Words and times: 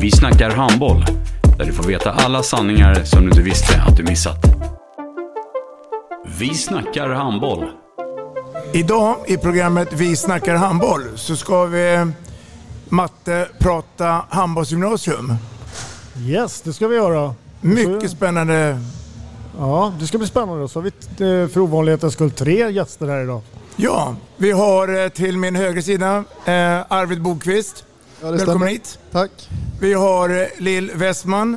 Vi 0.00 0.10
snackar 0.10 0.50
handboll, 0.50 1.04
där 1.58 1.64
du 1.64 1.72
får 1.72 1.84
veta 1.84 2.10
alla 2.10 2.42
sanningar 2.42 3.04
som 3.04 3.20
du 3.20 3.28
inte 3.28 3.42
visste 3.42 3.82
att 3.82 3.96
du 3.96 4.02
missat. 4.02 4.38
Vi 6.38 6.54
snackar 6.54 7.08
handboll. 7.08 7.64
Idag 8.72 9.16
i 9.26 9.36
programmet 9.36 9.88
Vi 9.92 10.16
snackar 10.16 10.54
handboll 10.54 11.02
så 11.14 11.36
ska 11.36 11.64
vi 11.64 12.06
Matte 12.88 13.48
prata 13.58 14.24
handbollsgymnasium. 14.28 15.32
Yes, 16.26 16.60
det 16.60 16.72
ska 16.72 16.88
vi 16.88 16.96
göra. 16.96 17.34
Mycket 17.60 18.10
spännande. 18.10 18.80
Ja, 19.58 19.92
det 20.00 20.06
ska 20.06 20.18
bli 20.18 20.26
spännande. 20.26 20.68
Så 20.68 20.80
har 20.80 20.82
vi 20.82 21.42
eh, 21.42 21.48
för 21.48 21.60
ovanlighetens 21.60 22.12
skull 22.12 22.30
tre 22.30 22.70
gäster 22.70 23.06
här 23.06 23.22
idag. 23.22 23.42
Ja, 23.76 24.16
vi 24.36 24.50
har 24.50 25.02
eh, 25.04 25.08
till 25.08 25.38
min 25.38 25.56
högra 25.56 25.82
sida 25.82 26.24
eh, 26.44 26.84
Arvid 26.88 27.22
Bokvist. 27.22 27.84
Ja, 28.22 28.30
Välkommen 28.30 28.40
stämmer. 28.56 28.66
hit. 28.66 28.98
Tack. 29.12 29.30
Vi 29.80 29.92
har 29.94 30.40
eh, 30.42 30.46
Lill 30.58 30.90
Westman. 30.94 31.56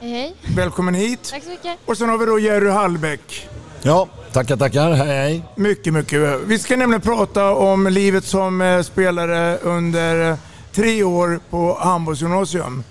Hej, 0.00 0.10
hej. 0.12 0.34
Välkommen 0.56 0.94
hit. 0.94 1.28
Tack 1.30 1.42
så 1.42 1.50
mycket. 1.50 1.78
Och 1.86 1.98
sen 1.98 2.08
har 2.08 2.18
vi 2.18 2.26
då 2.26 2.38
Jerry 2.38 2.68
Hallbäck. 2.68 3.48
Ja, 3.82 4.08
tackar, 4.32 4.56
tackar. 4.56 4.90
Hej, 4.92 5.06
hej. 5.08 5.42
Mycket, 5.56 5.92
mycket. 5.92 6.40
Vi 6.46 6.58
ska 6.58 6.76
nämligen 6.76 7.00
prata 7.00 7.50
om 7.54 7.86
livet 7.86 8.24
som 8.24 8.60
eh, 8.60 8.82
spelare 8.82 9.58
under 9.58 10.30
eh, 10.30 10.36
tre 10.72 11.02
år 11.04 11.40
på 11.50 11.78
handbollsgymnasium. 11.80 12.84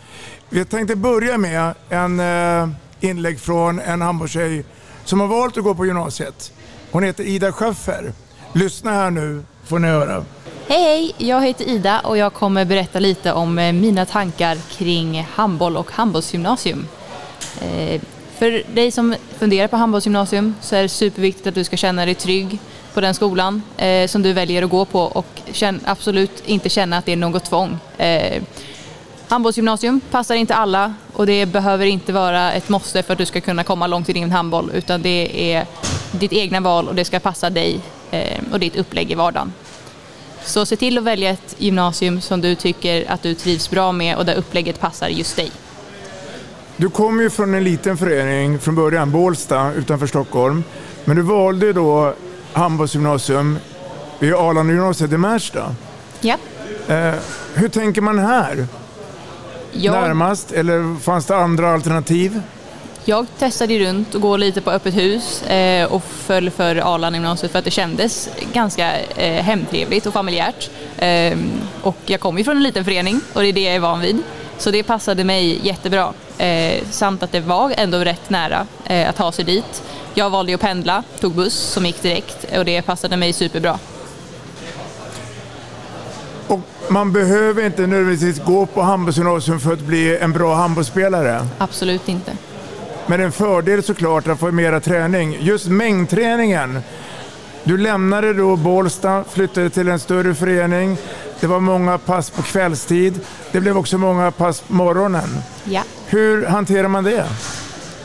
Vi 0.49 0.65
tänkte 0.65 0.95
börja 0.95 1.37
med 1.37 1.73
en 1.89 2.21
inlägg 2.99 3.39
från 3.39 3.79
en 3.79 4.01
handbollstjej 4.01 4.63
som 5.05 5.19
har 5.19 5.27
valt 5.27 5.57
att 5.57 5.63
gå 5.63 5.75
på 5.75 5.85
gymnasiet. 5.85 6.51
Hon 6.91 7.03
heter 7.03 7.23
Ida 7.23 7.51
Schaffer. 7.51 8.13
Lyssna 8.53 8.91
här 8.91 9.11
nu 9.11 9.43
får 9.65 9.79
ni 9.79 9.87
höra. 9.87 10.25
Hej 10.71 10.83
hej, 10.83 11.11
jag 11.17 11.45
heter 11.45 11.65
Ida 11.65 11.99
och 11.99 12.17
jag 12.17 12.33
kommer 12.33 12.65
berätta 12.65 12.99
lite 12.99 13.33
om 13.33 13.59
eh, 13.59 13.73
mina 13.73 14.05
tankar 14.05 14.57
kring 14.77 15.27
handboll 15.33 15.77
och 15.77 15.91
handbollsgymnasium. 15.91 16.87
Eh, 17.61 18.01
för 18.37 18.63
dig 18.75 18.91
som 18.91 19.15
funderar 19.37 19.67
på 19.67 19.77
handbollsgymnasium 19.77 20.55
så 20.61 20.75
är 20.75 20.81
det 20.81 20.89
superviktigt 20.89 21.47
att 21.47 21.55
du 21.55 21.63
ska 21.63 21.77
känna 21.77 22.05
dig 22.05 22.15
trygg 22.15 22.59
på 22.93 23.01
den 23.01 23.13
skolan 23.13 23.63
eh, 23.77 24.07
som 24.07 24.21
du 24.21 24.33
väljer 24.33 24.63
att 24.63 24.69
gå 24.69 24.85
på 24.85 24.99
och 25.01 25.41
absolut 25.85 26.43
inte 26.45 26.69
känna 26.69 26.97
att 26.97 27.05
det 27.05 27.11
är 27.11 27.17
något 27.17 27.45
tvång. 27.45 27.79
Handbollsgymnasium 29.27 30.01
passar 30.11 30.35
inte 30.35 30.55
alla 30.55 30.93
och 31.13 31.25
det 31.25 31.45
behöver 31.45 31.85
inte 31.85 32.13
vara 32.13 32.53
ett 32.53 32.69
måste 32.69 33.03
för 33.03 33.13
att 33.13 33.19
du 33.19 33.25
ska 33.25 33.41
kunna 33.41 33.63
komma 33.63 33.87
långt 33.87 34.09
i 34.09 34.13
din 34.13 34.31
handboll 34.31 34.71
utan 34.73 35.01
det 35.01 35.53
är 35.53 35.65
ditt 36.11 36.33
egna 36.33 36.59
val 36.59 36.87
och 36.87 36.95
det 36.95 37.05
ska 37.05 37.19
passa 37.19 37.49
dig 37.49 37.79
och 38.51 38.59
ditt 38.59 38.75
upplägg 38.75 39.11
i 39.11 39.15
vardagen. 39.15 39.53
Så 40.43 40.65
se 40.65 40.75
till 40.75 40.97
att 40.97 41.03
välja 41.03 41.29
ett 41.29 41.55
gymnasium 41.57 42.21
som 42.21 42.41
du 42.41 42.55
tycker 42.55 43.11
att 43.11 43.23
du 43.23 43.33
trivs 43.35 43.69
bra 43.69 43.91
med 43.91 44.17
och 44.17 44.25
där 44.25 44.35
upplägget 44.35 44.79
passar 44.79 45.07
just 45.07 45.35
dig. 45.35 45.51
Du 46.77 46.89
kommer 46.89 47.23
ju 47.23 47.29
från 47.29 47.53
en 47.53 47.63
liten 47.63 47.97
förening 47.97 48.59
från 48.59 48.75
början, 48.75 49.11
Bålsta 49.11 49.73
utanför 49.73 50.07
Stockholm. 50.07 50.63
Men 51.05 51.15
du 51.15 51.21
valde 51.21 51.73
då 51.73 52.13
handbollsgymnasium 52.53 53.59
vid 54.19 54.33
Arlanda 54.33 54.73
gymnasiet 54.73 55.11
i 55.11 55.17
Märsta. 55.17 55.75
Ja. 56.21 56.37
Eh, 56.87 57.13
hur 57.53 57.69
tänker 57.69 58.01
man 58.01 58.19
här? 58.19 58.67
Jag, 59.71 59.93
Närmast, 59.93 60.51
eller 60.51 60.99
fanns 60.99 61.25
det 61.25 61.35
andra 61.35 61.73
alternativ? 61.73 62.41
Jag 63.09 63.25
testade 63.37 63.79
runt 63.79 64.15
och 64.15 64.21
gå 64.21 64.37
lite 64.37 64.61
på 64.61 64.71
öppet 64.71 64.95
hus 64.95 65.41
eh, 65.41 65.91
och 65.91 66.03
föll 66.03 66.49
för 66.49 66.75
Arlanda 66.75 67.17
gymnasiet 67.17 67.51
för 67.51 67.59
att 67.59 67.65
det 67.65 67.71
kändes 67.71 68.29
ganska 68.53 68.99
eh, 68.99 69.43
hemtrevligt 69.43 70.05
och 70.05 70.13
familjärt. 70.13 70.69
Eh, 70.97 71.37
och 71.81 71.97
jag 72.05 72.19
kommer 72.19 72.39
ju 72.39 72.43
från 72.43 72.57
en 72.57 72.63
liten 72.63 72.85
förening 72.85 73.21
och 73.33 73.41
det 73.41 73.47
är 73.47 73.53
det 73.53 73.61
jag 73.61 73.75
är 73.75 73.79
van 73.79 74.01
vid. 74.01 74.17
Så 74.57 74.71
det 74.71 74.83
passade 74.83 75.23
mig 75.23 75.59
jättebra. 75.63 76.13
Eh, 76.37 76.83
samt 76.91 77.23
att 77.23 77.31
det 77.31 77.39
var 77.39 77.73
ändå 77.77 77.97
rätt 77.97 78.29
nära 78.29 78.67
eh, 78.85 79.09
att 79.09 79.15
ta 79.15 79.31
sig 79.31 79.45
dit. 79.45 79.83
Jag 80.13 80.29
valde 80.29 80.53
att 80.53 80.61
pendla, 80.61 81.03
tog 81.19 81.33
buss 81.35 81.55
som 81.55 81.85
gick 81.85 82.01
direkt 82.01 82.57
och 82.57 82.65
det 82.65 82.81
passade 82.81 83.17
mig 83.17 83.33
superbra. 83.33 83.79
Och 86.47 86.59
man 86.89 87.13
behöver 87.13 87.65
inte 87.65 87.87
nödvändigtvis 87.87 88.43
gå 88.45 88.65
på 88.65 88.81
handbollsgymnasium 88.81 89.59
för 89.59 89.73
att 89.73 89.79
bli 89.79 90.17
en 90.17 90.33
bra 90.33 90.55
handbollsspelare. 90.55 91.47
Absolut 91.57 92.09
inte. 92.09 92.31
Men 93.09 93.21
en 93.21 93.31
fördel 93.31 93.83
såklart 93.83 94.27
att 94.27 94.39
få 94.39 94.51
mera 94.51 94.79
träning. 94.79 95.37
Just 95.41 95.67
mängdträningen. 95.67 96.79
Du 97.63 97.77
lämnade 97.77 98.33
då 98.33 98.55
Bålsta, 98.55 99.23
flyttade 99.29 99.69
till 99.69 99.87
en 99.87 99.99
större 99.99 100.35
förening. 100.35 100.97
Det 101.39 101.47
var 101.47 101.59
många 101.59 101.97
pass 101.97 102.29
på 102.29 102.41
kvällstid. 102.41 103.19
Det 103.51 103.59
blev 103.61 103.77
också 103.77 103.97
många 103.97 104.31
pass 104.31 104.61
på 104.61 104.73
morgonen. 104.73 105.29
Ja. 105.63 105.81
Hur 106.07 106.45
hanterar 106.45 106.87
man 106.87 107.03
det? 107.03 107.25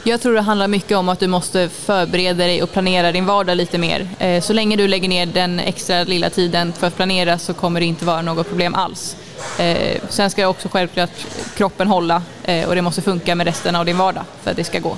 Jag 0.04 0.20
tror 0.20 0.34
det 0.34 0.40
handlar 0.40 0.68
mycket 0.68 0.96
om 0.98 1.08
att 1.08 1.20
du 1.20 1.26
måste 1.26 1.68
förbereda 1.68 2.44
dig 2.44 2.62
och 2.62 2.72
planera 2.72 3.12
din 3.12 3.26
vardag 3.26 3.56
lite 3.56 3.78
mer. 3.78 4.08
Eh, 4.18 4.40
Så 4.42 4.52
länge 4.52 4.76
du 4.76 4.88
lägger 4.88 5.08
ner 5.08 5.26
den 5.26 5.60
extra 5.60 6.04
lilla 6.04 6.30
tiden 6.30 6.72
för 6.72 6.86
att 6.86 6.96
planera 6.96 7.38
så 7.38 7.54
kommer 7.54 7.80
det 7.80 7.86
inte 7.86 8.04
vara 8.04 8.22
något 8.22 8.48
problem 8.48 8.74
alls. 8.74 9.16
Eh, 9.58 10.00
Sen 10.08 10.30
ska 10.30 10.46
också 10.48 10.68
självklart 10.68 11.10
kroppen 11.56 11.88
hålla 11.88 12.22
eh, 12.44 12.68
och 12.68 12.74
det 12.74 12.82
måste 12.82 13.02
funka 13.02 13.34
med 13.34 13.46
resten 13.46 13.76
av 13.76 13.84
din 13.84 13.98
vardag 13.98 14.24
för 14.42 14.50
att 14.50 14.56
det 14.56 14.64
ska 14.64 14.78
gå. 14.78 14.96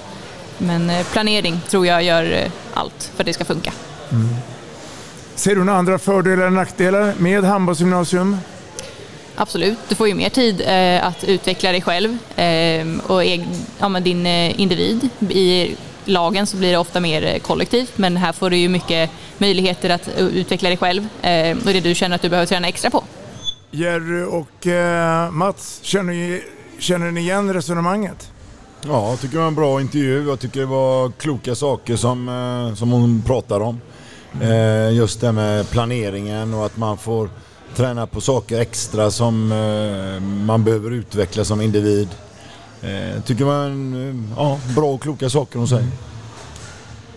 Men 0.58 0.90
eh, 0.90 1.06
planering 1.06 1.60
tror 1.68 1.86
jag 1.86 2.02
gör 2.02 2.32
eh, 2.32 2.50
allt 2.74 3.10
för 3.14 3.22
att 3.22 3.26
det 3.26 3.32
ska 3.32 3.44
funka. 3.44 3.72
Ser 5.34 5.54
du 5.54 5.64
några 5.64 5.78
andra 5.78 5.98
fördelar 5.98 6.46
eller 6.46 6.56
nackdelar 6.56 7.14
med 7.18 7.44
handbollsgymnasium? 7.44 8.36
Absolut, 9.36 9.78
du 9.88 9.94
får 9.94 10.08
ju 10.08 10.14
mer 10.14 10.28
tid 10.28 10.62
eh, 10.66 11.06
att 11.06 11.24
utveckla 11.24 11.72
dig 11.72 11.82
själv 11.82 12.18
eh, 12.36 12.86
och 13.06 13.24
ja, 13.78 13.88
din 13.88 14.26
individ. 14.26 15.08
I 15.30 15.76
lagen 16.04 16.46
så 16.46 16.56
blir 16.56 16.72
det 16.72 16.78
ofta 16.78 17.00
mer 17.00 17.38
kollektivt 17.38 17.98
men 17.98 18.16
här 18.16 18.32
får 18.32 18.50
du 18.50 18.56
ju 18.56 18.68
mycket 18.68 19.10
möjligheter 19.38 19.90
att 19.90 20.08
utveckla 20.18 20.68
dig 20.68 20.78
själv 20.78 21.08
och 21.66 21.72
det 21.72 21.80
du 21.80 21.94
känner 21.94 22.16
att 22.16 22.22
du 22.22 22.28
behöver 22.28 22.46
träna 22.46 22.68
extra 22.68 22.90
på. 22.90 23.04
Jerry 23.70 24.22
och 24.24 24.66
eh, 24.66 25.30
Mats, 25.30 25.78
känner 25.82 26.12
ni, 26.12 26.42
känner 26.78 27.10
ni 27.10 27.20
igen 27.20 27.52
resonemanget? 27.54 28.30
Ja, 28.86 29.10
jag 29.10 29.20
tycker 29.20 29.34
det 29.34 29.40
var 29.40 29.48
en 29.48 29.54
bra 29.54 29.80
intervju. 29.80 30.28
Jag 30.28 30.40
tycker 30.40 30.60
det 30.60 30.66
var 30.66 31.10
kloka 31.10 31.54
saker 31.54 31.96
som, 31.96 32.28
eh, 32.28 32.74
som 32.74 32.90
hon 32.90 33.22
pratar 33.26 33.60
om. 33.60 33.80
Eh, 34.42 34.90
Just 34.92 35.20
det 35.20 35.32
med 35.32 35.70
planeringen 35.70 36.54
och 36.54 36.66
att 36.66 36.76
man 36.76 36.98
får 36.98 37.30
träna 37.76 38.06
på 38.06 38.20
saker 38.20 38.60
extra 38.60 39.10
som 39.10 39.52
eh, 39.52 40.22
man 40.46 40.64
behöver 40.64 40.90
utveckla 40.90 41.44
som 41.44 41.60
individ. 41.60 42.08
Eh, 42.82 43.14
Jag 43.14 43.24
tycker 43.24 43.38
det 43.44 43.50
var 43.50 43.64
en, 43.64 44.08
eh, 44.08 44.36
ja, 44.42 44.58
bra 44.76 44.86
och 44.94 45.02
kloka 45.02 45.30
saker 45.30 45.58
hon 45.58 45.68
säger. 45.68 45.88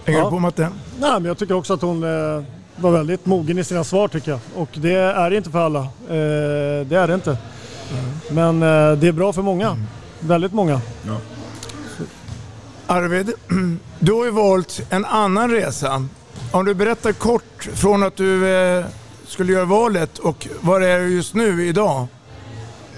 Hänger 0.06 0.19
Ja. 0.19 0.25
du 0.25 0.31
på 0.31 0.40
Matte? 0.40 0.69
Nej, 1.00 1.12
men 1.12 1.25
jag 1.25 1.38
tycker 1.38 1.54
också 1.56 1.74
att 1.74 1.81
hon 1.81 2.04
eh, 2.04 2.44
var 2.81 2.92
väldigt 2.92 3.26
mogen 3.26 3.58
i 3.58 3.64
sina 3.64 3.84
svar 3.84 4.08
tycker 4.08 4.31
jag. 4.31 4.40
Och 4.56 4.70
det 4.74 4.94
är 4.96 5.30
det 5.30 5.38
inte 5.38 5.50
för 5.52 5.60
alla. 5.60 5.80
Eh, 5.80 6.86
det 6.88 6.96
är 6.96 7.08
det 7.08 7.14
inte. 7.14 7.38
Men 8.31 8.64
eh, 8.64 8.92
det 9.00 9.08
är 9.08 9.12
bra 9.12 9.34
för 9.34 9.42
många. 9.42 9.78
Väldigt 10.20 10.54
många. 10.54 10.81
Arvid, 12.88 13.31
du 14.00 14.14
har 14.14 14.26
ju 14.26 14.31
valt 14.31 14.81
en 14.90 15.06
annan 15.06 15.52
resa. 15.52 16.06
Om 16.52 16.66
du 16.66 16.74
berättar 16.74 17.12
kort 17.12 17.70
från 17.74 18.04
att 18.04 18.16
du 18.16 18.48
eh, 18.56 18.86
skulle 19.28 19.54
göra 19.54 19.66
valet 19.66 20.18
och 20.18 20.48
var 20.62 20.81
är 20.81 21.00
du 21.00 21.08
just 21.16 21.34
nu 21.34 21.68
idag? 21.68 22.08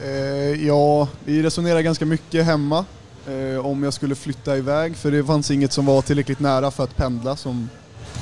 Eh, 0.04 0.66
ja, 0.68 1.07
vi 1.25 1.44
resonerar 1.44 1.81
ganska 1.81 2.06
mycket 2.06 2.45
hemma. 2.45 2.86
eh, 3.28 3.66
om 3.66 3.83
jag 3.83 3.94
skulle 3.94 4.16
flytta 4.16 4.57
iväg 4.57 4.95
för 4.98 5.12
det 5.12 5.24
fanns 5.24 5.51
inget 5.51 5.74
som 5.74 5.86
var 5.86 6.01
tillräckligt 6.01 6.39
nära 6.39 6.72
för 6.72 6.83
att 6.83 6.95
pendla 6.95 7.36
som 7.36 7.69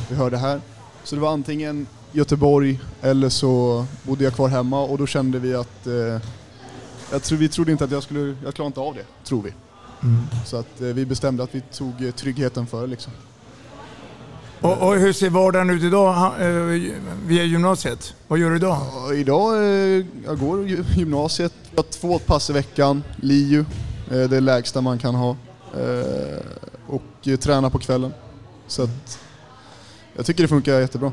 vi 0.09 0.15
hörde 0.15 0.37
här. 0.37 0.61
Så 1.09 1.15
det 1.15 1.21
var 1.21 1.31
antingen 1.31 1.87
Göteborg 2.11 2.79
eller 3.01 3.29
så 3.29 3.85
bodde 4.03 4.23
jag 4.23 4.33
kvar 4.33 4.47
hemma 4.47 4.81
och 4.81 4.97
då 4.97 5.07
kände 5.07 5.39
vi 5.39 5.55
att 5.55 5.87
eh, 5.87 5.93
jag 7.11 7.23
tror, 7.23 7.37
vi 7.37 7.49
trodde 7.49 7.71
inte 7.71 7.83
att 7.83 7.91
jag 7.91 8.03
skulle, 8.03 8.35
jag 8.43 8.53
klarar 8.53 8.67
inte 8.67 8.79
av 8.79 8.95
det, 8.95 9.05
tror 9.25 9.41
vi. 9.41 9.53
Mm. 10.03 10.21
Så 10.45 10.57
att 10.57 10.81
eh, 10.81 10.87
vi 10.87 11.05
bestämde 11.05 11.43
att 11.43 11.55
vi 11.55 11.61
tog 11.61 12.05
eh, 12.05 12.11
tryggheten 12.11 12.67
för 12.67 12.87
liksom. 12.87 13.13
Och, 14.61 14.77
och 14.77 14.95
hur 14.95 15.13
ser 15.13 15.29
vardagen 15.29 15.69
ut 15.69 15.83
idag 15.83 16.41
eh, 16.41 16.91
via 17.25 17.43
gymnasiet? 17.43 18.13
Vad 18.27 18.39
gör 18.39 18.49
du 18.49 18.55
idag? 18.55 18.77
Ja, 18.93 19.13
idag, 19.13 19.57
eh, 19.57 20.05
jag 20.25 20.39
går 20.39 20.67
gymnasiet, 20.97 21.53
jag 21.71 21.77
har 21.77 21.83
två 21.83 22.19
pass 22.19 22.49
i 22.49 22.53
veckan, 22.53 23.03
LiU, 23.15 23.65
det 24.09 24.39
lägsta 24.39 24.81
man 24.81 24.99
kan 24.99 25.15
ha. 25.15 25.35
Och 26.87 27.39
tränar 27.39 27.69
på 27.69 27.79
kvällen. 27.79 28.13
Så 28.67 28.83
att 28.83 29.19
tycker 30.25 30.43
det 30.43 30.47
funkar 30.47 30.79
jättebra. 30.79 31.11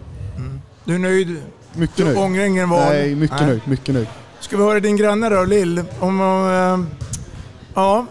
Du 0.84 0.94
är 0.94 0.98
nöjd? 0.98 1.42
Mycket 1.72 1.96
du 1.96 2.04
nöjd. 2.04 2.18
ångrar 2.18 2.44
ingen 2.44 2.68
val? 2.68 2.88
Nej, 2.88 3.14
mycket 3.14 3.40
nöjd, 3.40 3.60
mycket 3.64 3.94
nöjd. 3.94 4.08
Ska 4.40 4.56
vi 4.56 4.62
höra 4.62 4.80
din 4.80 4.96
granne 4.96 5.28
då, 5.28 5.44
Lill? 5.44 5.84
Om, 6.00 6.20
om, 6.20 6.50
eh, 6.50 7.02
ja, 7.74 8.06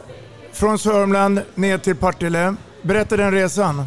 från 0.52 0.80
Sörmland 0.80 1.42
ner 1.56 1.78
till 1.78 1.96
Partille. 1.96 2.56
Berätta 2.82 3.18
den 3.18 3.32
resan. 3.32 3.86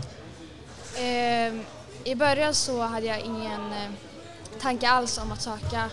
Ehm, 0.98 1.60
I 2.04 2.14
början 2.14 2.54
så 2.54 2.82
hade 2.82 3.06
jag 3.06 3.20
ingen 3.20 3.60
eh, 3.72 3.90
tanke 4.62 4.88
alls 4.88 5.18
om 5.18 5.32
att 5.32 5.42
söka 5.42 5.84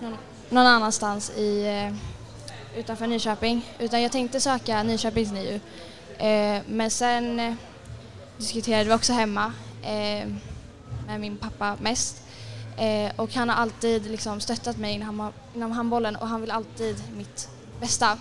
någon, 0.00 0.16
någon 0.48 0.66
annanstans 0.66 1.30
i, 1.30 1.66
eh, 1.66 2.78
utanför 2.78 3.06
Nyköping. 3.06 3.72
Utan 3.78 4.02
jag 4.02 4.12
tänkte 4.12 4.40
söka 4.40 4.82
Nyköpings 4.82 5.32
NIU. 5.32 5.60
Eh, 6.18 6.62
men 6.68 6.90
sen 6.90 7.40
eh, 7.40 7.54
diskuterade 8.38 8.84
vi 8.84 8.94
också 8.94 9.12
hemma 9.12 9.52
eh, 9.86 10.28
med 11.06 11.20
min 11.20 11.36
pappa 11.36 11.76
mest. 11.80 12.22
Eh, 12.76 13.12
och 13.16 13.34
han 13.34 13.48
har 13.48 13.56
alltid 13.56 14.10
liksom 14.10 14.40
stöttat 14.40 14.76
mig 14.76 14.94
inom, 14.94 15.32
inom 15.54 15.72
handbollen 15.72 16.16
och 16.16 16.28
han 16.28 16.40
vill 16.40 16.50
alltid 16.50 17.02
mitt 17.16 17.48
bästa. 17.80 18.18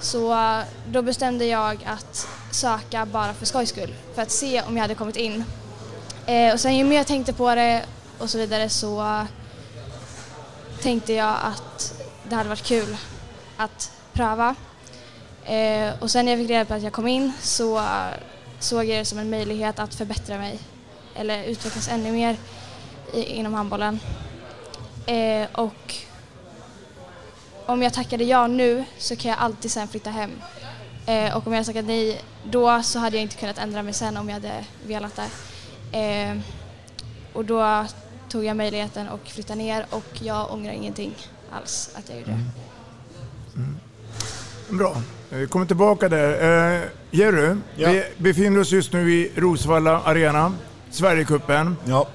Så 0.00 0.32
eh, 0.32 0.64
då 0.86 1.02
bestämde 1.02 1.44
jag 1.44 1.84
att 1.86 2.28
söka 2.50 3.06
bara 3.06 3.34
för 3.34 3.46
skojs 3.46 3.68
skull, 3.68 3.94
för 4.14 4.22
att 4.22 4.30
se 4.30 4.62
om 4.62 4.76
jag 4.76 4.82
hade 4.82 4.94
kommit 4.94 5.16
in. 5.16 5.44
Eh, 6.26 6.52
och 6.52 6.60
sen 6.60 6.76
ju 6.76 6.84
mer 6.84 6.96
jag 6.96 7.06
tänkte 7.06 7.32
på 7.32 7.54
det 7.54 7.84
och 8.18 8.30
så 8.30 8.38
vidare 8.38 8.68
så 8.68 9.00
eh, 9.00 9.24
tänkte 10.82 11.12
jag 11.12 11.36
att 11.42 12.02
det 12.28 12.34
hade 12.34 12.48
varit 12.48 12.64
kul 12.64 12.96
att 13.56 13.90
pröva. 14.12 14.54
Eh, 15.44 15.92
och 16.00 16.10
sen 16.10 16.24
när 16.24 16.32
jag 16.32 16.40
fick 16.40 16.50
reda 16.50 16.64
på 16.64 16.74
att 16.74 16.82
jag 16.82 16.92
kom 16.92 17.08
in 17.08 17.32
så 17.40 17.78
eh, 17.78 18.14
såg 18.58 18.84
jag 18.84 18.98
det 18.98 19.04
som 19.04 19.18
en 19.18 19.30
möjlighet 19.30 19.78
att 19.78 19.94
förbättra 19.94 20.38
mig 20.38 20.58
eller 21.16 21.44
utvecklas 21.44 21.88
ännu 21.88 22.12
mer 22.12 22.36
i, 23.14 23.22
inom 23.24 23.54
handbollen. 23.54 24.00
Eh, 25.06 25.46
och 25.52 25.94
om 27.66 27.82
jag 27.82 27.92
tackade 27.94 28.24
ja 28.24 28.46
nu 28.46 28.84
så 28.98 29.16
kan 29.16 29.30
jag 29.30 29.40
alltid 29.40 29.70
sen 29.70 29.88
flytta 29.88 30.10
hem. 30.10 30.30
Eh, 31.06 31.36
och 31.36 31.46
om 31.46 31.52
jag 31.52 31.58
hade 31.60 31.66
tackat 31.66 31.84
nej 31.84 32.20
då 32.44 32.82
så 32.82 32.98
hade 32.98 33.16
jag 33.16 33.22
inte 33.22 33.36
kunnat 33.36 33.58
ändra 33.58 33.82
mig 33.82 33.92
sen 33.92 34.16
om 34.16 34.28
jag 34.28 34.34
hade 34.34 34.64
velat 34.86 35.16
det. 35.16 35.98
Eh, 35.98 36.38
och 37.32 37.44
då 37.44 37.86
tog 38.28 38.44
jag 38.44 38.56
möjligheten 38.56 39.08
och 39.08 39.20
flytta 39.28 39.54
ner 39.54 39.86
och 39.90 40.04
jag 40.12 40.52
ångrar 40.52 40.72
ingenting 40.72 41.14
alls 41.52 41.90
att 41.94 42.08
jag 42.08 42.18
gjorde 42.18 42.30
det. 42.30 42.44
Bra. 44.76 44.96
Vi 45.30 45.46
kommer 45.46 45.66
tillbaka 45.66 46.08
där. 46.08 46.30
Eh, 46.74 46.82
Jerry, 47.10 47.56
Ja. 47.76 47.88
vi 47.90 48.04
befinner 48.16 48.60
oss 48.60 48.70
just 48.70 48.92
nu 48.92 49.12
i 49.12 49.32
Rosvalla 49.36 50.00
Arena, 50.02 50.54
Sverigecupen. 50.92 51.76
Ja. 51.84 52.06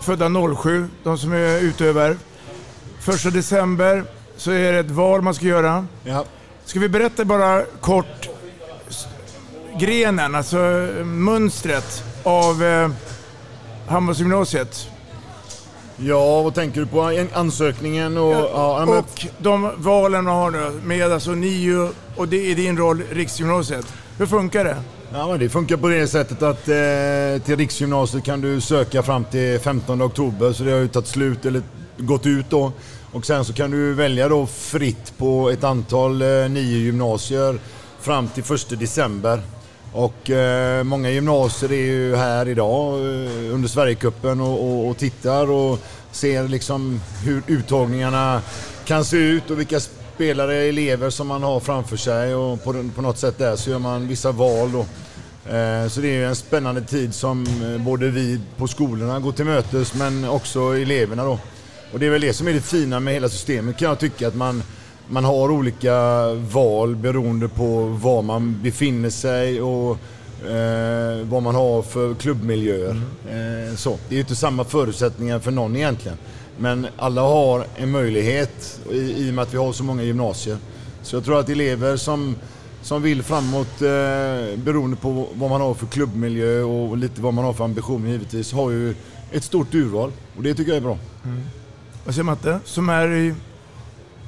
Födda 0.00 0.28
07, 0.62 0.88
de 1.04 1.18
som 1.18 1.32
är 1.32 1.60
utöver. 1.60 2.16
Första 3.00 3.30
december 3.30 4.04
så 4.36 4.50
är 4.50 4.72
det 4.72 4.78
ett 4.78 4.90
val 4.90 5.22
man 5.22 5.34
ska 5.34 5.46
göra. 5.46 5.86
Ja. 6.04 6.24
Ska 6.64 6.80
vi 6.80 6.88
berätta 6.88 7.24
bara 7.24 7.62
kort 7.80 8.28
grenen, 9.78 10.34
alltså 10.34 10.58
eh, 10.58 11.04
mönstret 11.04 12.04
av 12.22 12.64
eh, 12.64 12.88
Handbollsgymnasiet? 13.88 14.88
Ja, 15.96 16.42
vad 16.42 16.54
tänker 16.54 16.80
du 16.80 16.86
på? 16.86 17.00
En- 17.00 17.28
Ansökningen 17.34 18.18
och... 18.18 18.32
Ja, 18.32 18.84
men, 18.86 18.98
Och 18.98 19.26
de 19.38 19.70
valen 19.76 20.24
man 20.24 20.34
har 20.34 20.50
nu 20.50 20.80
med 20.84 21.12
alltså 21.12 21.30
NIO 21.30 21.88
och 22.16 22.28
det 22.28 22.50
är 22.50 22.54
din 22.54 22.76
roll 22.78 23.02
Riksgymnasiet. 23.10 23.86
Hur 24.18 24.26
funkar 24.26 24.64
det? 24.64 24.76
Ja, 25.12 25.28
men 25.28 25.38
det 25.38 25.48
funkar 25.48 25.76
på 25.76 25.88
det 25.88 26.08
sättet 26.08 26.42
att 26.42 26.68
eh, 26.68 27.44
till 27.44 27.56
Riksgymnasiet 27.56 28.24
kan 28.24 28.40
du 28.40 28.60
söka 28.60 29.02
fram 29.02 29.24
till 29.24 29.58
15 29.60 30.02
oktober, 30.02 30.52
så 30.52 30.64
det 30.64 30.70
har 30.70 30.78
ju 30.78 30.88
tagit 30.88 31.08
slut 31.08 31.46
eller 31.46 31.62
gått 31.98 32.26
ut 32.26 32.50
då. 32.50 32.72
Och 33.12 33.26
sen 33.26 33.44
så 33.44 33.52
kan 33.52 33.70
du 33.70 33.94
välja 33.94 34.28
då 34.28 34.46
fritt 34.46 35.12
på 35.18 35.50
ett 35.50 35.64
antal 35.64 36.22
eh, 36.22 36.28
nio 36.28 36.78
gymnasier 36.78 37.58
fram 38.00 38.28
till 38.28 38.42
1 38.54 38.80
december. 38.80 39.42
Och 39.92 40.30
eh, 40.30 40.84
många 40.84 41.10
gymnasier 41.10 41.72
är 41.72 41.86
ju 41.86 42.16
här 42.16 42.48
idag 42.48 42.94
eh, 42.94 43.54
under 43.54 43.68
Sverigecupen 43.68 44.40
och, 44.40 44.64
och, 44.64 44.88
och 44.88 44.96
tittar 44.96 45.50
och 45.50 45.78
ser 46.12 46.48
liksom 46.48 47.00
hur 47.24 47.42
uttagningarna 47.46 48.42
kan 48.84 49.04
se 49.04 49.16
ut 49.16 49.50
och 49.50 49.58
vilka 49.58 49.80
spelare, 50.18 50.54
elever 50.56 51.10
som 51.10 51.26
man 51.26 51.42
har 51.42 51.60
framför 51.60 51.96
sig 51.96 52.34
och 52.34 52.64
på, 52.64 52.84
på 52.94 53.02
något 53.02 53.18
sätt 53.18 53.38
där 53.38 53.56
så 53.56 53.70
gör 53.70 53.78
man 53.78 54.08
vissa 54.08 54.32
val 54.32 54.72
då. 54.72 54.80
Eh, 55.54 55.88
Så 55.88 56.00
det 56.00 56.08
är 56.16 56.26
en 56.26 56.36
spännande 56.36 56.80
tid 56.80 57.14
som 57.14 57.46
eh, 57.46 57.84
både 57.84 58.10
vi 58.10 58.40
på 58.56 58.66
skolorna 58.66 59.20
går 59.20 59.32
till 59.32 59.44
mötes 59.44 59.94
men 59.94 60.24
också 60.28 60.60
eleverna 60.60 61.24
då. 61.24 61.38
Och 61.92 61.98
det 61.98 62.06
är 62.06 62.10
väl 62.10 62.20
det 62.20 62.32
som 62.32 62.48
är 62.48 62.52
det 62.52 62.60
fina 62.60 63.00
med 63.00 63.14
hela 63.14 63.28
systemet 63.28 63.76
kan 63.78 63.88
jag 63.88 63.98
tycka 63.98 64.28
att 64.28 64.34
man, 64.34 64.62
man 65.08 65.24
har 65.24 65.50
olika 65.50 65.94
val 66.52 66.96
beroende 66.96 67.48
på 67.48 67.84
var 67.84 68.22
man 68.22 68.60
befinner 68.62 69.10
sig 69.10 69.62
och 69.62 69.90
eh, 70.50 71.26
vad 71.26 71.42
man 71.42 71.54
har 71.54 71.82
för 71.82 72.14
klubbmiljöer. 72.14 73.00
Eh, 73.30 73.76
så. 73.76 73.90
Det 74.08 74.14
är 74.14 74.16
ju 74.16 74.20
inte 74.20 74.36
samma 74.36 74.64
förutsättningar 74.64 75.38
för 75.38 75.50
någon 75.50 75.76
egentligen. 75.76 76.18
Men 76.58 76.86
alla 76.96 77.22
har 77.22 77.66
en 77.76 77.90
möjlighet 77.90 78.80
i, 78.90 78.96
i 78.96 79.30
och 79.30 79.34
med 79.34 79.42
att 79.42 79.54
vi 79.54 79.58
har 79.58 79.72
så 79.72 79.84
många 79.84 80.02
gymnasier. 80.02 80.56
Så 81.02 81.16
jag 81.16 81.24
tror 81.24 81.40
att 81.40 81.48
elever 81.48 81.96
som, 81.96 82.36
som 82.82 83.02
vill 83.02 83.22
framåt 83.22 83.82
eh, 83.82 84.58
beroende 84.58 84.96
på 84.96 85.26
vad 85.34 85.50
man 85.50 85.60
har 85.60 85.74
för 85.74 85.86
klubbmiljö 85.86 86.62
och 86.62 86.96
lite 86.96 87.20
vad 87.20 87.34
man 87.34 87.44
har 87.44 87.52
för 87.52 87.64
ambition 87.64 88.08
givetvis 88.08 88.52
har 88.52 88.70
ju 88.70 88.94
ett 89.32 89.44
stort 89.44 89.74
urval 89.74 90.12
och 90.36 90.42
det 90.42 90.54
tycker 90.54 90.70
jag 90.70 90.76
är 90.76 90.82
bra. 90.82 90.98
Mm. 91.24 91.40
Vad 92.04 92.14
säger 92.14 92.24
Matte, 92.24 92.60
som 92.64 92.88
är 92.88 93.34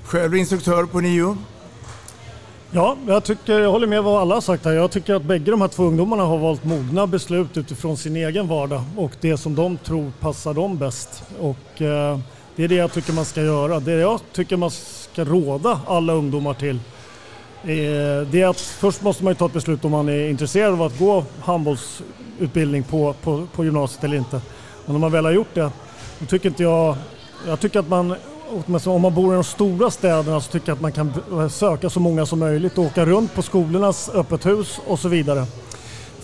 själv 0.04 0.37
instruktör 0.37 0.85
på 0.85 1.00
NIO? 1.00 1.37
Ja, 2.73 2.97
jag, 3.07 3.25
tycker, 3.25 3.61
jag 3.61 3.71
håller 3.71 3.87
med 3.87 4.03
vad 4.03 4.21
alla 4.21 4.35
har 4.35 4.41
sagt 4.41 4.65
här. 4.65 4.73
Jag 4.73 4.91
tycker 4.91 5.15
att 5.15 5.23
bägge 5.23 5.50
de 5.50 5.61
här 5.61 5.69
två 5.69 5.85
ungdomarna 5.85 6.23
har 6.23 6.39
valt 6.39 6.65
mogna 6.65 7.07
beslut 7.07 7.57
utifrån 7.57 7.97
sin 7.97 8.17
egen 8.17 8.49
vardag 8.49 8.83
och 8.97 9.12
det 9.21 9.37
som 9.37 9.55
de 9.55 9.77
tror 9.77 10.12
passar 10.21 10.55
dem 10.55 10.79
bäst. 10.79 11.23
Och, 11.41 11.83
eh, 11.83 12.19
det 12.57 12.65
är 12.65 12.69
det 12.69 12.75
jag 12.75 12.93
tycker 12.93 13.12
man 13.12 13.25
ska 13.25 13.43
göra. 13.43 13.81
Det 13.81 13.93
jag 13.93 14.21
tycker 14.33 14.57
man 14.57 14.71
ska 14.71 15.25
råda 15.25 15.81
alla 15.87 16.12
ungdomar 16.12 16.55
till 16.55 16.77
eh, 17.62 18.29
det 18.31 18.41
är 18.41 18.47
att 18.47 18.61
först 18.61 19.03
måste 19.03 19.25
man 19.25 19.31
ju 19.31 19.35
ta 19.35 19.47
ett 19.47 19.53
beslut 19.53 19.85
om 19.85 19.91
man 19.91 20.09
är 20.09 20.29
intresserad 20.29 20.73
av 20.73 20.83
att 20.83 20.99
gå 20.99 21.25
handbollsutbildning 21.41 22.83
på, 22.83 23.15
på, 23.23 23.47
på 23.55 23.65
gymnasiet 23.65 24.05
eller 24.05 24.17
inte. 24.17 24.41
Och 24.87 24.93
när 24.93 24.99
man 24.99 25.12
väl 25.12 25.25
har 25.25 25.33
gjort 25.33 25.55
det, 25.55 25.71
då 26.19 26.27
tycker 26.27 26.49
inte 26.49 26.62
jag... 26.62 26.97
Jag 27.47 27.61
tycker 27.61 27.79
att 27.79 27.89
man, 27.89 28.15
åtminstone 28.50 28.97
om 28.97 29.02
man 29.02 29.14
bor 29.14 29.33
i 29.33 29.35
de 29.35 29.45
stora 29.45 29.90
städerna 29.90 30.40
så 30.40 30.50
tycker 30.52 30.69
jag 30.69 30.76
att 30.76 30.83
man 30.83 30.92
kan 30.92 31.12
eh, 31.33 31.49
söka 31.49 31.90
så 31.90 32.00
många 32.00 32.26
som 32.26 32.38
möjligt 32.38 32.78
och 32.78 32.85
åka 32.85 33.04
runt 33.04 33.35
på 33.35 33.42
skolornas 33.42 34.11
öppet 34.14 34.47
hus 34.47 34.80
och 34.87 34.99
så 34.99 35.09
vidare. 35.09 35.47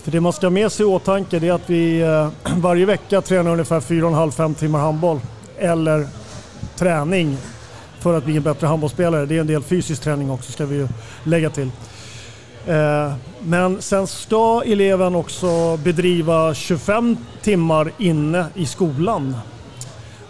För 0.03 0.11
det 0.11 0.21
man 0.21 0.33
ska 0.33 0.45
ha 0.45 0.51
med 0.51 0.71
sig 0.71 0.83
i 0.83 0.89
åtanke 0.89 1.37
är 1.37 1.51
att 1.51 1.69
vi 1.69 2.01
eh, 2.01 2.29
varje 2.57 2.85
vecka 2.85 3.21
tränar 3.21 3.51
ungefär 3.51 3.79
4,5-5 3.79 4.53
timmar 4.53 4.79
handboll 4.79 5.19
eller 5.57 6.07
träning 6.75 7.37
för 7.99 8.17
att 8.17 8.25
bli 8.25 8.37
en 8.37 8.43
bättre 8.43 8.67
handbollsspelare. 8.67 9.25
Det 9.25 9.35
är 9.35 9.41
en 9.41 9.47
del 9.47 9.63
fysisk 9.63 10.01
träning 10.01 10.31
också 10.31 10.51
ska 10.51 10.65
vi 10.65 10.75
ju 10.75 10.87
lägga 11.23 11.49
till. 11.49 11.71
Eh, 12.67 13.13
men 13.39 13.81
sen 13.81 14.07
ska 14.07 14.63
eleven 14.65 15.15
också 15.15 15.77
bedriva 15.77 16.53
25 16.53 17.17
timmar 17.41 17.91
inne 17.97 18.45
i 18.55 18.65
skolan. 18.65 19.35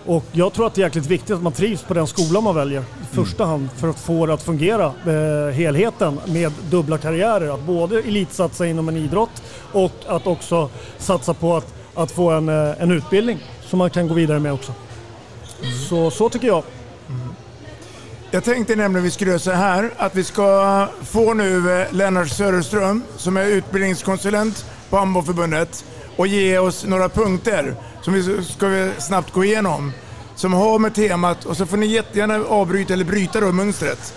Och 0.08 0.24
jag 0.32 0.54
tror 0.54 0.68
att 0.68 0.74
det 0.74 0.82
är 0.82 0.84
jäkligt 0.84 1.06
viktigt 1.06 1.36
att 1.36 1.44
man 1.44 1.54
trivs 1.54 1.84
på 1.84 1.94
den 1.94 2.08
skola 2.08 2.42
man 2.42 2.56
väljer 2.56 2.82
i 2.82 3.16
första 3.16 3.46
hand 3.46 3.70
för 3.78 3.90
att 3.90 4.00
få 4.00 4.26
det 4.26 4.34
att 4.34 4.44
fungera, 4.44 4.86
eh, 4.86 5.54
helheten 5.54 6.20
med 6.26 6.52
dubbla 6.70 6.98
karriärer. 6.98 7.54
Att 7.54 7.62
både 7.62 8.00
elitsatsa 8.00 8.68
inom 8.68 8.90
en 8.90 8.98
idrott 8.98 9.44
och 9.72 9.92
att 10.08 10.28
också 10.28 10.70
satsa 10.98 11.34
på 11.34 11.58
att, 11.58 11.74
att 11.96 12.12
få 12.12 12.30
en, 12.30 12.50
eh, 12.50 12.82
en 12.82 12.92
utbildning 12.92 13.40
som 13.62 13.80
man 13.80 13.90
kan 13.90 14.08
gå 14.08 14.14
vidare 14.14 14.40
med 14.40 14.54
också. 14.54 14.74
Så, 15.90 16.12
så 16.12 16.30
tycker 16.30 16.48
jag. 16.48 16.64
Jag 18.32 18.44
tänkte 18.44 18.76
nämligen 18.76 19.04
vi 19.04 19.12
skulle 19.12 19.32
göra 19.32 19.40
så 19.40 19.52
här 19.52 19.92
att 19.98 20.16
vi 20.16 20.24
ska 20.24 20.88
få 21.04 21.34
nu 21.34 21.82
eh, 21.82 21.94
Lennart 21.94 22.30
Söderström 22.30 23.04
som 23.18 23.38
är 23.38 23.46
utbildningskonsulent 23.46 24.66
på 24.90 24.98
Handbollförbundet 24.98 25.86
och 26.18 26.28
ge 26.28 26.58
oss 26.58 26.86
några 26.86 27.10
punkter 27.10 27.76
som 28.02 28.14
vi 28.14 28.44
ska 28.44 28.68
vi 28.68 28.92
snabbt 28.98 29.34
gå 29.34 29.44
igenom 29.44 29.92
som 30.36 30.54
har 30.54 30.80
med 30.80 30.94
temat 30.96 31.46
och 31.46 31.58
så 31.58 31.66
får 31.66 31.78
ni 31.78 31.86
jättegärna 31.86 32.40
avbryta 32.50 32.94
eller 32.94 33.06
bryta 33.06 33.40
då 33.40 33.52
mönstret. 33.52 34.14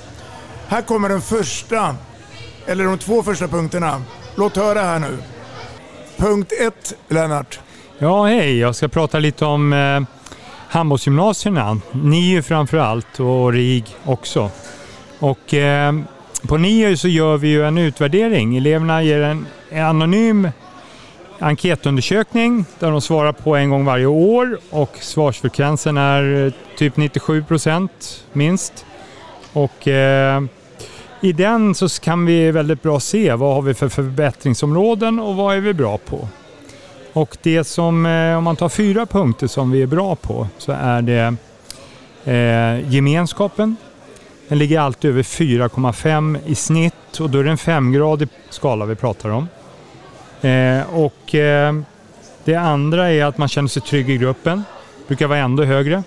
Här 0.68 0.82
kommer 0.82 1.08
den 1.08 1.20
första, 1.20 1.96
eller 2.66 2.84
de 2.84 2.98
två 2.98 3.22
första 3.22 3.48
punkterna. 3.48 4.02
Låt 4.34 4.56
höra 4.56 4.80
här 4.80 4.98
nu. 4.98 5.18
Punkt 6.16 6.52
ett, 6.60 6.94
Lennart. 7.08 7.60
Ja, 7.98 8.24
hej. 8.24 8.58
Jag 8.58 8.76
ska 8.76 8.88
prata 8.88 9.18
lite 9.18 9.44
om 9.44 9.72
eh, 9.72 10.00
handbollsgymnasierna. 10.68 11.80
NIU 11.92 12.42
framför 12.42 12.76
allt 12.78 13.20
och 13.20 13.52
RIG 13.52 13.84
också. 14.04 14.50
Och, 15.18 15.54
eh, 15.54 15.94
på 16.48 16.56
NIU 16.56 16.96
så 16.96 17.08
gör 17.08 17.36
vi 17.36 17.48
ju 17.48 17.66
en 17.66 17.78
utvärdering. 17.78 18.56
Eleverna 18.56 19.02
ger 19.02 19.22
en, 19.22 19.46
en 19.70 19.84
anonym 19.84 20.48
enkätundersökning 21.40 22.64
där 22.78 22.90
de 22.90 23.00
svarar 23.00 23.32
på 23.32 23.56
en 23.56 23.70
gång 23.70 23.84
varje 23.84 24.06
år 24.06 24.58
och 24.70 24.96
svarsfrekvensen 25.00 25.96
är 25.96 26.46
eh, 26.46 26.52
typ 26.76 26.96
97 26.96 27.44
procent 27.44 28.24
minst. 28.32 28.86
Och, 29.52 29.88
eh, 29.88 30.42
I 31.20 31.32
den 31.32 31.74
så 31.74 31.88
kan 31.88 32.26
vi 32.26 32.50
väldigt 32.50 32.82
bra 32.82 33.00
se 33.00 33.34
vad 33.34 33.54
har 33.54 33.62
vi 33.62 33.74
för 33.74 33.88
förbättringsområden 33.88 35.20
och 35.20 35.36
vad 35.36 35.56
är 35.56 35.60
vi 35.60 35.74
bra 35.74 35.98
på. 35.98 36.28
Och 37.12 37.36
det 37.42 37.64
som, 37.64 38.06
eh, 38.06 38.36
om 38.36 38.44
man 38.44 38.56
tar 38.56 38.68
fyra 38.68 39.06
punkter 39.06 39.46
som 39.46 39.70
vi 39.70 39.82
är 39.82 39.86
bra 39.86 40.16
på 40.16 40.48
så 40.58 40.72
är 40.72 41.02
det 41.02 41.34
eh, 42.24 42.92
gemenskapen. 42.92 43.76
Den 44.48 44.58
ligger 44.58 44.80
alltid 44.80 45.10
över 45.10 45.22
4,5 45.22 46.38
i 46.46 46.54
snitt 46.54 47.20
och 47.20 47.30
då 47.30 47.38
är 47.38 47.44
det 47.44 47.50
en 47.50 47.58
femgradig 47.58 48.28
skala 48.50 48.84
vi 48.84 48.94
pratar 48.94 49.28
om. 49.28 49.48
Eh, 50.42 50.94
och 50.94 51.34
eh, 51.34 51.74
det 52.44 52.54
andra 52.54 53.10
är 53.10 53.24
att 53.24 53.38
man 53.38 53.48
känner 53.48 53.68
sig 53.68 53.82
trygg 53.82 54.10
i 54.10 54.16
gruppen. 54.16 54.64
Brukar 55.08 55.26
vara 55.26 55.38
ändå 55.38 55.64
högre. 55.64 56.02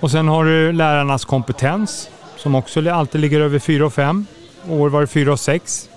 Och 0.00 0.10
sen 0.10 0.28
har 0.28 0.44
du 0.44 0.72
lärarnas 0.72 1.24
kompetens 1.24 2.10
som 2.36 2.54
också 2.54 2.90
alltid 2.90 3.20
ligger 3.20 3.40
över 3.40 3.58
4 3.58 3.86
och 3.86 3.92
5. 3.92 4.26
År 4.68 4.88
var 4.88 5.00
det 5.00 5.06
4 5.06 5.32
och 5.32 5.40
6. 5.40 5.88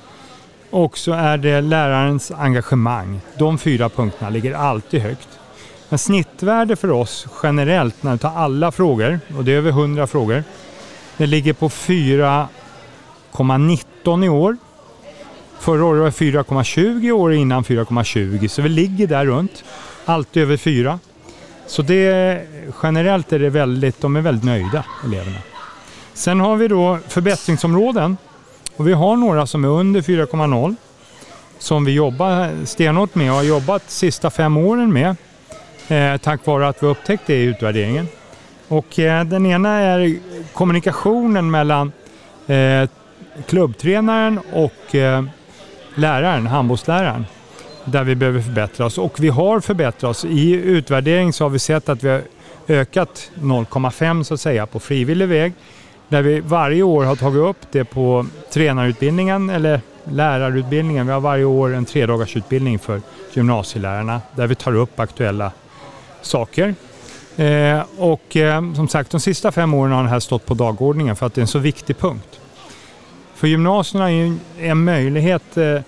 Och 0.70 0.98
så 0.98 1.14
är 1.14 1.38
det 1.38 1.62
lärarens 1.62 2.32
engagemang. 2.32 3.22
De 3.38 3.58
fyra 3.58 3.90
punkterna 3.90 4.30
ligger 4.30 4.54
alltid 4.54 5.02
högt. 5.02 5.28
Men 5.90 6.00
snittvärde 6.00 6.76
för 6.76 6.92
oss 6.92 7.28
generellt 7.44 8.04
när 8.04 8.12
vi 8.12 8.18
tar 8.18 8.36
alla 8.36 8.72
frågor, 8.72 9.20
och 9.38 9.44
det 9.44 9.54
är 9.54 9.58
över 9.58 9.70
100 9.70 10.08
frågor, 10.08 10.44
det 11.18 11.26
ligger 11.26 11.54
på 11.54 11.70
4,19 11.70 14.26
i 14.26 14.30
år. 14.30 14.58
Förra 15.60 15.86
året 15.86 16.00
var 16.00 16.26
det 16.32 16.38
4,20 16.38 17.12
år 17.12 17.34
innan 17.34 17.64
4,20 17.64 18.48
så 18.48 18.62
vi 18.62 18.70
ligger 18.70 19.08
där 19.08 19.26
runt. 19.26 19.64
Alltid 20.06 20.44
över 20.44 20.58
4. 20.58 21.00
Så 21.68 21.82
det, 21.82 22.42
generellt 22.84 23.34
är 23.34 23.40
det 23.40 23.50
väldigt, 23.50 24.02
de 24.02 24.16
är 24.16 24.22
väldigt 24.22 24.44
nöjda 24.44 24.84
eleverna. 25.06 25.38
Sen 26.14 26.40
har 26.40 26.56
vi 26.56 26.68
då 26.68 27.00
förbättringsområden 27.08 28.18
och 28.76 28.88
vi 28.88 28.94
har 28.94 29.16
några 29.16 29.48
som 29.48 29.64
är 29.64 29.68
under 29.68 30.02
4,0 30.02 30.76
som 31.60 31.86
vi 31.86 31.92
jobbar 31.92 32.66
stenhårt 32.66 33.16
med 33.16 33.32
och 33.32 33.38
har 33.38 33.44
jobbat 33.44 33.84
de 33.88 33.92
sista 33.92 34.30
fem 34.30 34.58
åren 34.58 34.94
med 34.94 35.16
eh, 35.88 36.18
tack 36.18 36.46
vare 36.46 36.68
att 36.68 36.84
vi 36.84 36.88
upptäckte 36.88 37.34
det 37.34 37.40
i 37.40 37.44
utvärderingen. 37.44 38.08
Och 38.68 39.00
eh, 39.00 39.24
den 39.24 39.46
ena 39.46 39.70
är 39.70 40.18
kommunikationen 40.54 41.52
mellan 41.52 41.92
eh, 42.48 42.90
klubbtränaren 43.48 44.40
och 44.54 44.96
eh, 44.96 45.24
läraren, 45.98 46.48
handbollsläraren, 46.48 47.26
där 47.86 48.04
vi 48.04 48.16
behöver 48.16 48.42
förbättra 48.42 48.86
oss. 48.86 48.98
Och 48.98 49.20
vi 49.20 49.30
har 49.30 49.60
förbättrat 49.60 50.04
oss. 50.04 50.26
I 50.26 50.52
utvärdering 50.52 51.34
så 51.34 51.46
har 51.46 51.50
vi 51.50 51.60
sett 51.60 51.90
att 51.90 52.04
vi 52.04 52.10
har 52.10 52.22
ökat 52.68 53.32
0,5 53.36 54.24
så 54.24 54.34
att 54.34 54.42
säga 54.42 54.66
på 54.66 54.80
frivillig 54.80 55.28
väg. 55.28 55.54
Där 56.10 56.22
vi 56.22 56.40
varje 56.40 56.84
år 56.84 57.04
har 57.04 57.16
tagit 57.16 57.42
upp 57.42 57.72
det 57.72 57.86
på 57.86 58.26
tränarutbildningen 58.54 59.50
eller 59.50 59.82
lärarutbildningen. 60.04 61.08
Vi 61.08 61.14
har 61.14 61.20
varje 61.20 61.46
år 61.46 61.74
en 61.74 61.86
tredagarsutbildning 61.86 62.80
för 62.80 63.02
gymnasielärarna 63.34 64.22
där 64.36 64.48
vi 64.48 64.56
tar 64.56 64.76
upp 64.76 65.00
aktuella 65.00 65.52
saker. 66.22 66.76
Eh, 67.36 67.82
och 67.98 68.38
eh, 68.38 68.74
som 68.74 68.88
sagt, 68.88 69.12
de 69.12 69.20
sista 69.20 69.52
fem 69.52 69.74
åren 69.74 69.92
har 69.92 70.04
det 70.04 70.10
här 70.10 70.20
stått 70.20 70.46
på 70.46 70.54
dagordningen 70.54 71.16
för 71.16 71.26
att 71.26 71.34
det 71.34 71.40
är 71.40 71.44
en 71.44 71.48
så 71.48 71.60
viktig 71.60 71.98
punkt. 71.98 72.40
För 73.38 73.48
gymnasierna 73.48 74.12
är 74.12 74.38
en 74.60 74.84
möjlighet, 74.84 75.58
eh, 75.58 75.82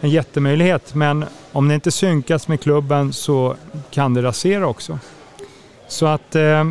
en 0.00 0.10
jättemöjlighet, 0.10 0.94
men 0.94 1.24
om 1.52 1.68
det 1.68 1.74
inte 1.74 1.90
synkas 1.90 2.48
med 2.48 2.60
klubben 2.60 3.12
så 3.12 3.56
kan 3.90 4.14
det 4.14 4.22
rasera 4.22 4.66
också. 4.66 4.98
Så 5.88 6.06
att 6.06 6.34
eh, 6.34 6.64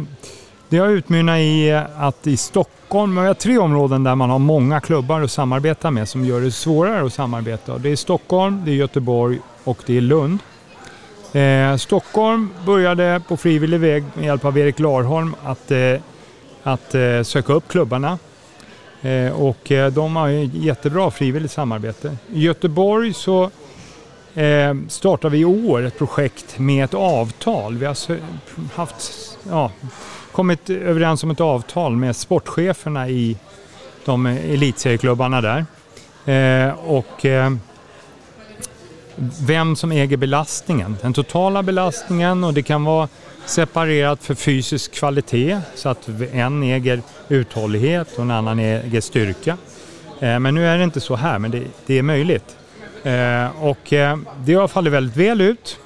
det 0.70 0.78
har 0.78 0.88
utmynnat 0.88 1.40
i 1.40 1.72
att 1.98 2.28
i 2.28 2.38
Stockholm, 2.38 3.22
vi 3.22 3.28
har 3.28 3.34
tre 3.34 3.58
områden 3.58 4.04
där 4.04 4.16
man 4.16 4.30
har 4.30 4.40
många 4.40 4.80
klubbar 4.80 5.22
att 5.22 5.32
samarbeta 5.32 5.92
med 5.92 6.10
som 6.10 6.26
gör 6.26 6.42
det 6.42 6.52
svårare 6.52 7.06
att 7.06 7.14
samarbeta. 7.14 7.78
Det 7.78 7.90
är 7.90 7.96
Stockholm, 7.96 8.62
det 8.66 8.72
är 8.72 8.76
Göteborg 8.76 9.40
och 9.64 9.78
det 9.86 9.98
är 9.98 10.02
Lund. 10.02 10.40
Eh, 11.34 11.78
Stockholm 11.78 12.50
började 12.66 13.22
på 13.28 13.38
frivillig 13.38 13.80
väg 13.80 14.04
med 14.14 14.26
hjälp 14.26 14.46
av 14.46 14.58
Erik 14.58 14.80
Larholm 14.80 15.36
att, 15.44 15.72
eh, 15.72 16.00
att 16.64 16.96
eh, 16.96 17.24
söka 17.24 17.54
upp 17.54 17.68
klubbarna. 17.68 18.18
Eh, 19.04 19.42
och 19.42 19.72
eh, 19.72 19.92
de 19.92 20.16
har 20.16 20.28
ju 20.28 20.50
jättebra 20.54 21.12
frivilligt 21.12 21.52
samarbete. 21.52 22.18
I 22.34 22.42
Göteborg 22.42 23.14
så 23.14 23.44
eh, 24.34 24.76
startar 24.88 25.30
vi 25.30 25.38
i 25.38 25.46
år 25.46 25.86
ett 25.86 25.98
projekt 25.98 26.60
med 26.60 26.84
ett 26.86 26.94
avtal. 26.94 27.78
Vi 27.78 27.86
har 27.86 27.98
haft, 28.76 29.12
ja, 29.50 29.72
kommit 30.32 30.70
överens 30.70 31.24
om 31.24 31.32
ett 31.32 31.42
avtal 31.42 31.96
med 31.96 32.16
sportcheferna 32.16 33.10
i 33.10 33.38
de 34.06 34.26
elitserieklubbarna 34.26 35.42
där. 35.42 35.66
Och 36.86 37.26
vem 39.40 39.76
som 39.76 39.92
äger 39.92 40.18
belastningen, 40.18 40.98
den 41.02 41.14
totala 41.14 41.64
belastningen 41.64 42.44
och 42.44 42.54
det 42.54 42.64
kan 42.64 42.84
vara 42.84 43.08
separerat 43.46 44.24
för 44.24 44.36
fysisk 44.36 44.92
kvalitet 44.92 45.60
så 45.76 45.90
att 45.90 46.10
en 46.34 46.64
äger 46.64 47.02
uthållighet 47.30 48.14
och 48.16 48.22
en 48.24 48.32
annan 48.32 48.60
äger 48.60 49.02
styrka. 49.02 49.58
Eh, 50.20 50.40
men 50.40 50.56
nu 50.56 50.68
är 50.68 50.78
det 50.78 50.84
inte 50.84 51.02
så 51.02 51.16
här, 51.16 51.40
men 51.40 51.52
det, 51.52 51.64
det 51.86 51.98
är 51.98 52.04
möjligt. 52.04 52.58
Eh, 53.04 53.64
och 53.64 53.94
eh, 53.94 54.18
det 54.46 54.54
har 54.54 54.68
fallit 54.68 54.94
väldigt 54.94 55.18
väl 55.18 55.42
ut 55.42 55.80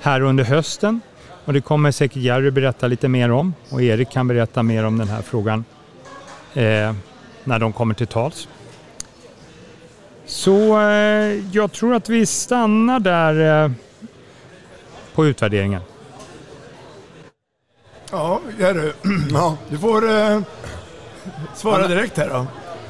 här 0.00 0.20
under 0.20 0.44
hösten 0.44 1.00
och 1.44 1.52
det 1.52 1.60
kommer 1.60 1.90
säkert 1.90 2.16
Jerry 2.16 2.50
berätta 2.50 2.86
lite 2.86 3.08
mer 3.08 3.30
om 3.30 3.54
och 3.68 3.82
Erik 3.82 4.10
kan 4.10 4.28
berätta 4.28 4.62
mer 4.62 4.84
om 4.84 4.98
den 4.98 5.08
här 5.08 5.22
frågan 5.22 5.64
när 7.44 7.58
de 7.58 7.72
kommer 7.72 7.94
till 7.94 8.06
tals. 8.06 8.48
Så 10.26 10.80
jag 11.52 11.72
tror 11.72 11.94
att 11.94 12.08
vi 12.08 12.26
stannar 12.26 13.00
där 13.00 13.72
på 15.14 15.26
utvärderingen. 15.26 15.80
Ja, 18.14 18.40
Jerry. 18.58 18.92
Ja. 19.32 19.56
Du 19.68 19.78
får 19.78 20.10
eh, 20.10 20.40
svara 21.54 21.88
direkt 21.88 22.16
här 22.16 22.28
då. 22.28 22.46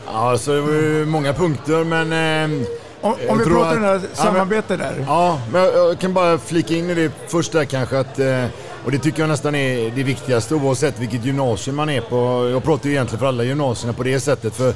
Ja, 0.07 0.31
alltså 0.31 0.54
det 0.54 0.61
var 0.61 0.73
ju 0.73 1.07
många 1.07 1.33
punkter 1.33 1.85
men... 1.85 2.12
Eh, 2.12 2.66
om, 3.00 3.14
om 3.28 3.38
vi 3.38 3.45
pratar 3.45 3.71
att, 3.71 4.02
det 4.02 4.23
här 4.23 4.37
ja, 4.37 4.45
men, 4.45 4.78
där. 4.78 5.04
Ja, 5.07 5.40
men 5.52 5.62
jag 5.62 5.99
kan 5.99 6.14
bara 6.14 6.38
flika 6.38 6.75
in 6.75 6.90
i 6.90 6.95
det 6.95 7.12
först 7.28 7.52
där 7.52 7.64
kanske 7.64 7.99
att... 7.99 8.19
Eh, 8.19 8.45
och 8.85 8.90
det 8.90 8.99
tycker 8.99 9.21
jag 9.21 9.28
nästan 9.28 9.54
är 9.54 9.90
det 9.90 10.02
viktigaste 10.02 10.54
oavsett 10.54 11.00
vilket 11.00 11.25
gymnasium 11.25 11.76
man 11.76 11.90
är 11.90 12.00
på. 12.00 12.49
Jag 12.52 12.64
pratar 12.64 12.87
ju 12.87 12.93
egentligen 12.93 13.21
för 13.21 13.26
alla 13.26 13.45
gymnasierna 13.45 13.93
på 13.93 14.02
det 14.02 14.21
sättet. 14.21 14.54
För 14.54 14.75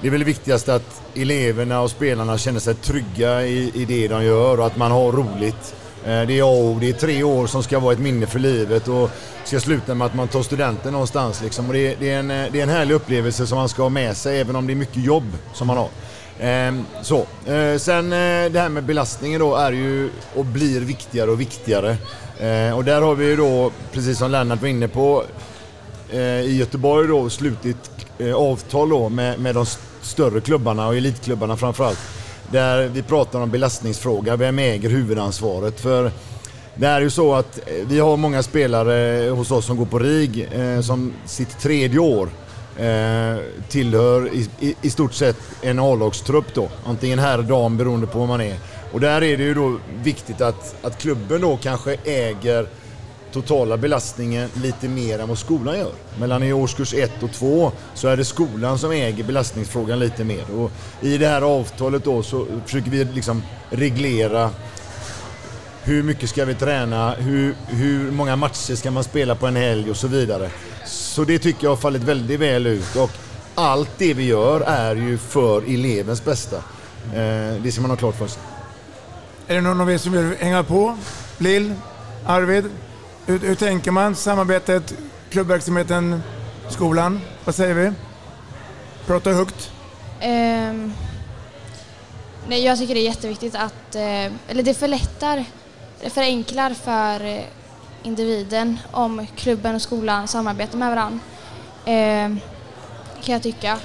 det 0.00 0.06
är 0.06 0.10
väl 0.10 0.20
det 0.20 0.26
viktigaste 0.26 0.74
att 0.74 1.00
eleverna 1.14 1.80
och 1.80 1.90
spelarna 1.90 2.38
känner 2.38 2.60
sig 2.60 2.74
trygga 2.74 3.42
i, 3.42 3.72
i 3.74 3.84
det 3.84 4.08
de 4.08 4.24
gör 4.24 4.60
och 4.60 4.66
att 4.66 4.76
man 4.76 4.90
har 4.90 5.12
roligt. 5.12 5.74
Eh, 6.06 6.26
det 6.26 6.38
är 6.38 6.72
A 6.72 6.78
det 6.80 6.88
är 6.88 6.92
tre 6.92 7.22
år 7.22 7.46
som 7.46 7.62
ska 7.62 7.78
vara 7.78 7.92
ett 7.92 7.98
minne 7.98 8.26
för 8.26 8.38
livet 8.38 8.88
och 8.88 9.10
ska 9.44 9.60
sluta 9.60 9.94
med 9.94 10.06
att 10.06 10.14
man 10.14 10.28
tar 10.28 10.42
studenten 10.42 10.92
någonstans. 10.92 11.42
Liksom. 11.42 11.66
Och 11.66 11.72
det, 11.72 11.92
är, 11.92 11.96
det, 12.00 12.10
är 12.10 12.18
en, 12.18 12.30
eh, 12.30 12.46
det 12.52 12.58
är 12.58 12.62
en 12.62 12.68
härlig 12.68 12.94
upplevelse 12.94 13.46
som 13.46 13.58
man 13.58 13.68
ska 13.68 13.82
ha 13.82 13.88
med 13.88 14.16
sig 14.16 14.40
även 14.40 14.56
om 14.56 14.66
det 14.66 14.72
är 14.72 14.74
mycket 14.74 15.04
jobb 15.04 15.24
som 15.54 15.66
man 15.66 15.76
har. 15.76 15.88
Ehm, 16.40 16.84
så. 17.02 17.26
Eh, 17.46 17.78
sen 17.78 18.12
eh, 18.12 18.52
det 18.52 18.60
här 18.60 18.68
med 18.68 18.84
belastningen 18.84 19.40
då 19.40 19.56
är 19.56 19.72
ju 19.72 20.10
och 20.34 20.44
blir 20.44 20.80
viktigare 20.80 21.30
och 21.30 21.40
viktigare. 21.40 21.96
Eh, 22.38 22.76
och 22.76 22.84
där 22.84 23.02
har 23.02 23.14
vi 23.14 23.26
ju 23.26 23.36
då, 23.36 23.72
precis 23.92 24.18
som 24.18 24.30
Lennart 24.30 24.60
var 24.60 24.68
inne 24.68 24.88
på, 24.88 25.24
i 26.44 26.56
Göteborg 26.56 27.08
då 27.08 27.30
slutit 27.30 27.90
avtal 28.36 28.88
då 28.88 29.08
med, 29.08 29.40
med 29.40 29.54
de 29.54 29.66
större 30.02 30.40
klubbarna 30.40 30.86
och 30.86 30.96
elitklubbarna 30.96 31.56
framförallt 31.56 31.98
där 32.52 32.88
vi 32.88 33.02
pratar 33.02 33.40
om 33.40 33.50
belastningsfråga. 33.50 34.36
Vem 34.36 34.58
äger 34.58 34.90
huvudansvaret? 34.90 35.80
För 35.80 36.10
det 36.74 36.86
är 36.86 37.00
ju 37.00 37.10
så 37.10 37.34
att 37.34 37.58
eh, 37.58 37.86
vi 37.88 38.00
har 38.00 38.16
många 38.16 38.42
spelare 38.42 39.28
hos 39.30 39.50
oss 39.50 39.66
som 39.66 39.76
går 39.76 39.86
på 39.86 39.98
RIG 39.98 40.48
eh, 40.52 40.80
som 40.80 41.12
sitt 41.26 41.58
tredje 41.60 41.98
år 41.98 42.28
eh, 42.78 43.36
tillhör 43.68 44.34
i, 44.34 44.48
i, 44.60 44.74
i 44.82 44.90
stort 44.90 45.14
sett 45.14 45.36
en 45.62 45.78
A-lagstrupp 45.78 46.54
då. 46.54 46.68
Antingen 46.84 47.18
herr 47.18 47.34
eller 47.34 47.42
dam 47.42 47.76
beroende 47.76 48.06
på 48.06 48.18
vad 48.18 48.28
man 48.28 48.40
är. 48.40 48.56
Och 48.92 49.00
där 49.00 49.22
är 49.22 49.36
det 49.36 49.44
ju 49.44 49.54
då 49.54 49.78
viktigt 50.02 50.40
att, 50.40 50.74
att 50.82 50.98
klubben 50.98 51.40
då 51.40 51.56
kanske 51.56 51.96
äger 52.04 52.66
totala 53.32 53.76
belastningen 53.76 54.48
lite 54.54 54.88
mer 54.88 55.18
än 55.18 55.28
vad 55.28 55.38
skolan 55.38 55.78
gör. 55.78 55.92
Mellan 56.18 56.42
i 56.42 56.52
årskurs 56.52 56.94
1 56.94 57.22
och 57.22 57.32
2 57.32 57.72
så 57.94 58.08
är 58.08 58.16
det 58.16 58.24
skolan 58.24 58.78
som 58.78 58.90
äger 58.90 59.24
belastningsfrågan 59.24 59.98
lite 59.98 60.24
mer. 60.24 60.44
Och 60.56 60.70
I 61.00 61.18
det 61.18 61.26
här 61.26 61.42
avtalet 61.42 62.04
då 62.04 62.22
så 62.22 62.46
försöker 62.64 62.90
vi 62.90 63.04
liksom 63.04 63.42
reglera 63.70 64.50
hur 65.84 66.02
mycket 66.02 66.30
ska 66.30 66.44
vi 66.44 66.54
träna, 66.54 67.14
hur, 67.14 67.54
hur 67.68 68.10
många 68.10 68.36
matcher 68.36 68.74
ska 68.74 68.90
man 68.90 69.04
spela 69.04 69.34
på 69.34 69.46
en 69.46 69.56
helg 69.56 69.90
och 69.90 69.96
så 69.96 70.08
vidare. 70.08 70.50
Så 70.86 71.24
det 71.24 71.38
tycker 71.38 71.64
jag 71.64 71.70
har 71.70 71.76
fallit 71.76 72.02
väldigt 72.02 72.40
väl 72.40 72.66
ut 72.66 72.96
och 72.96 73.10
allt 73.54 73.90
det 73.98 74.14
vi 74.14 74.24
gör 74.24 74.60
är 74.60 74.96
ju 74.96 75.18
för 75.18 75.62
elevens 75.74 76.24
bästa. 76.24 76.56
Eh, 77.14 77.62
det 77.62 77.72
ska 77.72 77.80
man 77.80 77.90
ha 77.90 77.96
klart 77.96 78.16
för 78.16 78.26
sig. 78.26 78.42
Är 79.46 79.54
det 79.54 79.60
någon 79.60 79.80
av 79.80 79.90
er 79.90 79.98
som 79.98 80.12
vill 80.12 80.36
hänga 80.38 80.62
på? 80.62 80.98
Lill? 81.38 81.74
Arvid? 82.26 82.64
Hur, 83.26 83.38
hur 83.38 83.54
tänker 83.54 83.90
man? 83.90 84.16
Samarbetet, 84.16 84.94
klubbverksamheten, 85.30 86.22
skolan? 86.68 87.20
Vad 87.44 87.54
säger 87.54 87.74
vi? 87.74 87.92
Prata 89.06 89.30
högt. 89.32 89.70
Ehm, 90.20 90.92
nej, 92.48 92.64
jag 92.64 92.78
tycker 92.78 92.94
det 92.94 93.00
är 93.00 93.04
jätteviktigt 93.04 93.54
att, 93.54 93.94
eh, 93.94 94.32
eller 94.48 94.62
det 94.62 94.74
förlättar, 94.74 95.44
det 96.00 96.10
förenklar 96.10 96.70
för 96.74 97.24
eh, 97.24 97.42
individen 98.02 98.78
om 98.90 99.26
klubben 99.36 99.74
och 99.74 99.82
skolan 99.82 100.28
samarbetar 100.28 100.78
med 100.78 100.90
varandra. 100.90 101.18
Ehm, 101.84 102.40
kan 103.24 103.32
jag 103.32 103.42
tycka. 103.42 103.78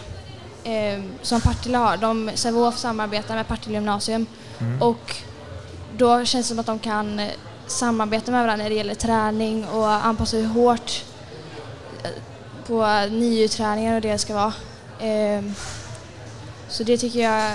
Ehm, 0.64 1.12
som 1.22 1.42
Partille 1.42 1.78
har, 1.78 1.98
de, 1.98 2.32
Sävehof 2.36 2.78
samarbetar 2.78 3.36
med 3.36 3.48
Partille 3.48 3.76
gymnasium 3.76 4.26
Mm. 4.60 4.82
och 4.82 5.16
då 5.98 6.26
känns 6.26 6.46
det 6.46 6.50
som 6.50 6.60
att 6.60 6.66
de 6.66 6.80
kan 6.80 7.20
eh, 7.20 7.28
samarbeta 7.68 8.32
med 8.32 8.42
varandra 8.42 8.64
när 8.64 8.70
det 8.70 8.76
gäller 8.76 8.96
träning 8.96 9.66
och 9.66 10.06
anpassa 10.06 10.38
hur 10.38 10.46
hårt 10.46 11.06
eh, 12.04 12.10
på 12.68 13.08
NIU-träningar 13.12 13.96
och 13.96 14.02
det 14.02 14.18
ska 14.18 14.34
vara. 14.34 14.54
Ehm, 15.02 15.54
så 16.70 16.84
det 16.84 16.98
tycker 16.98 17.20
jag 17.20 17.52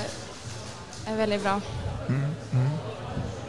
är 1.07 1.16
väldigt 1.16 1.42
bra. 1.42 1.61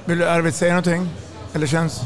Vill 0.05 0.17
du 0.17 0.29
Arvid 0.29 0.55
säga 0.55 0.72
någonting? 0.72 1.10
Eller 1.53 1.67
känns? 1.67 2.01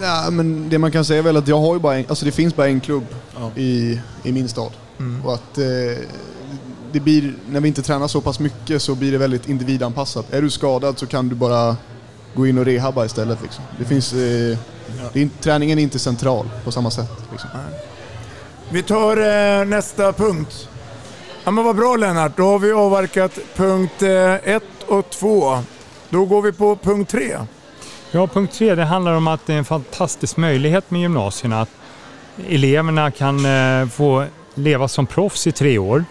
Ja, 0.00 0.30
men 0.30 0.68
det 0.68 0.78
man 0.78 0.92
kan 0.92 1.04
säga 1.04 1.18
är 1.18 1.22
väl 1.22 1.36
att 1.36 1.48
jag 1.48 1.60
har 1.60 1.74
ju 1.74 1.80
bara 1.80 1.96
en, 1.96 2.04
alltså 2.08 2.24
det 2.24 2.32
finns 2.32 2.56
bara 2.56 2.68
en 2.68 2.80
klubb 2.80 3.06
i, 3.56 4.00
i 4.22 4.32
min 4.32 4.48
stad. 4.48 4.72
Mm. 4.98 5.24
Och 5.24 5.34
att 5.34 5.58
eh, 5.58 5.64
det 6.92 7.00
blir, 7.00 7.34
när 7.50 7.60
vi 7.60 7.68
inte 7.68 7.82
tränar 7.82 8.08
så 8.08 8.20
pass 8.20 8.40
mycket 8.40 8.82
så 8.82 8.94
blir 8.94 9.12
det 9.12 9.18
väldigt 9.18 9.48
individanpassat. 9.48 10.32
Är 10.32 10.42
du 10.42 10.50
skadad 10.50 10.98
så 10.98 11.06
kan 11.06 11.28
du 11.28 11.34
bara 11.34 11.76
gå 12.34 12.46
in 12.46 12.58
och 12.58 12.64
rehabba 12.64 13.04
istället. 13.04 13.42
Liksom. 13.42 13.64
Det 13.78 13.84
finns, 13.84 14.12
eh, 14.12 14.58
det 15.12 15.22
är, 15.22 15.28
träningen 15.40 15.78
är 15.78 15.82
inte 15.82 15.98
central 15.98 16.50
på 16.64 16.72
samma 16.72 16.90
sätt. 16.90 17.10
Liksom. 17.30 17.50
Vi 18.70 18.82
tar 18.82 19.16
eh, 19.16 19.64
nästa 19.64 20.12
punkt. 20.12 20.68
Ja, 21.44 21.50
men 21.50 21.64
vad 21.64 21.76
bra 21.76 21.96
Lennart, 21.96 22.36
då 22.36 22.42
har 22.42 22.58
vi 22.58 22.72
avverkat 22.72 23.38
punkt 23.56 24.02
1 24.02 24.62
och 24.86 25.10
2. 25.10 25.58
Då 26.08 26.24
går 26.24 26.42
vi 26.42 26.52
på 26.52 26.76
punkt 26.76 27.10
3. 27.10 27.36
Ja, 28.12 28.26
punkt 28.26 28.54
tre, 28.54 28.74
det 28.74 28.84
handlar 28.84 29.12
om 29.12 29.26
att 29.26 29.46
det 29.46 29.54
är 29.54 29.58
en 29.58 29.64
fantastisk 29.64 30.36
möjlighet 30.36 30.90
med 30.90 31.00
gymnasierna. 31.00 31.60
Att 31.60 31.70
eleverna 32.48 33.10
kan 33.10 33.44
eh, 33.44 33.88
få 33.88 34.24
leva 34.54 34.88
som 34.88 35.06
proffs 35.06 35.46
i 35.46 35.52
tre 35.52 35.78
år 35.78 36.04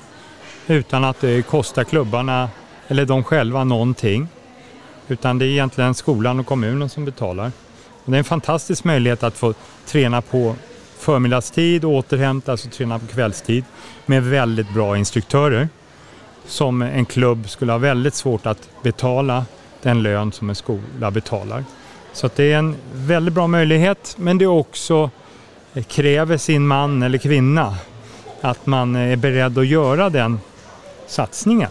utan 0.68 1.04
att 1.04 1.22
det 1.22 1.42
kostar 1.42 1.84
klubbarna 1.84 2.50
eller 2.88 3.06
de 3.06 3.24
själva 3.24 3.64
någonting. 3.64 4.28
Utan 5.12 5.40
det 5.40 5.46
är 5.46 5.50
egentligen 5.50 5.94
skolan 5.94 6.40
och 6.40 6.46
kommunen 6.46 6.90
som 6.90 7.06
betalar. 7.06 7.52
Och 8.06 8.12
det 8.12 8.18
är 8.18 8.20
en 8.20 8.24
fantastisk 8.24 8.84
möjlighet 8.84 9.24
att 9.24 9.38
få 9.38 9.54
träna 9.86 10.22
på 10.22 10.56
förmiddagstid 10.98 11.86
och 11.86 11.92
återhämta, 11.92 12.54
och 12.54 12.60
träna 12.60 13.00
på 13.00 13.08
kvällstid 13.08 13.64
med 14.06 14.24
väldigt 14.24 14.74
bra 14.74 14.98
instruktörer 14.98 15.70
som 16.46 16.82
en 16.82 17.06
klubb 17.06 17.50
skulle 17.50 17.72
ha 17.72 17.80
väldigt 17.80 18.14
svårt 18.14 18.46
att 18.46 18.70
betala 18.84 19.46
den 19.82 20.04
lön 20.04 20.32
som 20.32 20.50
en 20.50 20.56
skola 20.56 21.12
betalar. 21.12 21.64
Så 22.14 22.26
att 22.26 22.36
det 22.36 22.52
är 22.52 22.58
en 22.58 22.76
väldigt 22.94 23.34
bra 23.34 23.48
möjlighet 23.48 24.16
men 24.18 24.38
det 24.38 24.48
också 24.48 25.10
kräver 25.88 26.38
sin 26.38 26.68
man 26.68 27.04
eller 27.04 27.18
kvinna 27.18 27.76
att 28.42 28.66
man 28.66 28.96
är 28.96 29.16
beredd 29.16 29.58
att 29.58 29.68
göra 29.68 30.10
den 30.10 30.40
satsningen. 31.08 31.70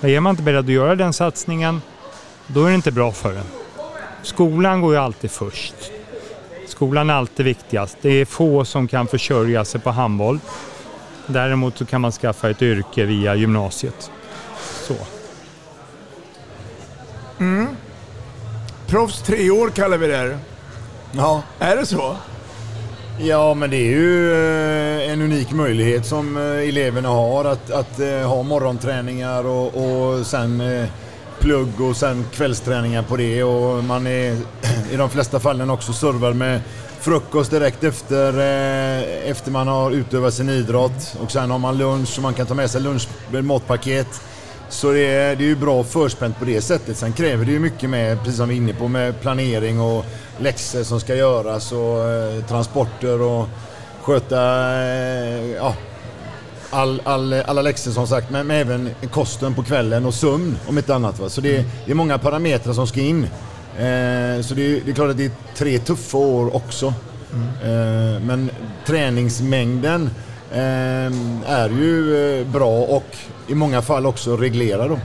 Är 0.00 0.20
man 0.20 0.30
inte 0.30 0.42
beredd 0.42 0.64
att 0.64 0.70
göra 0.70 0.94
den 0.94 1.12
satsningen 1.12 1.80
då 2.46 2.64
är 2.64 2.68
det 2.68 2.74
inte 2.74 2.92
bra 2.92 3.12
för 3.12 3.32
en. 3.32 3.46
Skolan 4.22 4.80
går 4.80 4.92
ju 4.92 5.00
alltid 5.00 5.30
först. 5.30 5.74
Skolan 6.66 7.10
är 7.10 7.14
alltid 7.14 7.46
viktigast. 7.46 7.96
Det 8.02 8.10
är 8.10 8.24
få 8.24 8.64
som 8.64 8.88
kan 8.88 9.06
försörja 9.06 9.64
sig 9.64 9.80
på 9.80 9.90
handboll. 9.90 10.38
Däremot 11.26 11.78
så 11.78 11.86
kan 11.86 12.00
man 12.00 12.12
skaffa 12.12 12.50
ett 12.50 12.62
yrke 12.62 13.04
via 13.04 13.34
gymnasiet. 13.34 14.10
Så. 14.58 14.94
Mm. 17.38 17.68
Proffs 18.86 19.22
tre 19.22 19.50
år 19.50 19.70
kallar 19.70 19.98
vi 19.98 20.06
det 20.06 20.16
här. 20.16 20.38
Ja. 21.12 21.42
Är 21.58 21.76
det 21.76 21.86
så? 21.86 22.16
Ja, 23.20 23.54
men 23.54 23.70
det 23.70 23.76
är 23.76 23.90
ju 23.90 24.32
eh, 24.32 25.12
en 25.12 25.22
unik 25.22 25.52
möjlighet 25.52 26.06
som 26.06 26.36
eh, 26.36 26.68
eleverna 26.68 27.08
har 27.08 27.44
att, 27.44 27.70
att 27.70 28.00
eh, 28.00 28.28
ha 28.28 28.42
morgonträningar 28.42 29.46
och, 29.46 29.66
och 29.66 30.26
sen 30.26 30.62
plugg 31.46 31.80
och 31.80 31.96
sen 31.96 32.24
kvällsträningar 32.32 33.02
på 33.02 33.16
det 33.16 33.44
och 33.44 33.84
man 33.84 34.06
är 34.06 34.36
i 34.92 34.96
de 34.96 35.10
flesta 35.10 35.40
fallen 35.40 35.70
också 35.70 35.92
servad 35.92 36.36
med 36.36 36.60
frukost 37.00 37.50
direkt 37.50 37.84
efter, 37.84 38.38
eh, 38.38 39.30
efter 39.30 39.50
man 39.50 39.68
har 39.68 39.90
utövat 39.90 40.34
sin 40.34 40.48
idrott 40.48 41.16
och 41.22 41.32
sen 41.32 41.50
har 41.50 41.58
man 41.58 41.78
lunch 41.78 42.14
och 42.16 42.22
man 42.22 42.34
kan 42.34 42.46
ta 42.46 42.54
med 42.54 42.70
sig 42.70 42.80
lunch, 42.80 43.08
matpaket. 43.30 44.20
Så 44.68 44.92
det 44.92 45.06
är, 45.06 45.36
det 45.36 45.44
är 45.44 45.48
ju 45.48 45.56
bra 45.56 45.84
förspänt 45.84 46.38
på 46.38 46.44
det 46.44 46.60
sättet. 46.60 46.96
Sen 46.96 47.12
kräver 47.12 47.44
det 47.44 47.52
ju 47.52 47.58
mycket 47.58 47.90
med, 47.90 48.18
precis 48.18 48.36
som 48.36 48.48
vi 48.48 48.54
är 48.54 48.58
inne 48.58 48.74
på, 48.74 48.88
med 48.88 49.20
planering 49.20 49.80
och 49.80 50.04
läxor 50.38 50.82
som 50.82 51.00
ska 51.00 51.14
göras 51.14 51.72
och 51.72 52.08
eh, 52.08 52.44
transporter 52.44 53.20
och 53.20 53.48
sköta 54.02 54.72
eh, 54.82 55.50
ja, 55.50 55.74
all, 56.70 57.00
all, 57.04 57.32
alla 57.32 57.62
läxor 57.62 57.90
som 57.90 58.06
sagt, 58.06 58.30
men, 58.30 58.46
men 58.46 58.56
även 58.56 58.90
kosten 59.10 59.54
på 59.54 59.62
kvällen 59.62 60.06
och 60.06 60.14
sömn 60.14 60.56
om 60.68 60.78
inte 60.78 60.94
annat. 60.94 61.18
Va? 61.18 61.28
Så 61.28 61.40
det, 61.40 61.64
det 61.84 61.90
är 61.90 61.94
många 61.94 62.18
parametrar 62.18 62.72
som 62.72 62.86
ska 62.86 63.00
in. 63.00 63.22
Eh, 63.24 64.42
så 64.42 64.54
det 64.54 64.66
är, 64.66 64.80
det 64.84 64.90
är 64.90 64.94
klart 64.94 65.10
att 65.10 65.16
det 65.16 65.24
är 65.24 65.30
tre 65.56 65.78
tuffa 65.78 66.18
år 66.18 66.56
också. 66.56 66.86
Eh, 67.64 68.20
men 68.22 68.50
träningsmängden 68.86 70.10
eh, 70.52 70.60
är 71.46 71.68
ju 71.68 72.16
eh, 72.40 72.46
bra 72.46 72.68
och 72.82 73.16
i 73.48 73.54
många 73.54 73.82
fall 73.82 74.06
också 74.06 74.36
reglerad. 74.36 74.90
Då. 74.90 74.98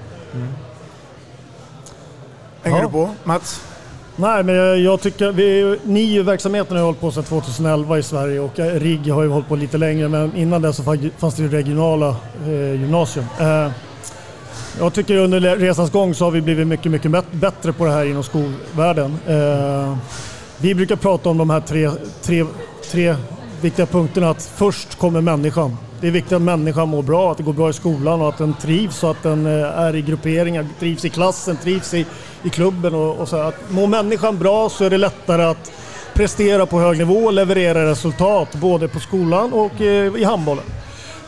Hänger 2.63 2.77
Ja. 2.77 2.83
du 2.85 2.91
på? 2.91 3.09
Mats? 3.23 3.61
Nej, 4.21 4.43
men 4.43 4.55
jag, 4.55 4.79
jag 4.79 5.01
tycker, 5.01 5.31
vi, 5.31 5.77
NIU-verksamheten 5.83 6.77
har 6.77 6.83
hållit 6.83 6.99
på 6.99 7.11
sedan 7.11 7.23
2011 7.23 7.97
i 7.97 8.03
Sverige 8.03 8.39
och 8.39 8.59
eh, 8.59 8.79
RIG 8.79 9.11
har 9.11 9.23
ju 9.23 9.29
hållit 9.29 9.47
på 9.47 9.55
lite 9.55 9.77
längre 9.77 10.09
men 10.09 10.35
innan 10.35 10.61
det 10.61 10.73
så 10.73 10.83
fanns 11.17 11.35
det 11.35 11.43
ju 11.43 11.49
regionala 11.49 12.15
eh, 12.45 12.81
gymnasium. 12.81 13.25
Eh, 13.39 13.71
jag 14.79 14.93
tycker 14.93 15.15
under 15.17 15.39
resans 15.39 15.91
gång 15.91 16.13
så 16.13 16.25
har 16.25 16.31
vi 16.31 16.41
blivit 16.41 16.67
mycket, 16.67 16.91
mycket 16.91 17.11
bättre 17.31 17.73
på 17.73 17.85
det 17.85 17.91
här 17.91 18.05
inom 18.05 18.23
skolvärlden. 18.23 19.17
Eh, 19.27 19.97
vi 20.57 20.75
brukar 20.75 20.95
prata 20.95 21.29
om 21.29 21.37
de 21.37 21.49
här 21.49 21.61
tre, 21.61 21.91
tre, 22.21 22.45
tre 22.91 23.15
viktiga 23.61 23.85
punkterna. 23.85 24.29
Att 24.29 24.43
först 24.55 24.95
kommer 24.95 25.21
människan. 25.21 25.77
Det 26.01 26.07
är 26.07 26.11
viktigt 26.11 26.33
att 26.33 26.41
människan 26.41 26.89
mår 26.89 27.03
bra, 27.03 27.31
att 27.31 27.37
det 27.37 27.43
går 27.43 27.53
bra 27.53 27.69
i 27.69 27.73
skolan 27.73 28.21
och 28.21 28.29
att 28.29 28.37
den 28.37 28.53
trivs 28.53 29.03
och 29.03 29.11
att 29.11 29.23
den 29.23 29.45
eh, 29.45 29.79
är 29.79 29.95
i 29.95 30.01
grupperingar, 30.01 30.67
trivs 30.79 31.05
i 31.05 31.09
klassen, 31.09 31.57
trivs 31.57 31.93
i, 31.93 32.05
i 32.43 32.49
klubben. 32.49 32.95
Och, 32.95 33.19
och 33.19 33.27
så. 33.27 33.37
här. 33.37 33.43
Att 33.43 33.71
mår 33.71 33.87
människan 33.87 34.37
bra 34.37 34.69
så 34.69 34.83
är 34.83 34.89
det 34.89 34.97
lättare 34.97 35.43
att 35.43 35.71
prestera 36.13 36.65
på 36.65 36.79
hög 36.79 36.97
nivå 36.97 37.15
och 37.15 37.33
leverera 37.33 37.91
resultat 37.91 38.55
både 38.55 38.87
på 38.87 38.99
skolan 38.99 39.53
och 39.53 39.81
eh, 39.81 40.15
i 40.15 40.23
handbollen. 40.23 40.63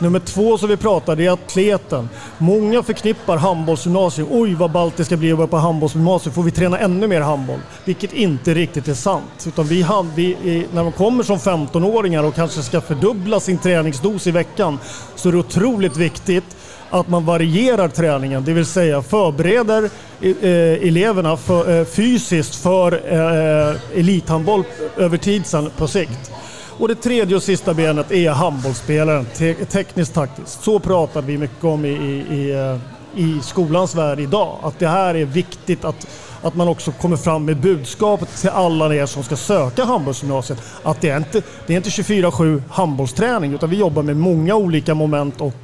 Nummer 0.04 0.18
två 0.18 0.58
som 0.58 0.68
vi 0.68 0.76
pratar 0.76 1.20
är 1.20 1.30
atleten. 1.30 2.08
Många 2.38 2.82
förknippar 2.82 3.36
handbollsgymnasium. 3.36 4.28
Oj 4.30 4.54
vad 4.54 4.70
ballt 4.70 4.96
det 4.96 5.04
ska 5.04 5.16
bli 5.16 5.32
att 5.32 5.38
börja 5.38 5.48
på 5.48 5.56
handbollsgymnasium. 5.56 6.34
Får 6.34 6.42
vi 6.42 6.50
träna 6.50 6.78
ännu 6.78 7.06
mer 7.06 7.20
handboll? 7.20 7.58
Vilket 7.84 8.12
inte 8.12 8.54
riktigt 8.54 8.88
är 8.88 8.94
sant. 8.94 9.44
Utan 9.46 9.66
vi, 9.66 9.86
vi, 10.14 10.66
när 10.72 10.82
man 10.82 10.92
kommer 10.92 11.22
som 11.22 11.38
15-åringar 11.38 12.24
och 12.24 12.34
kanske 12.34 12.62
ska 12.62 12.80
fördubbla 12.80 13.40
sin 13.40 13.58
träningsdos 13.58 14.26
i 14.26 14.30
veckan 14.30 14.78
så 15.16 15.28
är 15.28 15.32
det 15.32 15.38
otroligt 15.38 15.96
viktigt 15.96 16.56
att 16.90 17.08
man 17.08 17.24
varierar 17.24 17.88
träningen, 17.88 18.44
det 18.44 18.52
vill 18.52 18.66
säga 18.66 19.02
förbereder 19.02 19.90
eh, 20.20 20.30
eh 20.30 20.88
eleverna 20.88 21.36
för, 21.36 21.78
eh, 21.78 21.84
fysiskt 21.84 22.54
för 22.54 23.00
eh, 23.12 23.70
eh, 23.70 23.98
elithandboll 23.98 24.64
över 24.96 25.16
tid 25.16 25.46
sen 25.46 25.70
på 25.76 25.88
sikt. 25.88 26.30
Och 26.78 26.88
det 26.88 26.94
tredje 26.94 27.36
och 27.36 27.42
sista 27.42 27.74
benet 27.74 28.12
är 28.12 28.30
handbollsspelaren, 28.30 29.26
te 29.34 29.54
tekniskt 29.54 30.14
taktiskt. 30.14 30.62
Så 30.64 30.78
pratar 30.78 31.22
vi 31.22 31.38
mycket 31.38 31.64
om 31.64 31.84
i, 31.84 31.88
i, 31.88 32.34
i, 32.34 32.52
eh, 32.52 32.78
i 33.16 33.40
skolans 33.42 33.94
värld 33.94 34.20
idag. 34.20 34.58
Att 34.62 34.78
det 34.78 34.88
här 34.88 35.14
är 35.14 35.24
viktigt 35.24 35.84
att, 35.84 36.06
att 36.42 36.54
man 36.54 36.68
också 36.68 36.92
kommer 36.92 37.16
fram 37.16 37.44
med 37.44 37.56
budskapet 37.56 38.36
till 38.36 38.50
alla 38.50 38.94
er 38.94 39.06
som 39.06 39.22
ska 39.22 39.36
söka 39.36 39.84
handbollsgymnasiet. 39.84 40.62
Att 40.82 41.00
det 41.00 41.10
är 41.10 41.16
inte 41.16 41.42
det 41.66 41.72
är 41.72 41.76
inte 41.76 41.88
24-7 41.88 42.62
handbollsträning 42.70 43.54
utan 43.54 43.70
vi 43.70 43.76
jobbar 43.76 44.02
med 44.02 44.16
många 44.16 44.54
olika 44.54 44.94
moment 44.94 45.40
och, 45.40 45.54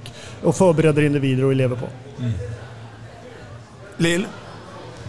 och 0.43 0.57
förbereder 0.57 1.03
individer 1.03 1.45
och 1.45 1.53
elever 1.53 1.77
på. 1.77 1.87
Mm. 2.19 2.33
Lill, 3.97 4.27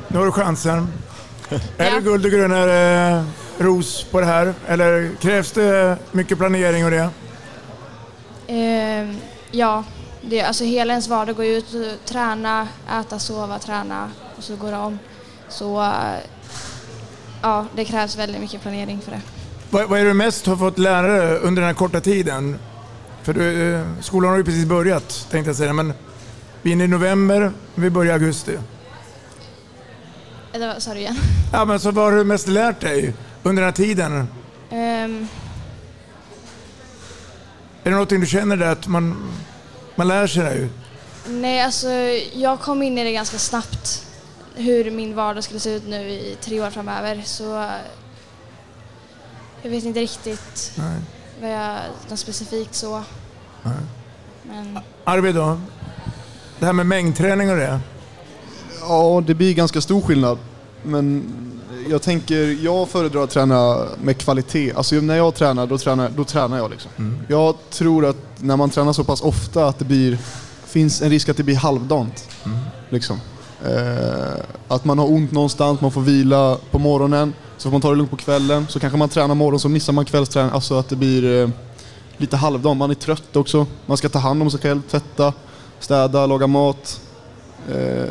nu 0.07 0.17
har 0.17 0.25
du 0.25 0.31
chansen. 0.31 0.87
Är 1.77 1.95
det 1.95 2.01
guld 2.01 2.25
och 2.25 2.31
gröna 2.31 2.73
eh, 3.17 3.23
ros 3.63 4.03
på 4.03 4.19
det 4.19 4.25
här? 4.25 4.53
Eller 4.67 5.11
krävs 5.21 5.51
det 5.51 5.97
mycket 6.11 6.37
planering 6.37 6.85
och 6.85 6.91
det? 6.91 7.09
Eh, 8.47 9.15
ja, 9.51 9.83
det, 10.21 10.41
alltså 10.41 10.63
hela 10.63 10.93
ens 10.93 11.07
vardag 11.07 11.35
går 11.35 11.45
ju 11.45 11.57
ut 11.57 11.75
träna, 12.05 12.67
äta, 12.99 13.19
sova, 13.19 13.59
träna 13.59 14.11
och 14.37 14.43
så 14.43 14.55
går 14.55 14.71
det 14.71 14.77
om. 14.77 14.99
Så 15.49 15.81
eh, 15.81 15.89
ja, 17.41 17.65
det 17.75 17.85
krävs 17.85 18.17
väldigt 18.17 18.41
mycket 18.41 18.61
planering 18.61 19.01
för 19.01 19.11
det. 19.11 19.21
Vad, 19.69 19.89
vad 19.89 19.99
är 19.99 20.05
det 20.05 20.13
mest 20.13 20.45
har 20.45 20.57
fått 20.57 20.77
lära 20.77 21.07
dig 21.07 21.37
under 21.37 21.61
den 21.61 21.67
här 21.67 21.75
korta 21.75 22.01
tiden? 22.01 22.59
För 23.23 23.33
du, 23.33 23.73
eh, 23.73 23.85
skolan 24.01 24.29
har 24.31 24.37
ju 24.37 24.43
precis 24.43 24.65
börjat 24.65 25.27
tänkte 25.31 25.49
jag 25.49 25.55
säga, 25.55 25.73
men 25.73 25.93
vi 26.61 26.69
är 26.69 26.73
inne 26.73 26.83
i 26.83 26.87
november, 26.87 27.51
vi 27.75 27.89
börjar 27.89 28.11
i 28.11 28.13
augusti. 28.13 28.57
Sa 30.77 30.93
du 30.93 30.99
igen? 30.99 31.15
Ja, 31.53 31.65
men 31.65 31.79
så 31.79 31.91
vad 31.91 32.05
har 32.05 32.11
du 32.11 32.23
mest 32.23 32.47
lärt 32.47 32.81
dig 32.81 33.13
under 33.43 33.61
den 33.61 33.67
här 33.67 33.75
tiden? 33.75 34.27
Ehm, 34.69 35.27
Är 37.83 37.89
det 37.89 37.91
någonting 37.91 38.19
du 38.19 38.27
känner 38.27 38.57
där 38.57 38.71
att 38.71 38.87
man, 38.87 39.31
man 39.95 40.07
lär 40.07 40.27
sig 40.27 40.43
det? 40.43 40.55
ju? 40.55 40.69
nej, 41.27 41.61
alltså 41.61 41.87
jag 42.33 42.59
kom 42.59 42.81
in 42.83 42.97
i 42.97 43.03
det 43.03 43.11
ganska 43.11 43.37
snabbt 43.37 44.05
hur 44.55 44.91
min 44.91 45.15
vardag 45.15 45.43
skulle 45.43 45.59
se 45.59 45.69
ut 45.75 45.87
nu 45.87 46.09
i 46.09 46.37
tre 46.41 46.61
år 46.61 46.69
framöver. 46.69 47.21
Så 47.25 47.43
jag 49.61 49.69
vet 49.71 49.83
inte 49.83 49.99
riktigt 49.99 50.71
Nej. 50.77 50.99
vad 51.41 51.51
jag, 51.51 51.77
något 52.09 52.19
specifikt 52.19 52.75
så. 52.75 53.03
Nej. 53.63 53.73
Men 54.43 54.79
Arvid 55.03 55.35
då? 55.35 55.61
Det 56.59 56.65
här 56.65 56.73
med 56.73 56.85
mängdträning 56.85 57.49
och 57.49 57.57
det? 57.57 57.79
Ja, 58.81 59.23
det 59.27 59.33
blir 59.33 59.53
ganska 59.53 59.81
stor 59.81 60.01
skillnad. 60.01 60.37
Men 60.83 61.23
jag 61.89 62.01
tänker, 62.01 62.63
jag 62.63 62.89
föredrar 62.89 63.23
att 63.23 63.29
träna 63.29 63.85
med 64.03 64.17
kvalitet. 64.17 64.73
Alltså 64.73 64.95
när 64.95 65.17
jag 65.17 65.35
tränar, 65.35 65.67
då 65.67 65.77
tränar, 65.77 66.09
då 66.15 66.23
tränar 66.23 66.57
jag 66.57 66.71
liksom. 66.71 66.91
Mm. 66.97 67.19
Jag 67.27 67.55
tror 67.69 68.05
att 68.05 68.17
när 68.37 68.57
man 68.57 68.69
tränar 68.69 68.93
så 68.93 69.03
pass 69.03 69.21
ofta 69.21 69.67
att 69.67 69.79
det 69.79 69.85
blir, 69.85 70.17
finns 70.65 71.01
en 71.01 71.09
risk 71.09 71.29
att 71.29 71.37
det 71.37 71.43
blir 71.43 71.55
halvdant. 71.55 72.29
Mm. 72.45 72.57
Liksom. 72.89 73.19
Eh, 73.65 74.43
att 74.67 74.85
man 74.85 74.99
har 74.99 75.11
ont 75.11 75.31
någonstans, 75.31 75.81
man 75.81 75.91
får 75.91 76.01
vila 76.01 76.57
på 76.71 76.79
morgonen, 76.79 77.33
så 77.57 77.63
får 77.63 77.71
man 77.71 77.81
ta 77.81 77.89
det 77.89 77.95
lugnt 77.95 78.11
på 78.11 78.17
kvällen. 78.17 78.65
Så 78.69 78.79
kanske 78.79 78.97
man 78.97 79.09
tränar 79.09 79.35
morgon, 79.35 79.59
så 79.59 79.69
missar 79.69 79.93
man 79.93 80.05
kvällsträning. 80.05 80.51
Alltså 80.51 80.79
att 80.79 80.89
det 80.89 80.95
blir 80.95 81.41
eh, 81.41 81.49
lite 82.17 82.37
halvdant. 82.37 82.77
Man 82.77 82.89
är 82.89 82.95
trött 82.95 83.35
också. 83.35 83.65
Man 83.85 83.97
ska 83.97 84.09
ta 84.09 84.19
hand 84.19 84.41
om 84.41 84.51
sig 84.51 84.59
själv, 84.59 84.81
tvätta, 84.81 85.33
städa, 85.79 86.25
laga 86.25 86.47
mat. 86.47 87.01
Eh, 87.69 88.09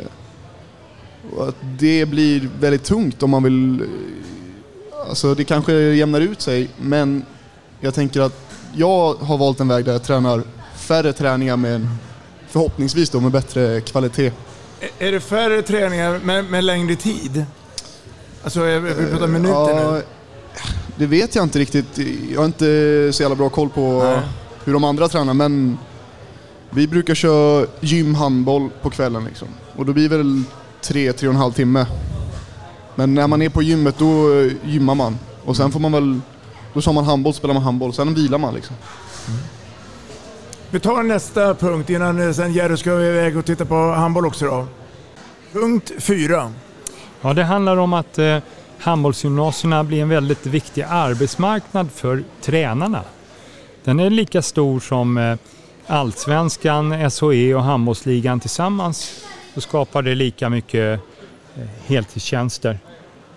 och 1.36 1.48
att 1.48 1.56
det 1.78 2.06
blir 2.06 2.48
väldigt 2.60 2.84
tungt 2.84 3.22
om 3.22 3.30
man 3.30 3.42
vill... 3.42 3.88
Alltså 5.08 5.34
det 5.34 5.44
kanske 5.44 5.72
jämnar 5.72 6.20
ut 6.20 6.40
sig, 6.40 6.68
men 6.80 7.24
jag 7.80 7.94
tänker 7.94 8.20
att 8.20 8.40
jag 8.74 9.14
har 9.14 9.38
valt 9.38 9.60
en 9.60 9.68
väg 9.68 9.84
där 9.84 9.92
jag 9.92 10.02
tränar 10.02 10.42
färre 10.76 11.12
träningar 11.12 11.56
men 11.56 11.88
förhoppningsvis 12.48 13.10
då 13.10 13.20
med 13.20 13.32
bättre 13.32 13.80
kvalitet. 13.80 14.32
Är- 14.98 15.12
det 15.12 15.20
färre 15.20 15.62
träningar 15.62 16.20
med, 16.24 16.44
med 16.44 16.64
längre 16.64 16.96
tid? 16.96 17.44
Alltså, 18.44 18.62
vi 18.62 19.06
pratar 19.10 19.26
minuter 19.26 19.54
Ja, 19.54 19.92
nu. 19.92 20.02
Det 20.96 21.06
vet 21.06 21.34
jag 21.34 21.44
inte 21.44 21.58
riktigt. 21.58 21.98
Jag 22.32 22.40
har 22.40 22.44
inte 22.46 23.10
så 23.12 23.22
jävla 23.22 23.36
bra 23.36 23.48
koll 23.48 23.68
på 23.68 24.16
hur 24.64 24.72
de 24.72 24.84
andra 24.84 25.08
tränar, 25.08 25.34
men 25.34 25.78
vi 26.70 26.86
brukar 26.86 27.14
köra 27.14 27.66
gym, 27.80 28.14
handboll 28.14 28.70
på 28.82 28.90
kvällen 28.90 29.24
liksom. 29.24 29.48
Och 29.76 29.86
då 29.86 29.92
blir 29.92 30.08
väl 30.08 30.42
tre, 30.82 31.12
tre 31.12 31.28
och 31.28 31.34
en 31.34 31.40
halv 31.40 31.52
timme. 31.52 31.86
Men 32.94 33.14
när 33.14 33.26
man 33.26 33.42
är 33.42 33.48
på 33.48 33.62
gymmet 33.62 33.98
då 33.98 34.34
eh, 34.34 34.52
gymmar 34.64 34.94
man. 34.94 35.18
Och 35.44 35.56
sen 35.56 35.72
får 35.72 35.80
man 35.80 35.92
väl, 35.92 36.20
då 36.74 36.80
kör 36.80 36.92
man 36.92 37.04
handboll, 37.04 37.34
spelar 37.34 37.54
man 37.54 37.62
handboll, 37.62 37.92
sen 37.92 38.14
vilar 38.14 38.38
man 38.38 38.54
liksom. 38.54 38.76
Vi 40.70 40.80
tar 40.80 41.02
nästa 41.02 41.54
punkt 41.54 41.90
innan 41.90 42.26
eh, 42.26 42.32
sen 42.32 42.52
Jerry 42.52 42.76
ska 42.76 42.90
iväg 42.90 43.36
och 43.36 43.44
titta 43.44 43.64
på 43.64 43.74
handboll 43.74 44.26
också 44.26 44.44
då. 44.46 44.66
Punkt 45.52 45.92
fyra. 45.98 46.52
Ja, 47.20 47.32
det 47.34 47.44
handlar 47.44 47.76
om 47.76 47.92
att 47.92 48.18
eh, 48.18 48.38
handbollsgymnasierna 48.78 49.84
blir 49.84 50.02
en 50.02 50.08
väldigt 50.08 50.46
viktig 50.46 50.84
arbetsmarknad 50.88 51.90
för 51.90 52.24
tränarna. 52.40 53.02
Den 53.84 54.00
är 54.00 54.10
lika 54.10 54.42
stor 54.42 54.80
som 54.80 55.18
eh, 55.18 55.36
allsvenskan, 55.86 57.10
SHE 57.10 57.54
och 57.54 57.62
handbollsligan 57.62 58.40
tillsammans. 58.40 59.24
Då 59.60 59.64
skapar 59.64 60.02
det 60.02 60.14
lika 60.14 60.48
mycket 60.48 61.00
eh, 61.56 61.68
heltidstjänster 61.86 62.78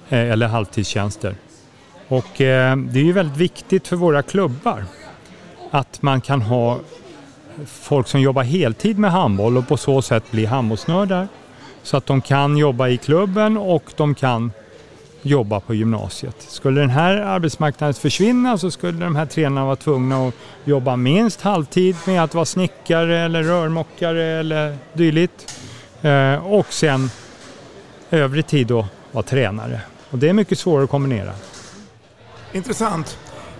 eh, 0.09 0.31
eller 0.31 0.47
halvtidstjänster. 0.47 1.35
Och 2.07 2.41
eh, 2.41 2.75
det 2.77 2.99
är 2.99 3.03
ju 3.03 3.11
väldigt 3.11 3.37
viktigt 3.37 3.87
för 3.87 3.95
våra 3.95 4.21
klubbar 4.21 4.85
att 5.71 6.01
man 6.01 6.21
kan 6.21 6.41
ha 6.41 6.79
folk 7.65 8.07
som 8.07 8.21
jobbar 8.21 8.43
heltid 8.43 8.99
med 8.99 9.11
handboll 9.11 9.57
och 9.57 9.67
på 9.67 9.77
så 9.77 10.01
sätt 10.01 10.31
bli 10.31 10.45
handbollsnördar. 10.45 11.27
Så 11.83 11.97
att 11.97 12.05
de 12.05 12.21
kan 12.21 12.57
jobba 12.57 12.87
i 12.87 12.97
klubben 12.97 13.57
och 13.57 13.93
de 13.95 14.15
kan 14.15 14.51
jobba 15.21 15.59
på 15.59 15.73
gymnasiet. 15.73 16.35
Skulle 16.39 16.81
den 16.81 16.89
här 16.89 17.17
arbetsmarknaden 17.17 17.93
försvinna 17.93 18.57
så 18.57 18.71
skulle 18.71 19.05
de 19.05 19.15
här 19.15 19.25
tränarna 19.25 19.65
vara 19.65 19.75
tvungna 19.75 20.27
att 20.27 20.33
jobba 20.63 20.95
minst 20.95 21.41
halvtid 21.41 21.95
med 22.07 22.23
att 22.23 22.33
vara 22.33 22.45
snickare 22.45 23.19
eller 23.19 23.43
rörmokare 23.43 24.23
eller 24.23 24.77
dylikt. 24.93 25.59
Eh, 26.03 26.45
och 26.45 26.73
sen 26.73 27.11
övrig 28.11 28.47
tid 28.47 28.67
då 28.67 28.87
vara 29.11 29.23
tränare. 29.23 29.81
Och 30.11 30.17
det 30.17 30.29
är 30.29 30.33
mycket 30.33 30.59
svårare 30.59 30.83
att 30.83 30.89
kombinera. 30.89 31.31
Intressant. 32.51 33.17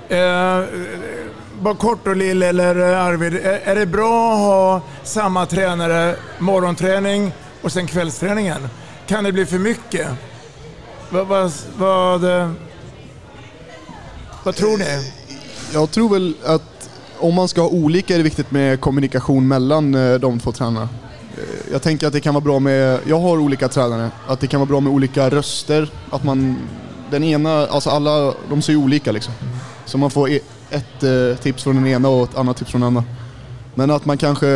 Eh, 0.09 0.63
bara 1.61 1.75
kort 1.75 1.99
då 2.03 2.13
Lill 2.13 2.43
eller 2.43 2.75
Arvid, 2.75 3.35
är, 3.35 3.59
är 3.63 3.75
det 3.75 3.85
bra 3.85 4.33
att 4.33 4.39
ha 4.39 4.81
samma 5.03 5.45
tränare 5.45 6.15
morgonträning 6.39 7.31
och 7.61 7.71
sen 7.71 7.87
kvällsträningen? 7.87 8.69
Kan 9.07 9.23
det 9.23 9.31
bli 9.31 9.45
för 9.45 9.59
mycket? 9.59 10.07
Vad, 11.09 11.27
vad, 11.27 11.51
vad, 11.77 12.23
eh, 12.23 12.51
vad 14.43 14.55
tror 14.55 14.77
ni? 14.77 15.11
Jag 15.73 15.91
tror 15.91 16.09
väl 16.09 16.33
att 16.45 16.89
om 17.19 17.33
man 17.33 17.47
ska 17.47 17.61
ha 17.61 17.69
olika 17.69 18.13
är 18.13 18.17
det 18.17 18.23
viktigt 18.23 18.51
med 18.51 18.81
kommunikation 18.81 19.47
mellan 19.47 19.95
eh, 19.95 20.19
de 20.19 20.39
två 20.39 20.51
tränarna. 20.51 20.89
Jag 21.71 21.81
tänker 21.81 22.07
att 22.07 22.13
det 22.13 22.19
kan 22.21 22.33
vara 22.33 22.43
bra 22.43 22.59
med, 22.59 22.99
jag 23.05 23.19
har 23.19 23.37
olika 23.37 23.69
tränare, 23.69 24.11
att 24.27 24.39
det 24.39 24.47
kan 24.47 24.59
vara 24.59 24.67
bra 24.67 24.79
med 24.79 24.93
olika 24.93 25.29
röster. 25.29 25.89
Att 26.09 26.23
man, 26.23 26.57
den 27.11 27.23
ena, 27.23 27.67
alltså 27.67 27.89
alla, 27.89 28.33
de 28.49 28.61
ser 28.61 28.73
ju 28.73 28.79
olika 28.79 29.11
liksom. 29.11 29.33
Så 29.85 29.97
man 29.97 30.11
får 30.11 30.29
e- 30.29 30.39
ett 30.69 31.03
eh, 31.03 31.37
tips 31.41 31.63
från 31.63 31.75
den 31.75 31.87
ena 31.87 32.09
och 32.09 32.29
ett 32.29 32.37
annat 32.37 32.57
tips 32.57 32.71
från 32.71 32.81
den 32.81 32.87
andra. 32.87 33.03
Men 33.75 33.91
att 33.91 34.05
man 34.05 34.17
kanske, 34.17 34.47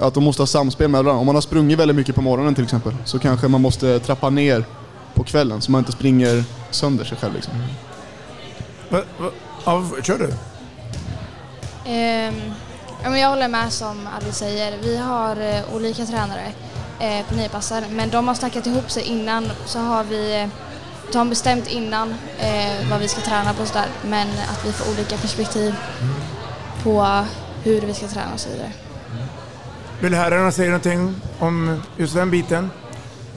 att 0.00 0.14
de 0.14 0.24
måste 0.24 0.42
ha 0.42 0.46
samspel 0.46 0.88
med 0.88 1.04
varandra. 1.04 1.20
Om 1.20 1.26
man 1.26 1.34
har 1.34 1.42
sprungit 1.42 1.78
väldigt 1.78 1.96
mycket 1.96 2.14
på 2.14 2.22
morgonen 2.22 2.54
till 2.54 2.64
exempel, 2.64 2.92
så 3.04 3.18
kanske 3.18 3.48
man 3.48 3.60
måste 3.60 3.98
trappa 3.98 4.30
ner 4.30 4.64
på 5.14 5.24
kvällen 5.24 5.60
så 5.60 5.70
man 5.70 5.78
inte 5.78 5.92
springer 5.92 6.44
sönder 6.70 7.04
sig 7.04 7.18
själv 7.18 7.34
liksom. 7.34 7.52
Ja, 9.64 9.84
kör 10.02 10.18
du. 10.18 10.30
Ehm, 11.90 12.34
ja, 13.02 13.10
men 13.10 13.20
jag 13.20 13.28
håller 13.28 13.48
med 13.48 13.72
som 13.72 14.08
Arvid 14.16 14.34
säger. 14.34 14.78
Vi 14.82 14.96
har 14.96 15.36
eh, 15.36 15.74
olika 15.74 16.06
tränare 16.06 16.52
eh, 17.00 17.26
på 17.26 17.34
niopassar 17.34 17.84
men 17.90 18.10
de 18.10 18.28
har 18.28 18.34
snackat 18.34 18.66
ihop 18.66 18.90
sig 18.90 19.02
innan 19.02 19.50
så 19.66 19.78
har 19.78 20.04
vi 20.04 20.40
eh, 20.42 20.48
de 21.12 21.18
har 21.18 21.24
bestämt 21.24 21.68
innan 21.68 22.14
eh, 22.38 22.90
vad 22.90 23.00
vi 23.00 23.08
ska 23.08 23.20
träna 23.20 23.54
på 23.54 23.62
och 23.62 23.68
sådär 23.68 23.88
men 24.04 24.28
att 24.28 24.66
vi 24.66 24.72
får 24.72 24.92
olika 24.92 25.16
perspektiv 25.16 25.74
på 26.82 27.24
hur 27.62 27.80
vi 27.80 27.94
ska 27.94 28.06
träna 28.08 28.32
och 28.34 28.40
så 28.40 28.48
vidare. 28.48 28.72
Vill 30.00 30.14
herrarna 30.14 30.52
säga 30.52 30.68
någonting 30.68 31.14
om 31.38 31.82
just 31.96 32.14
den 32.14 32.30
biten? 32.30 32.70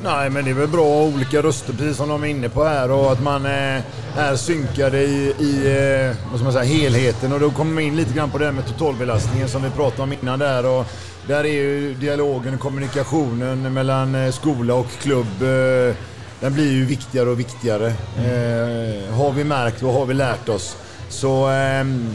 Nej, 0.01 0.29
men 0.29 0.45
det 0.45 0.51
är 0.51 0.55
väl 0.55 0.67
bra 0.67 0.81
att 0.81 1.11
ha 1.11 1.15
olika 1.15 1.41
röster, 1.41 1.73
precis 1.73 1.97
som 1.97 2.09
de 2.09 2.23
är 2.23 2.27
inne 2.27 2.49
på 2.49 2.63
här. 2.63 2.91
Och 2.91 3.11
att 3.11 3.21
man 3.21 3.45
eh, 3.45 3.81
är 4.17 4.35
synkade 4.35 5.03
i, 5.03 5.35
i 5.39 5.55
eh, 5.65 6.15
vad 6.29 6.39
ska 6.39 6.43
man 6.43 6.53
säga, 6.53 6.63
helheten. 6.63 7.33
Och 7.33 7.39
då 7.39 7.51
kommer 7.51 7.73
man 7.73 7.83
in 7.83 7.95
lite 7.95 8.13
grann 8.13 8.31
på 8.31 8.37
det 8.37 8.45
här 8.45 8.51
med 8.51 8.67
totalbelastningen 8.67 9.47
som 9.47 9.63
vi 9.63 9.69
pratade 9.69 10.03
om 10.03 10.13
innan 10.13 10.39
där. 10.39 10.65
Och 10.65 10.85
där 11.27 11.43
är 11.43 11.53
ju 11.53 11.93
dialogen 11.93 12.53
och 12.53 12.59
kommunikationen 12.59 13.73
mellan 13.73 14.15
eh, 14.15 14.31
skola 14.31 14.73
och 14.75 14.91
klubb 15.01 15.41
eh, 15.41 15.95
den 16.43 16.53
blir 16.53 16.71
ju 16.71 16.85
viktigare 16.85 17.29
och 17.29 17.39
viktigare. 17.39 17.87
Eh, 18.17 19.13
har 19.13 19.31
vi 19.31 19.43
märkt 19.43 19.83
och 19.83 19.93
har 19.93 20.05
vi 20.05 20.13
lärt 20.13 20.49
oss. 20.49 20.77
Så 21.09 21.47
ehm, 21.47 22.09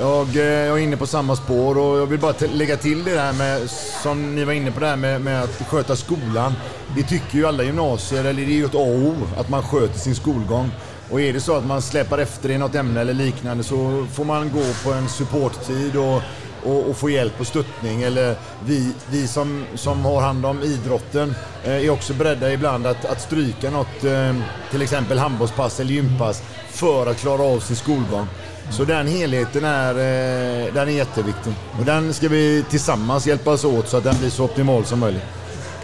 jag, 0.00 0.36
eh, 0.36 0.42
jag 0.44 0.78
är 0.78 0.82
inne 0.82 0.96
på 0.96 1.06
samma 1.06 1.36
spår 1.36 1.78
och 1.78 1.98
jag 1.98 2.06
vill 2.06 2.20
bara 2.20 2.34
lägga 2.52 2.76
till 2.76 3.04
det 3.04 3.20
här 3.20 3.32
med, 3.32 3.70
som 4.02 4.34
ni 4.34 4.44
var 4.44 4.52
inne 4.52 4.70
på 4.70 4.80
det 4.80 4.86
här 4.86 4.96
med, 4.96 5.20
med 5.20 5.42
att 5.42 5.62
sköta 5.68 5.96
skolan. 5.96 6.52
Det 6.96 7.02
tycker 7.02 7.38
ju 7.38 7.46
alla 7.46 7.62
gymnasier, 7.62 8.24
eller 8.24 8.42
det 8.46 8.52
är 8.52 8.56
ju 8.56 8.64
ett 8.64 8.74
A 8.74 8.78
och 8.78 8.94
O, 8.94 9.14
att 9.36 9.48
man 9.48 9.62
sköter 9.62 9.98
sin 9.98 10.14
skolgång. 10.14 10.70
Och 11.10 11.20
är 11.20 11.32
det 11.32 11.40
så 11.40 11.56
att 11.56 11.66
man 11.66 11.82
släpar 11.82 12.18
efter 12.18 12.50
i 12.50 12.58
något 12.58 12.74
ämne 12.74 13.00
eller 13.00 13.14
liknande 13.14 13.64
så 13.64 14.06
får 14.12 14.24
man 14.24 14.50
gå 14.50 14.64
på 14.84 14.92
en 14.92 15.08
supporttid 15.08 15.96
och, 15.96 16.22
och, 16.64 16.90
och 16.90 16.96
få 16.96 17.10
hjälp 17.10 17.40
och 17.40 17.46
stöttning. 17.46 18.02
Eller 18.02 18.36
vi, 18.64 18.92
vi 19.10 19.26
som, 19.26 19.64
som 19.74 20.04
har 20.04 20.20
hand 20.20 20.46
om 20.46 20.62
idrotten 20.62 21.34
eh, 21.64 21.72
är 21.72 21.90
också 21.90 22.14
beredda 22.14 22.52
ibland 22.52 22.86
att, 22.86 23.04
att 23.04 23.20
stryka 23.20 23.70
något, 23.70 24.04
eh, 24.04 24.34
till 24.70 24.82
exempel 24.82 25.18
handbollspass 25.18 25.80
eller 25.80 25.92
gympass, 25.92 26.42
för 26.68 27.06
att 27.06 27.20
klara 27.20 27.42
av 27.42 27.60
sin 27.60 27.76
skolgång. 27.76 28.26
Så 28.70 28.84
den 28.84 29.06
helheten 29.06 29.64
är, 29.64 29.94
eh, 29.94 30.74
den 30.74 30.88
är 30.88 30.92
jätteviktig. 30.92 31.52
Och 31.78 31.84
den 31.84 32.14
ska 32.14 32.28
vi 32.28 32.64
tillsammans 32.70 33.26
hjälpas 33.26 33.64
åt 33.64 33.88
så 33.88 33.96
att 33.96 34.04
den 34.04 34.18
blir 34.18 34.30
så 34.30 34.44
optimal 34.44 34.84
som 34.84 34.98
möjligt. 34.98 35.22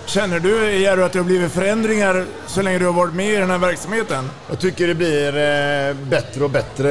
Känner 0.06 0.40
du 0.40 0.78
Jerry 0.78 1.02
att 1.02 1.12
det 1.12 1.18
har 1.18 1.24
blivit 1.24 1.52
förändringar 1.52 2.24
så 2.46 2.62
länge 2.62 2.78
du 2.78 2.86
har 2.86 2.92
varit 2.92 3.14
med 3.14 3.34
i 3.34 3.36
den 3.36 3.50
här 3.50 3.58
verksamheten? 3.58 4.30
Jag 4.48 4.58
tycker 4.58 4.86
det 4.86 4.94
blir 4.94 5.28
eh, 5.28 5.94
bättre 5.94 6.44
och 6.44 6.50
bättre. 6.50 6.88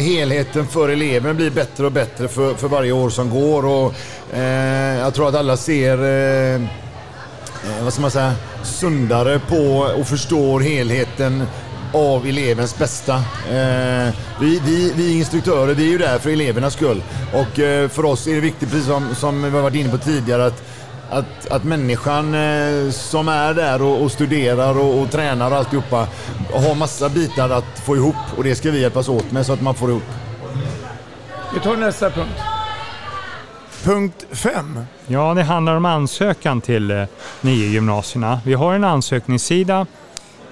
Helheten 0.00 0.66
för 0.66 0.88
eleven 0.88 1.36
blir 1.36 1.50
bättre 1.50 1.86
och 1.86 1.92
bättre 1.92 2.28
för, 2.28 2.54
för 2.54 2.68
varje 2.68 2.92
år 2.92 3.10
som 3.10 3.30
går. 3.30 3.66
Och, 3.66 3.94
eh, 4.34 4.98
jag 4.98 5.14
tror 5.14 5.28
att 5.28 5.34
alla 5.34 5.56
ser 5.56 5.98
eh, 5.98 6.54
eh, 6.54 7.82
vad 7.82 7.92
ska 7.92 8.02
man 8.02 8.10
säga, 8.10 8.32
sundare 8.62 9.38
på 9.38 9.92
och 10.00 10.06
förstår 10.06 10.60
helheten 10.60 11.46
av 11.92 12.26
elevens 12.26 12.78
bästa. 12.78 13.14
Eh, 13.50 14.14
vi, 14.40 14.60
vi, 14.64 14.92
vi 14.96 15.18
instruktörer, 15.18 15.74
vi 15.74 15.86
är 15.86 15.90
ju 15.90 15.98
där 15.98 16.18
för 16.18 16.30
elevernas 16.30 16.74
skull. 16.74 17.02
Och 17.32 17.58
eh, 17.58 17.88
för 17.88 18.04
oss 18.04 18.26
är 18.26 18.34
det 18.34 18.40
viktigt, 18.40 18.70
precis 18.70 18.86
som, 18.86 19.14
som 19.14 19.42
vi 19.42 19.50
har 19.50 19.62
varit 19.62 19.74
inne 19.76 19.90
på 19.90 19.98
tidigare, 19.98 20.46
att 20.46 20.62
att, 21.10 21.46
att 21.50 21.64
människan 21.64 22.34
eh, 22.34 22.90
som 22.90 23.28
är 23.28 23.54
där 23.54 23.82
och, 23.82 24.02
och 24.02 24.12
studerar 24.12 24.78
och, 24.78 25.02
och 25.02 25.10
tränar 25.10 25.50
och 25.50 25.56
alltihopa 25.56 26.06
har 26.52 26.74
massa 26.74 27.08
bitar 27.08 27.50
att 27.50 27.78
få 27.84 27.96
ihop 27.96 28.16
och 28.36 28.44
det 28.44 28.54
ska 28.54 28.70
vi 28.70 28.80
hjälpas 28.80 29.08
åt 29.08 29.32
med 29.32 29.46
så 29.46 29.52
att 29.52 29.62
man 29.62 29.74
får 29.74 29.90
ihop. 29.90 30.02
Vi 31.54 31.60
tar 31.60 31.76
nästa 31.76 32.10
punkt. 32.10 32.40
Punkt 33.84 34.26
5. 34.30 34.80
Ja, 35.06 35.34
det 35.34 35.42
handlar 35.42 35.76
om 35.76 35.84
ansökan 35.84 36.60
till 36.60 36.90
eh, 36.90 37.04
nio 37.40 37.66
gymnasierna. 37.66 38.40
Vi 38.44 38.54
har 38.54 38.74
en 38.74 38.84
ansökningssida 38.84 39.86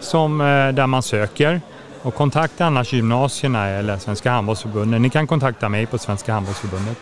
som, 0.00 0.40
eh, 0.40 0.46
där 0.46 0.87
man 0.87 1.02
söker 1.02 1.61
och 2.02 2.14
kontakta 2.14 2.64
annars 2.66 2.92
gymnasierna 2.92 3.68
eller 3.68 3.98
Svenska 3.98 4.30
handbollsförbundet. 4.30 5.00
Ni 5.00 5.11
kan 5.11 5.26
kontakta 5.26 5.68
mig 5.68 5.87
på 5.87 5.98
Svenska 5.98 6.32
handbollsförbundet. 6.32 6.96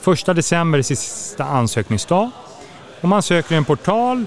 Första 0.00 0.34
december 0.34 0.78
är 0.78 0.82
sista 0.82 1.44
ansökningsdag 1.44 2.30
och 3.00 3.08
man 3.08 3.22
söker 3.22 3.54
i 3.54 3.58
en 3.58 3.64
portal 3.64 4.26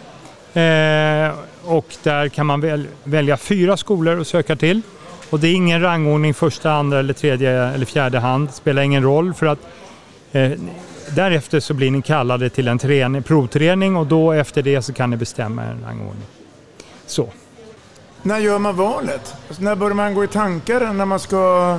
eh, 0.54 1.32
och 1.66 1.96
där 2.04 2.30
kan 2.30 2.46
man 2.46 2.62
väl, 2.62 2.88
välja 3.04 3.38
fyra 3.38 3.78
skolor 3.78 4.22
att 4.22 4.28
söka 4.28 4.56
till. 4.56 4.82
Och 5.30 5.40
det 5.40 5.48
är 5.48 5.54
ingen 5.54 5.82
rangordning 5.82 6.34
första, 6.34 6.72
andra 6.72 7.00
eller 7.00 7.14
tredje 7.14 7.52
eller 7.52 7.86
fjärde 7.86 8.20
hand. 8.20 8.48
Det 8.48 8.54
spelar 8.54 8.82
ingen 8.82 9.04
roll 9.04 9.34
för 9.34 9.46
att 9.46 9.60
eh, 10.32 10.52
därefter 11.16 11.60
så 11.60 11.74
blir 11.74 11.92
ni 11.92 12.02
kallade 12.02 12.50
till 12.50 12.68
en 12.68 12.80
träning, 12.80 13.24
provträning 13.24 13.96
och 13.96 14.08
då 14.08 14.32
efter 14.32 14.62
det 14.62 14.82
så 14.82 14.94
kan 14.94 15.10
ni 15.10 15.18
bestämma 15.18 15.64
en 15.64 15.84
rangordning. 15.86 16.28
Så. 17.06 17.30
När 18.24 18.40
gör 18.40 18.60
man 18.60 18.76
valet? 18.76 19.36
Alltså, 19.48 19.64
när 19.64 19.76
börjar 19.76 19.96
man 19.96 20.14
gå 20.14 20.24
i 20.24 20.28
tankar 20.28 20.94
när 20.94 21.06
man 21.06 21.20
ska 21.20 21.78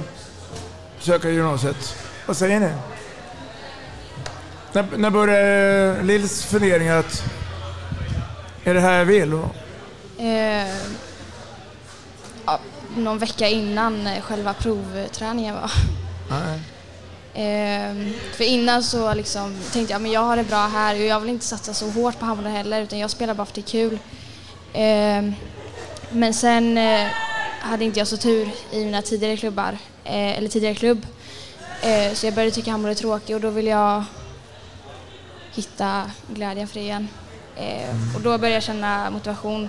söka 0.98 1.30
gymnasiet? 1.30 1.96
Vad 2.26 2.36
säger 2.36 2.60
ni? 2.60 2.72
När, 4.72 4.86
när 4.96 5.10
börjar 5.10 6.02
Lills 6.02 6.44
funderingar 6.44 6.96
att 6.96 7.24
är 8.64 8.74
det 8.74 8.80
här 8.80 8.98
jag 8.98 9.04
vill? 9.04 9.32
Eh, 10.18 10.76
ja, 12.46 12.58
någon 12.96 13.18
vecka 13.18 13.48
innan 13.48 14.06
eh, 14.06 14.20
själva 14.20 14.54
provträningen 14.54 15.54
var. 15.54 15.70
nej. 16.30 16.60
Eh, 17.34 18.12
för 18.32 18.44
innan 18.44 18.82
så 18.82 19.14
liksom 19.14 19.56
tänkte 19.72 19.92
jag 19.92 20.02
men 20.02 20.10
jag 20.10 20.20
har 20.20 20.36
det 20.36 20.44
bra 20.44 20.66
här 20.66 20.94
och 20.94 21.00
jag 21.00 21.20
vill 21.20 21.30
inte 21.30 21.46
satsa 21.46 21.74
så 21.74 21.90
hårt 21.90 22.18
på 22.18 22.24
handboll 22.24 22.52
heller 22.52 22.82
utan 22.82 22.98
jag 22.98 23.10
spelar 23.10 23.34
bara 23.34 23.46
för 23.46 23.50
att 23.50 23.54
det 23.54 23.76
är 23.76 23.88
kul. 23.88 23.98
Eh, 24.72 25.34
men 26.12 26.34
sen 26.34 26.78
eh, 26.78 27.06
hade 27.60 27.84
inte 27.84 27.98
jag 27.98 28.08
så 28.08 28.16
tur 28.16 28.48
i 28.72 28.84
mina 28.84 29.02
tidigare 29.02 29.36
klubbar, 29.36 29.78
eh, 30.04 30.38
eller 30.38 30.48
tidigare 30.48 30.74
klubb. 30.74 31.06
Eh, 31.82 32.12
så 32.14 32.26
jag 32.26 32.34
började 32.34 32.54
tycka 32.54 32.70
handboll 32.70 32.90
är 32.90 32.94
tråkig 32.94 33.36
och 33.36 33.42
då 33.42 33.50
ville 33.50 33.70
jag 33.70 34.04
hitta 35.54 36.10
glädjen 36.34 36.68
för 36.68 36.74
det 36.74 36.80
igen. 36.80 37.08
Eh, 37.56 38.16
och 38.16 38.20
då 38.20 38.38
började 38.38 38.54
jag 38.54 38.62
känna 38.62 39.10
motivation 39.10 39.68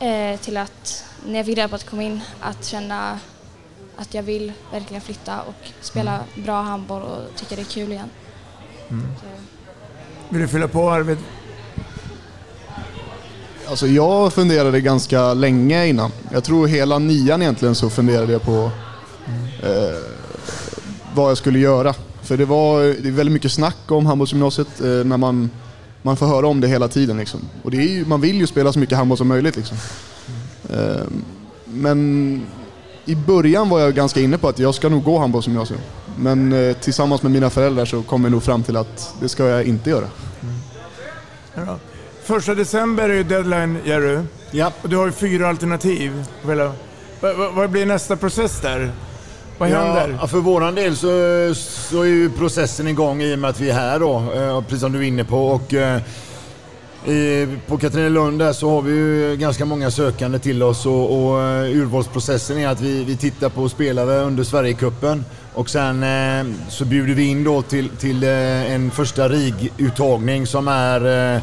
eh, 0.00 0.40
till 0.40 0.56
att, 0.56 1.04
när 1.26 1.36
jag 1.36 1.46
fick 1.46 1.56
reda 1.56 1.68
på 1.68 1.76
att 1.76 1.90
komma 1.90 2.02
in, 2.02 2.20
att 2.40 2.64
känna 2.64 3.18
att 3.96 4.14
jag 4.14 4.22
vill 4.22 4.52
verkligen 4.72 5.00
flytta 5.00 5.42
och 5.42 5.70
spela 5.80 6.20
bra 6.34 6.62
handboll 6.62 7.02
och 7.02 7.36
tycka 7.36 7.56
det 7.56 7.62
är 7.62 7.64
kul 7.64 7.92
igen. 7.92 8.10
Mm. 8.90 9.06
Vill 10.28 10.40
du 10.40 10.48
fylla 10.48 10.68
på 10.68 10.90
Arvid? 10.90 11.18
Alltså 13.68 13.86
jag 13.86 14.32
funderade 14.32 14.80
ganska 14.80 15.34
länge 15.34 15.86
innan. 15.86 16.10
Jag 16.32 16.44
tror 16.44 16.66
hela 16.66 16.98
nian 16.98 17.42
egentligen 17.42 17.74
så 17.74 17.90
funderade 17.90 18.32
jag 18.32 18.42
på 18.42 18.70
eh, 19.62 19.98
vad 21.14 21.30
jag 21.30 21.38
skulle 21.38 21.58
göra. 21.58 21.94
För 22.22 22.36
det 22.36 22.44
var 22.44 22.82
det 22.82 23.08
är 23.08 23.12
väldigt 23.12 23.32
mycket 23.32 23.52
snack 23.52 23.76
om 23.90 24.06
handbollsgymnasiet 24.06 24.80
eh, 24.80 24.86
när 24.86 25.16
man, 25.16 25.50
man 26.02 26.16
får 26.16 26.26
höra 26.26 26.46
om 26.46 26.60
det 26.60 26.68
hela 26.68 26.88
tiden. 26.88 27.16
Liksom. 27.16 27.40
Och 27.62 27.70
det 27.70 27.76
är 27.76 27.88
ju, 27.88 28.06
man 28.06 28.20
vill 28.20 28.36
ju 28.36 28.46
spela 28.46 28.72
så 28.72 28.78
mycket 28.78 28.98
handboll 28.98 29.18
som 29.18 29.28
möjligt. 29.28 29.56
Liksom. 29.56 29.76
Eh, 30.70 31.02
men 31.64 32.46
i 33.04 33.14
början 33.14 33.68
var 33.68 33.80
jag 33.80 33.94
ganska 33.94 34.20
inne 34.20 34.38
på 34.38 34.48
att 34.48 34.58
jag 34.58 34.74
ska 34.74 34.88
nog 34.88 35.04
gå 35.04 35.18
handbollsgymnasium. 35.18 35.80
Men 36.18 36.52
eh, 36.52 36.76
tillsammans 36.76 37.22
med 37.22 37.32
mina 37.32 37.50
föräldrar 37.50 37.84
så 37.84 38.02
kom 38.02 38.24
jag 38.24 38.30
nog 38.32 38.42
fram 38.42 38.62
till 38.62 38.76
att 38.76 39.14
det 39.20 39.28
ska 39.28 39.44
jag 39.44 39.64
inte 39.64 39.90
göra. 39.90 40.06
Mm. 41.54 41.76
Första 42.24 42.54
december 42.54 43.08
är 43.08 43.14
ju 43.14 43.22
deadline, 43.22 43.78
Jerry. 43.84 44.18
Ja. 44.50 44.72
Och 44.82 44.88
du 44.88 44.96
har 44.96 45.06
ju 45.06 45.12
fyra 45.12 45.48
alternativ. 45.48 46.24
Vad, 47.54 47.70
blir 47.70 47.86
nästa 47.86 48.16
process 48.16 48.60
där? 48.60 48.92
Vad 49.58 49.68
händer? 49.68 50.18
Ja, 50.20 50.26
för 50.26 50.38
våran 50.38 50.74
del 50.74 50.96
så, 50.96 51.08
så 51.54 52.02
är 52.02 52.06
ju 52.06 52.30
processen 52.30 52.88
igång 52.88 53.22
i 53.22 53.34
och 53.34 53.38
med 53.38 53.50
att 53.50 53.60
vi 53.60 53.70
är 53.70 53.74
här 53.74 53.98
då, 54.00 54.32
eh, 54.36 54.60
precis 54.62 54.80
som 54.80 54.92
du 54.92 54.98
är 54.98 55.02
inne 55.02 55.24
på. 55.24 55.46
Och, 55.46 55.74
eh, 55.74 56.00
i, 57.06 57.48
på 57.66 57.78
Katrinelund 57.78 58.38
där 58.38 58.52
så 58.52 58.70
har 58.70 58.82
vi 58.82 58.92
ju 58.92 59.36
ganska 59.36 59.64
många 59.64 59.90
sökande 59.90 60.38
till 60.38 60.62
oss 60.62 60.86
och, 60.86 61.26
och 61.26 61.42
eh, 61.42 61.76
urvalsprocessen 61.76 62.58
är 62.58 62.68
att 62.68 62.80
vi, 62.80 63.04
vi 63.04 63.16
tittar 63.16 63.48
på 63.48 63.68
spelare 63.68 64.20
under 64.20 64.44
Sverigecupen 64.44 65.24
och 65.54 65.70
sen 65.70 66.02
eh, 66.02 66.54
så 66.68 66.84
bjuder 66.84 67.14
vi 67.14 67.24
in 67.24 67.44
då 67.44 67.62
till, 67.62 67.88
till 67.88 68.22
eh, 68.22 68.72
en 68.72 68.90
första 68.90 69.28
RIG-uttagning 69.28 70.46
som 70.46 70.68
är 70.68 71.34
eh, 71.34 71.42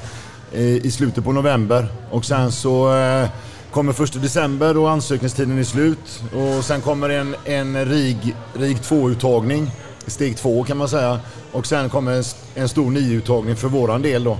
i 0.59 0.91
slutet 0.91 1.23
på 1.23 1.31
november 1.31 1.87
och 2.11 2.25
sen 2.25 2.51
så 2.51 2.95
eh, 2.97 3.29
kommer 3.71 3.93
första 3.93 4.19
december 4.19 4.77
och 4.77 4.89
ansökningstiden 4.91 5.59
är 5.59 5.63
slut 5.63 6.23
och 6.33 6.65
sen 6.65 6.81
kommer 6.81 7.09
en, 7.09 7.35
en 7.45 7.85
RIG, 7.85 8.35
RIG 8.53 8.77
2-uttagning, 8.77 9.67
steg 10.07 10.37
2 10.37 10.63
kan 10.63 10.77
man 10.77 10.89
säga 10.89 11.19
och 11.51 11.65
sen 11.67 11.89
kommer 11.89 12.11
en, 12.11 12.23
en 12.55 12.69
stor 12.69 12.91
NIU-uttagning 12.91 13.55
för 13.55 13.67
våran 13.67 14.01
del 14.01 14.23
då. 14.23 14.37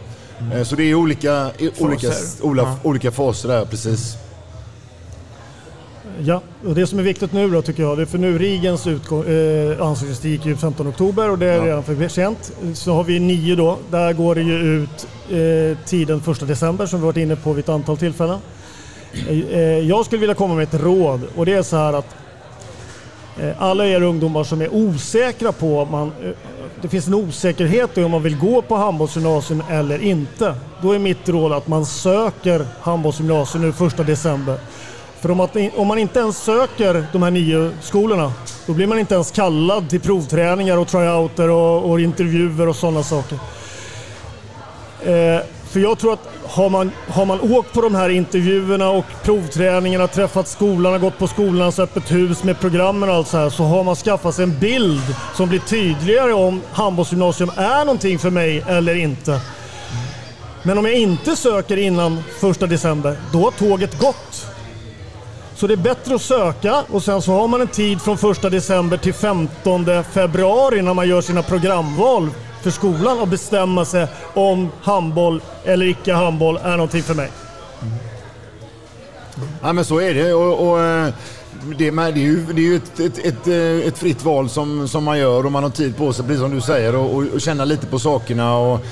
Eh, 0.56 0.64
Så 0.64 0.76
det 0.76 0.84
är 0.84 0.94
olika, 0.96 1.52
olika, 1.80 2.08
olika, 2.42 2.64
Ja. 2.64 2.78
olika 2.84 3.12
faser 3.12 3.50
där, 3.50 3.66
precis. 3.66 4.16
Ja, 6.20 6.42
och 6.66 6.76
det 6.76 6.88
som 6.88 7.00
är 7.00 7.04
viktigt 7.04 7.34
nu 7.34 7.50
då 7.50 7.62
tycker 7.62 7.84
jag, 7.84 7.98
det 7.98 8.02
är 8.02 8.06
för 8.06 8.18
nu 8.18 8.38
Rigens 8.38 8.88
utgång, 8.88 9.24
eh, 9.24 9.82
ansökningstid 9.82 10.32
gick 10.32 10.46
ju 10.46 10.56
15 10.56 10.88
oktober 10.88 11.30
och 11.30 11.38
det 11.38 11.46
är 11.46 11.62
redan 11.62 11.84
för 11.84 12.08
sent. 12.08 12.52
Så 12.74 12.94
har 12.94 13.04
vi 13.04 13.20
nio 13.20 13.56
då, 13.56 13.78
där 13.92 14.14
går 14.14 14.36
det 14.36 14.42
ju 14.42 14.58
ut 14.58 15.08
eh, 15.30 15.86
tiden 15.86 16.22
1 16.28 16.48
december 16.48 16.86
som 16.86 17.00
vi 17.00 17.06
varit 17.06 17.18
inne 17.18 17.36
på 17.36 17.54
vid 17.54 17.64
ett 17.64 17.70
antal 17.70 17.98
tillfällen. 17.98 18.40
Eh, 19.28 19.40
eh, 19.40 19.60
jag 19.62 20.06
skulle 20.06 20.20
vilja 20.20 20.36
komma 20.36 20.56
med 20.56 20.64
ett 20.64 20.82
råd 20.82 21.22
och 21.36 21.46
det 21.46 21.54
är 21.54 21.64
så 21.64 21.76
här 21.76 21.94
att 21.94 22.16
eh, 23.40 23.62
alla 23.62 23.86
er 23.86 24.02
ungdomar 24.02 24.44
som 24.44 24.62
är 24.62 24.74
osäkra 24.74 25.52
på 25.52 25.80
om 25.80 25.92
man, 25.92 26.08
eh, 26.08 26.32
det 26.82 26.88
finns 26.88 27.08
en 27.08 27.14
osäkerhet 27.14 27.98
om 27.98 28.12
man 28.12 28.24
vill 28.24 28.38
gå 28.38 28.62
på 28.62 28.76
handbollsgymnasium 28.76 29.64
eller 29.70 30.04
inte. 30.04 30.56
Då 30.82 30.92
är 30.92 31.00
mitt 31.00 31.30
råd 31.30 31.54
att 31.54 31.68
man 31.68 31.86
söker 31.86 32.66
handbollsgymnasium 32.82 33.64
nu 33.64 33.88
1 33.88 34.08
december. 34.08 34.58
För 35.22 35.32
om, 35.32 35.40
att, 35.40 35.58
om 35.76 35.88
man 35.88 35.98
inte 35.98 36.20
ens 36.20 36.38
söker 36.38 37.06
de 37.12 37.24
här 37.24 37.32
nio 37.32 37.72
skolorna, 37.82 38.34
då 38.66 38.74
blir 38.74 38.88
man 38.88 39.00
inte 39.00 39.14
ens 39.14 39.32
kallad 39.32 39.90
till 39.90 40.00
provträningar 40.00 40.78
och 40.78 40.88
tryouter 40.88 41.50
och, 41.50 41.92
och 41.92 42.00
intervjuer 42.00 42.68
och 42.68 42.76
sådana 42.76 43.04
saker. 43.04 43.40
Eh, 45.04 45.42
för 45.70 45.80
jag 45.80 45.98
tror 45.98 46.14
att 46.14 46.30
har 46.46 46.70
man, 46.70 46.92
har 47.08 47.26
man 47.26 47.42
åkt 47.42 47.74
på 47.74 47.82
de 47.82 47.96
här 47.96 48.10
intervjuerna 48.10 48.90
och 48.90 49.06
provträningarna, 49.24 50.08
träffat 50.08 50.48
skolan, 50.48 51.02
gått 51.02 51.18
på 51.18 51.28
skolans 51.28 51.80
öppet 51.80 52.12
hus 52.12 52.44
med 52.44 52.60
programmen 52.60 53.10
och 53.10 53.16
allt 53.16 53.28
så 53.28 53.38
här, 53.38 53.50
så 53.50 53.64
har 53.64 53.84
man 53.84 53.96
skaffat 53.96 54.36
sig 54.36 54.44
en 54.44 54.60
bild 54.60 55.16
som 55.36 55.50
blir 55.50 55.60
tydligare 55.60 56.34
om 56.34 56.62
handbollsgymnasium 56.72 57.52
är 57.58 57.86
någonting 57.86 58.20
för 58.20 58.30
mig 58.30 58.64
eller 58.68 58.96
inte. 58.96 59.40
Men 60.64 60.78
om 60.78 60.86
jag 60.86 60.94
inte 60.94 61.36
söker 61.36 61.78
innan 61.78 62.24
första 62.40 62.68
december, 62.68 63.18
då 63.34 63.44
har 63.44 63.52
tåget 63.52 64.00
gått. 64.00 64.51
Så 65.62 65.68
det 65.68 65.74
är 65.74 65.78
bättre 65.78 66.16
att 66.16 66.22
söka 66.22 66.84
och 66.90 67.04
sen 67.04 67.22
så 67.22 67.32
har 67.32 67.48
man 67.48 67.62
en 67.62 67.68
tid 67.68 68.02
från 68.02 68.18
första 68.18 68.50
december 68.50 68.98
till 68.98 69.14
15 69.14 69.86
februari 70.04 70.82
när 70.82 70.94
man 70.94 71.08
gör 71.08 71.22
sina 71.22 71.44
programval 71.44 72.30
för 72.62 72.72
skolan 72.72 73.20
och 73.20 73.28
bestämma 73.28 73.86
sig 73.86 74.08
om 74.34 74.70
handboll 74.82 75.42
eller 75.66 75.86
icke 75.86 76.14
handboll 76.14 76.58
är 76.64 76.72
någonting 76.72 77.04
för 77.04 77.14
mig. 77.14 77.32
Ja 79.62 79.74
men 79.74 79.86
så 79.86 80.02
är 80.02 80.14
det. 80.14 80.34
Och, 80.34 80.70
och 80.70 80.82
eh, 80.82 81.14
det, 81.78 81.88
är, 81.88 82.12
det 82.12 82.20
är 82.20 82.26
ju, 82.26 82.46
det 82.46 82.62
är 82.62 82.66
ju 82.66 82.76
ett, 82.76 83.00
ett, 83.00 83.26
ett, 83.26 83.48
eh, 83.48 83.88
ett, 83.88 83.98
fritt 83.98 84.24
val 84.24 84.50
som, 84.50 84.88
som 84.88 85.04
man 85.04 85.20
gör 85.20 85.46
och 85.46 85.52
man 85.52 85.64
har 85.64 85.70
tid 85.70 85.98
på 85.98 86.14
sig, 86.14 86.26
precis 86.26 86.42
som 86.42 86.56
du 86.56 86.62
säger, 86.62 86.96
och, 86.96 87.16
och, 87.16 87.24
och 87.34 87.42
känna 87.42 87.66
lite 87.66 87.88
på 87.88 88.00
sakerna. 88.00 88.58
Och, 88.58 88.86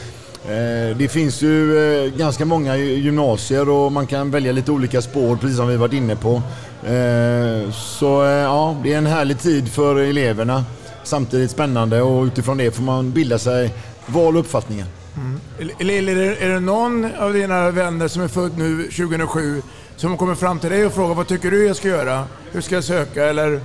det 0.98 1.12
finns 1.12 1.42
ju 1.42 1.78
eh, 1.78 2.14
ganska 2.14 2.46
många 2.46 2.78
gymnasier 2.78 3.70
och 3.70 3.92
man 3.92 4.08
kan 4.08 4.32
välja 4.32 4.52
lite 4.52 4.72
olika 4.72 5.02
spår, 5.02 5.36
precis 5.36 5.58
som 5.58 5.68
vi 5.68 5.78
varit 5.78 5.94
inne 5.94 6.16
på. 6.16 6.42
Eh, 6.84 7.72
så 7.72 8.24
eh, 8.24 8.30
ja, 8.30 8.78
det 8.84 8.94
är 8.94 8.98
en 8.98 9.06
härlig 9.06 9.40
tid 9.40 9.72
för 9.72 9.96
eleverna. 9.96 10.66
Samtidigt 11.04 11.52
spännande 11.52 12.02
och 12.02 12.24
utifrån 12.24 12.58
det 12.58 12.72
får 12.72 12.84
man 12.84 13.12
bilda 13.12 13.40
sig 13.40 13.74
val 14.06 14.36
och 14.36 14.40
uppfattningar. 14.40 14.88
Mm. 15.18 15.40
Lill, 15.80 16.10
är, 16.10 16.16
det, 16.16 16.36
är 16.36 16.50
det 16.50 16.60
någon 16.60 17.12
av 17.20 17.34
dina 17.34 17.72
vänner 17.72 18.08
som 18.08 18.22
är 18.22 18.28
född 18.28 18.58
nu 18.58 18.84
2007 18.84 19.62
som 19.96 20.18
kommer 20.18 20.36
fram 20.36 20.60
till 20.60 20.70
dig 20.70 20.86
och 20.86 20.94
frågar 20.94 21.16
vad 21.16 21.28
tycker 21.28 21.52
du 21.52 21.68
jag 21.68 21.76
ska 21.76 21.88
göra? 21.88 22.24
Hur 22.52 22.62
ska 22.62 22.76
jag 22.76 22.84
söka? 22.84 23.26
Eller, 23.26 23.62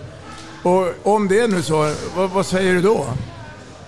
och 0.63 0.87
om 1.03 1.29
det 1.29 1.41
är 1.41 1.49
nu 1.49 1.63
så, 1.63 1.95
vad, 2.17 2.31
vad 2.31 2.47
säger 2.47 2.75
du 2.75 2.83
då? 2.83 3.07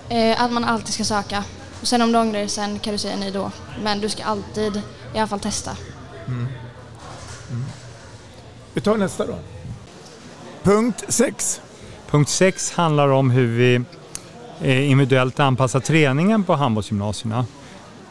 Eh, 0.09 0.43
att 0.43 0.53
man 0.53 0.65
alltid 0.65 0.95
ska 0.95 1.05
söka. 1.05 1.45
Och 1.81 1.89
sen 1.89 2.03
om 2.03 2.13
du 2.13 2.19
ångrar 2.19 2.39
dig 2.39 2.49
sen 2.49 2.79
kan 2.79 2.93
du 2.93 2.99
säga 2.99 3.17
nej 3.17 3.31
då. 3.31 3.51
Men 3.83 4.01
du 4.01 4.09
ska 4.09 4.25
alltid 4.25 4.83
i 5.15 5.19
alla 5.19 5.27
fall 5.27 5.41
testa. 5.41 5.77
Mm. 6.27 6.47
Mm. 7.51 7.65
Vi 8.75 8.81
tar 8.81 8.97
nästa 8.97 9.27
då. 9.27 9.39
Punkt 10.63 11.05
6. 11.09 11.61
Punkt 12.11 12.29
6 12.29 12.73
handlar 12.73 13.09
om 13.09 13.31
hur 13.31 13.47
vi 13.47 13.75
eh, 14.63 14.91
individuellt 14.91 15.41
anpassar 15.41 15.81
träningen 15.81 16.45
på 16.45 16.55
handbollsgymnasierna. 16.55 17.47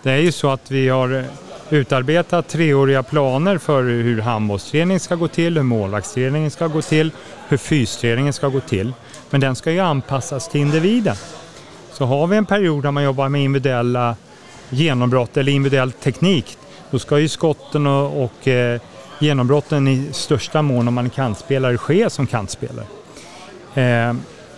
Det 0.03 0.11
är 0.11 0.17
ju 0.17 0.31
så 0.31 0.49
att 0.49 0.71
vi 0.71 0.89
har 0.89 1.13
eh, 1.19 1.25
utarbetat 1.69 2.47
treåriga 2.47 3.03
planer 3.03 3.57
för 3.57 3.83
hur 3.83 4.21
handbollsträning 4.21 4.99
ska 4.99 5.15
gå 5.15 5.27
till, 5.27 5.55
hur 5.55 5.63
målvaktsträningen 5.63 6.51
ska 6.51 6.67
gå 6.67 6.81
till, 6.81 7.11
hur 7.47 7.57
fysträningen 7.57 8.33
ska 8.33 8.47
gå 8.47 8.59
till. 8.59 8.93
Men 9.29 9.41
den 9.41 9.55
ska 9.55 9.71
ju 9.71 9.79
anpassas 9.79 10.49
till 10.49 10.61
individen. 10.61 11.15
Så 11.97 12.05
har 12.05 12.27
vi 12.27 12.37
en 12.37 12.45
period 12.45 12.83
där 12.83 12.91
man 12.91 13.03
jobbar 13.03 13.29
med 13.29 13.43
individuella 13.43 14.15
genombrott 14.69 15.37
eller 15.37 15.51
individuell 15.51 15.91
teknik, 15.91 16.57
då 16.91 16.99
ska 16.99 17.19
ju 17.19 17.27
skotten 17.27 17.87
och, 17.87 18.23
och 18.23 18.47
eh, 18.47 18.81
genombrotten 19.19 19.87
i 19.87 20.09
största 20.11 20.61
mån 20.61 20.87
om 20.87 20.93
man 20.93 21.05
är 21.05 21.09
kantspelare 21.09 21.77
ske 21.77 22.09
som 22.09 22.27
kantspelare. 22.27 22.85
Eh, 23.73 24.15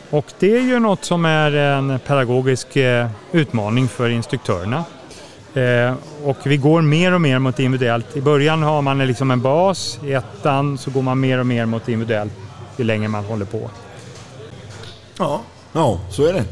och 0.10 0.26
det 0.40 0.58
är 0.58 0.62
ju 0.62 0.80
något 0.80 1.06
som 1.06 1.26
är 1.26 1.52
en 1.52 2.00
pedagogisk 2.08 2.76
eh, 2.76 3.08
utmaning 3.32 3.88
för 3.88 4.10
instruktörerna. 4.10 4.84
Eh, 5.54 5.94
och 6.24 6.38
vi 6.44 6.58
går 6.58 6.82
mer 6.82 7.14
och 7.14 7.22
mer 7.22 7.40
mot 7.40 7.60
individuellt. 7.60 8.18
I 8.18 8.22
början 8.22 8.64
har 8.64 8.82
man 8.82 9.08
liksom 9.08 9.32
en 9.32 9.42
bas, 9.42 10.00
i 10.04 10.14
ettan 10.14 10.78
så 10.78 10.92
går 10.92 11.02
man 11.02 11.20
mer 11.20 11.40
och 11.40 11.46
mer 11.46 11.66
mot 11.66 11.90
individuellt 11.90 12.34
ju 12.78 12.84
längre 12.84 13.08
man 13.08 13.26
håller 13.26 13.46
på. 13.46 13.70
Ja, 15.18 15.42
ja 15.74 16.00
så 16.10 16.24
är 16.24 16.34
det. 16.34 16.44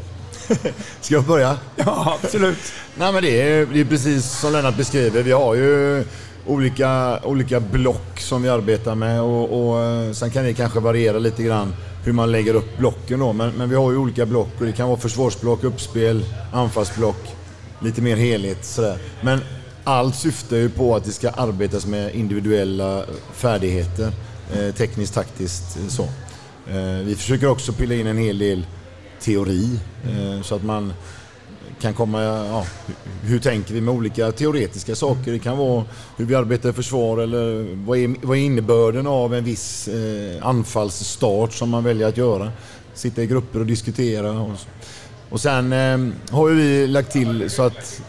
Ska 1.02 1.16
jag 1.16 1.24
börja? 1.24 1.58
Ja, 1.76 2.20
absolut. 2.24 2.58
Nej, 2.96 3.14
men 3.14 3.24
det 3.24 3.42
är, 3.42 3.66
det 3.66 3.80
är 3.80 3.86
precis 3.86 4.40
som 4.40 4.54
Lennart 4.54 4.78
beskriver. 4.78 5.24
Vi 5.24 5.32
har 5.32 5.56
ju 5.56 6.04
olika, 6.48 7.20
olika 7.24 7.60
block 7.60 8.20
som 8.20 8.44
vi 8.44 8.50
arbetar 8.50 8.96
med 8.96 9.22
och, 9.22 9.70
och 9.70 10.16
sen 10.16 10.32
kan 10.32 10.44
det 10.44 10.54
kanske 10.54 10.80
variera 10.80 11.20
lite 11.20 11.44
grann 11.44 11.74
hur 12.04 12.14
man 12.14 12.32
lägger 12.32 12.54
upp 12.54 12.78
blocken 12.78 13.20
då. 13.20 13.34
Men, 13.34 13.52
men 13.52 13.70
vi 13.70 13.76
har 13.76 13.92
ju 13.92 13.98
olika 13.98 14.26
block 14.26 14.50
och 14.60 14.66
det 14.66 14.72
kan 14.72 14.88
vara 14.88 15.00
försvarsblock, 15.00 15.64
uppspel, 15.64 16.26
anfallsblock, 16.54 17.36
lite 17.80 18.02
mer 18.02 18.16
helhet 18.16 18.66
sådär. 18.66 18.98
Men 19.22 19.40
allt 19.84 20.16
syftar 20.16 20.58
ju 20.58 20.70
på 20.70 20.96
att 20.96 21.04
det 21.04 21.12
ska 21.12 21.30
arbetas 21.30 21.86
med 21.86 22.16
individuella 22.16 23.06
färdigheter, 23.34 24.12
eh, 24.54 24.76
tekniskt, 24.76 25.14
taktiskt 25.14 25.78
så. 25.90 26.04
Eh, 26.68 27.06
vi 27.06 27.16
försöker 27.16 27.48
också 27.48 27.74
pilla 27.74 27.96
in 27.96 28.08
en 28.08 28.18
hel 28.18 28.40
del 28.40 28.66
teori 29.26 29.80
Mm. 30.10 30.44
så 30.44 30.56
att 30.56 30.64
man 30.64 30.94
kan 31.82 31.94
komma, 31.94 32.24
ja, 32.24 32.66
hur 33.24 33.40
tänker 33.40 33.74
vi 33.74 33.82
med 33.82 33.94
olika 33.94 34.32
teoretiska 34.32 34.96
saker? 34.96 35.32
Det 35.32 35.40
kan 35.40 35.58
vara 35.58 35.84
hur 36.18 36.26
vi 36.26 36.36
arbetar 36.36 36.70
i 36.70 36.74
försvar 36.74 37.18
eller 37.18 37.76
vad 37.86 37.98
är, 37.98 38.16
vad 38.22 38.38
är 38.38 38.42
innebörden 38.42 39.08
av 39.08 39.36
en 39.36 39.44
viss 39.44 39.88
eh, 39.88 40.48
anfallsstart 40.48 41.54
som 41.54 41.70
man 41.70 41.84
väljer 41.84 42.08
att 42.08 42.18
göra? 42.18 42.52
Sitta 42.94 43.24
i 43.24 43.28
grupper 43.28 43.60
och 43.60 43.66
diskutera. 43.66 44.32
Och, 44.32 44.52
och 45.30 45.42
sen 45.42 45.74
eh, 45.74 45.98
har 46.30 46.50
vi 46.50 46.88
lagt 46.88 47.12
till 47.12 47.50
så 47.50 47.64
att 47.64 48.02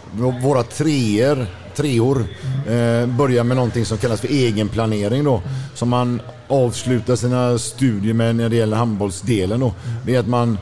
våra 0.42 0.62
treor, 0.62 1.46
treor 1.76 2.24
eh, 2.66 3.06
börjar 3.06 3.44
med 3.44 3.56
någonting 3.56 3.84
som 3.84 3.98
kallas 3.98 4.20
för 4.20 4.28
egenplanering 4.28 5.24
då. 5.24 5.42
Som 5.74 5.88
man 5.88 6.20
avslutar 6.48 7.16
sina 7.16 7.58
studier 7.58 8.14
med 8.14 8.36
när 8.36 8.48
det 8.48 8.56
gäller 8.56 8.76
handbollsdelen 8.76 9.60
då. 9.60 9.74
Det 10.04 10.14
är 10.14 10.20
att 10.20 10.28
man 10.28 10.58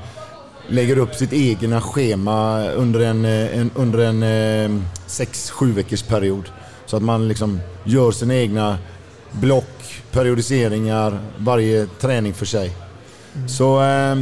lägger 0.68 0.98
upp 0.98 1.14
sitt 1.14 1.32
egna 1.32 1.80
schema 1.80 2.68
under 2.68 3.00
en, 3.00 3.24
eh, 3.24 3.58
en 3.58 3.70
under 3.74 3.98
en 3.98 4.22
eh, 4.22 4.80
sex, 5.06 5.50
sju 5.50 5.72
veckors 5.72 6.02
period. 6.02 6.44
Så 6.86 6.96
att 6.96 7.02
man 7.02 7.28
liksom 7.28 7.60
gör 7.84 8.10
sina 8.12 8.34
egna 8.34 8.78
block, 9.30 10.02
periodiseringar, 10.12 11.18
varje 11.38 11.86
träning 11.86 12.34
för 12.34 12.46
sig. 12.46 12.72
Mm. 13.34 13.48
Så 13.48 13.82
eh, 13.82 14.16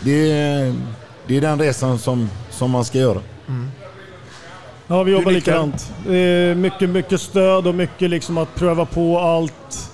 det, 0.00 0.32
är, 0.32 0.74
det 1.26 1.36
är 1.36 1.40
den 1.40 1.58
resan 1.58 1.98
som, 1.98 2.30
som 2.50 2.70
man 2.70 2.84
ska 2.84 2.98
göra. 2.98 3.20
Mm. 3.48 3.70
Ja, 4.86 5.02
vi 5.02 5.12
jobbar 5.12 5.32
likadant. 5.32 5.92
Mycket, 6.56 6.90
mycket 6.90 7.20
stöd 7.20 7.66
och 7.66 7.74
mycket 7.74 8.10
liksom 8.10 8.38
att 8.38 8.54
pröva 8.54 8.86
på 8.86 9.18
allt 9.18 9.91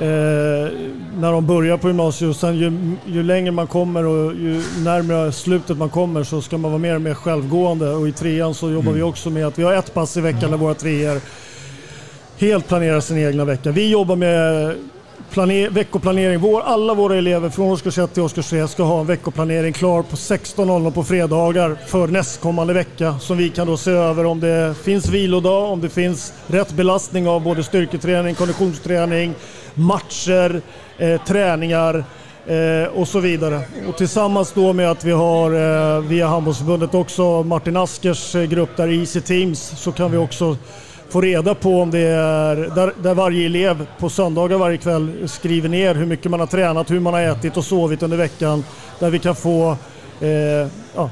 eh, 0.00 0.72
när 1.18 1.32
de 1.32 1.46
börjar 1.46 1.76
på 1.76 1.88
gymnasiet. 1.88 2.30
Och 2.30 2.36
sen 2.36 2.56
ju, 2.56 2.96
ju, 3.06 3.22
längre 3.22 3.50
man 3.50 3.66
kommer 3.66 4.04
och 4.06 4.34
ju 4.34 4.62
närmare 4.84 5.32
slutet 5.32 5.78
man 5.78 5.90
kommer 5.90 6.24
så 6.24 6.42
ska 6.42 6.58
man 6.58 6.70
vara 6.70 6.78
mer 6.78 6.94
och 6.94 7.02
mer 7.02 7.14
självgående. 7.14 7.90
Och 7.90 8.08
i 8.08 8.12
trean 8.12 8.54
så 8.54 8.70
jobbar 8.70 8.82
mm. 8.82 8.94
vi 8.94 9.02
också 9.02 9.30
med 9.30 9.46
att 9.46 9.58
vi 9.58 9.62
har 9.62 9.72
ett 9.72 9.94
pass 9.94 10.16
i 10.16 10.20
veckan 10.20 10.50
när 10.50 10.56
våra 10.56 10.74
treor 10.74 11.20
helt 12.38 12.68
planerar 12.68 13.00
sin 13.00 13.18
egna 13.18 13.44
vecka. 13.44 13.70
Vi 13.70 13.90
jobbar 13.90 14.16
med 14.16 14.74
planer, 15.30 15.70
veckoplanering. 15.70 16.40
Vår, 16.40 16.60
alla 16.60 16.94
våra 16.94 17.16
elever 17.16 17.50
från 17.50 17.66
årskurs 17.66 17.98
1 17.98 18.14
till 18.14 18.22
årskurs 18.22 18.48
3 18.50 18.68
ska 18.68 18.82
ha 18.82 19.00
en 19.00 19.06
veckoplanering 19.06 19.72
klar 19.72 20.02
på 20.02 20.16
16.00 20.16 20.90
på 20.90 21.04
fredagar 21.04 21.76
för 21.86 22.08
nästkommande 22.08 22.74
vecka 22.74 23.18
som 23.18 23.36
vi 23.36 23.50
kan 23.50 23.66
då 23.66 23.76
se 23.76 23.90
över 23.90 24.26
om 24.26 24.40
det 24.40 24.74
finns 24.82 25.08
vilodag, 25.08 25.72
om 25.72 25.80
det 25.80 25.88
finns 25.88 26.32
rätt 26.46 26.72
belastning 26.72 27.28
av 27.28 27.42
både 27.42 27.62
styrketräning, 27.62 28.34
konditionsträning, 28.34 29.34
matcher, 29.74 30.60
eh, 30.98 31.20
träningar 31.22 32.04
eh, 32.46 32.88
och 32.94 33.08
så 33.08 33.20
vidare. 33.20 33.60
Och 33.88 33.96
tillsammans 33.96 34.52
då 34.52 34.72
med 34.72 34.90
att 34.90 35.04
vi 35.04 35.12
har 35.12 35.50
eh, 35.50 36.00
via 36.00 36.26
Handbollsförbundet 36.26 36.94
också 36.94 37.42
Martin 37.42 37.76
Askers 37.76 38.34
eh, 38.34 38.42
grupp 38.42 38.76
där 38.76 38.88
Easy 38.88 39.20
Teams 39.20 39.72
så 39.76 39.92
kan 39.92 40.10
vi 40.10 40.16
också 40.16 40.56
få 41.08 41.20
reda 41.20 41.54
på 41.54 41.82
om 41.82 41.90
det 41.90 41.98
är 41.98 42.56
där, 42.56 42.92
där, 43.02 43.14
varje 43.14 43.46
elev 43.46 43.86
på 43.98 44.08
söndagar 44.08 44.58
varje 44.58 44.76
kväll 44.76 45.28
skriver 45.28 45.68
ner 45.68 45.94
hur 45.94 46.06
mycket 46.06 46.30
man 46.30 46.40
har 46.40 46.46
tränat, 46.46 46.90
hur 46.90 47.00
man 47.00 47.14
har 47.14 47.20
ätit 47.20 47.56
och 47.56 47.64
sovit 47.64 48.02
under 48.02 48.16
veckan. 48.16 48.64
Där 48.98 49.10
vi 49.10 49.18
kan 49.18 49.34
få 49.34 49.76
eh, 50.20 50.68
ja, 50.94 51.10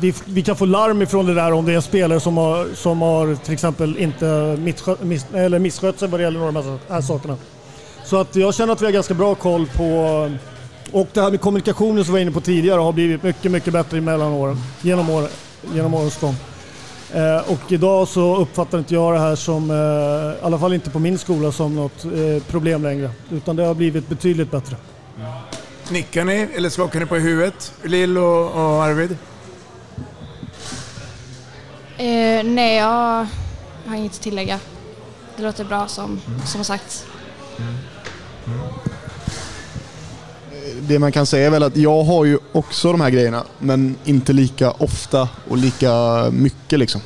vi, 0.00 0.14
vi, 0.24 0.42
kan 0.42 0.56
få 0.56 0.64
larm 0.64 1.02
ifrån 1.02 1.26
det 1.26 1.34
där 1.34 1.52
om 1.52 1.64
det 1.64 1.72
är 1.72 1.76
en 1.76 1.82
spelare 1.82 2.20
som 2.20 2.36
har, 2.36 2.74
som 2.74 3.02
har 3.02 3.34
till 3.34 3.54
exempel 3.54 3.98
inte 3.98 4.56
misskött 5.58 5.98
sig 5.98 6.08
vad 6.08 6.20
det 6.20 6.24
gäller 6.24 6.38
några 6.38 6.58
av 6.58 6.80
de 6.88 6.94
här 6.94 7.00
sakerna. 7.00 7.36
Så 8.04 8.20
att 8.20 8.36
jag 8.36 8.54
känner 8.54 8.72
att 8.72 8.82
vi 8.82 8.84
har 8.84 8.92
ganska 8.92 9.14
bra 9.14 9.34
koll 9.34 9.66
på 9.66 10.30
och 10.92 11.08
det 11.12 11.20
här 11.20 11.30
med 11.30 11.40
kommunikationen 11.40 12.04
som 12.04 12.14
vi 12.14 12.18
var 12.18 12.22
inne 12.22 12.30
på 12.30 12.40
tidigare 12.40 12.80
har 12.80 12.92
blivit 12.92 13.22
mycket, 13.22 13.52
mycket 13.52 13.72
bättre 13.72 14.00
mellan 14.00 14.32
åren, 14.32 14.56
genom, 14.82 15.10
år, 15.10 15.28
genom 15.74 15.94
årens 15.94 16.20
gång. 16.20 16.34
Eh, 17.14 17.50
och 17.50 17.72
idag 17.72 18.08
så 18.08 18.36
uppfattar 18.36 18.78
inte 18.78 18.94
jag 18.94 19.14
det 19.14 19.18
här 19.18 19.36
som, 19.36 19.70
eh, 19.70 19.76
i 20.42 20.46
alla 20.46 20.58
fall 20.58 20.72
inte 20.72 20.90
på 20.90 20.98
min 20.98 21.18
skola, 21.18 21.52
som 21.52 21.74
något 21.74 22.04
eh, 22.04 22.42
problem 22.48 22.82
längre. 22.82 23.10
Utan 23.30 23.56
det 23.56 23.64
har 23.64 23.74
blivit 23.74 24.08
betydligt 24.08 24.50
bättre. 24.50 24.76
Nickar 25.90 26.24
ni 26.24 26.48
eller 26.56 26.68
skakar 26.68 27.00
ni 27.00 27.06
på 27.06 27.16
huvudet, 27.16 27.72
Lill 27.82 28.18
och, 28.18 28.44
och 28.44 28.84
Arvid? 28.84 29.16
Eh, 31.96 32.44
nej, 32.44 32.76
jag 32.76 33.26
har 33.86 33.96
inget 33.96 34.12
att 34.12 34.20
tillägga. 34.20 34.60
det 35.36 35.42
låter 35.42 35.64
bra 35.64 35.88
som, 35.88 36.20
som 36.46 36.64
sagt. 36.64 37.06
Det 40.80 40.98
man 40.98 41.12
kan 41.12 41.26
säga 41.26 41.46
är 41.46 41.50
väl 41.50 41.62
att 41.62 41.76
jag 41.76 42.04
har 42.04 42.24
ju 42.24 42.38
också 42.52 42.92
de 42.92 43.00
här 43.00 43.10
grejerna, 43.10 43.44
men 43.58 43.96
inte 44.04 44.32
lika 44.32 44.70
ofta 44.70 45.28
och 45.48 45.56
lika 45.56 46.26
mycket 46.30 46.78
liksom. 46.78 47.00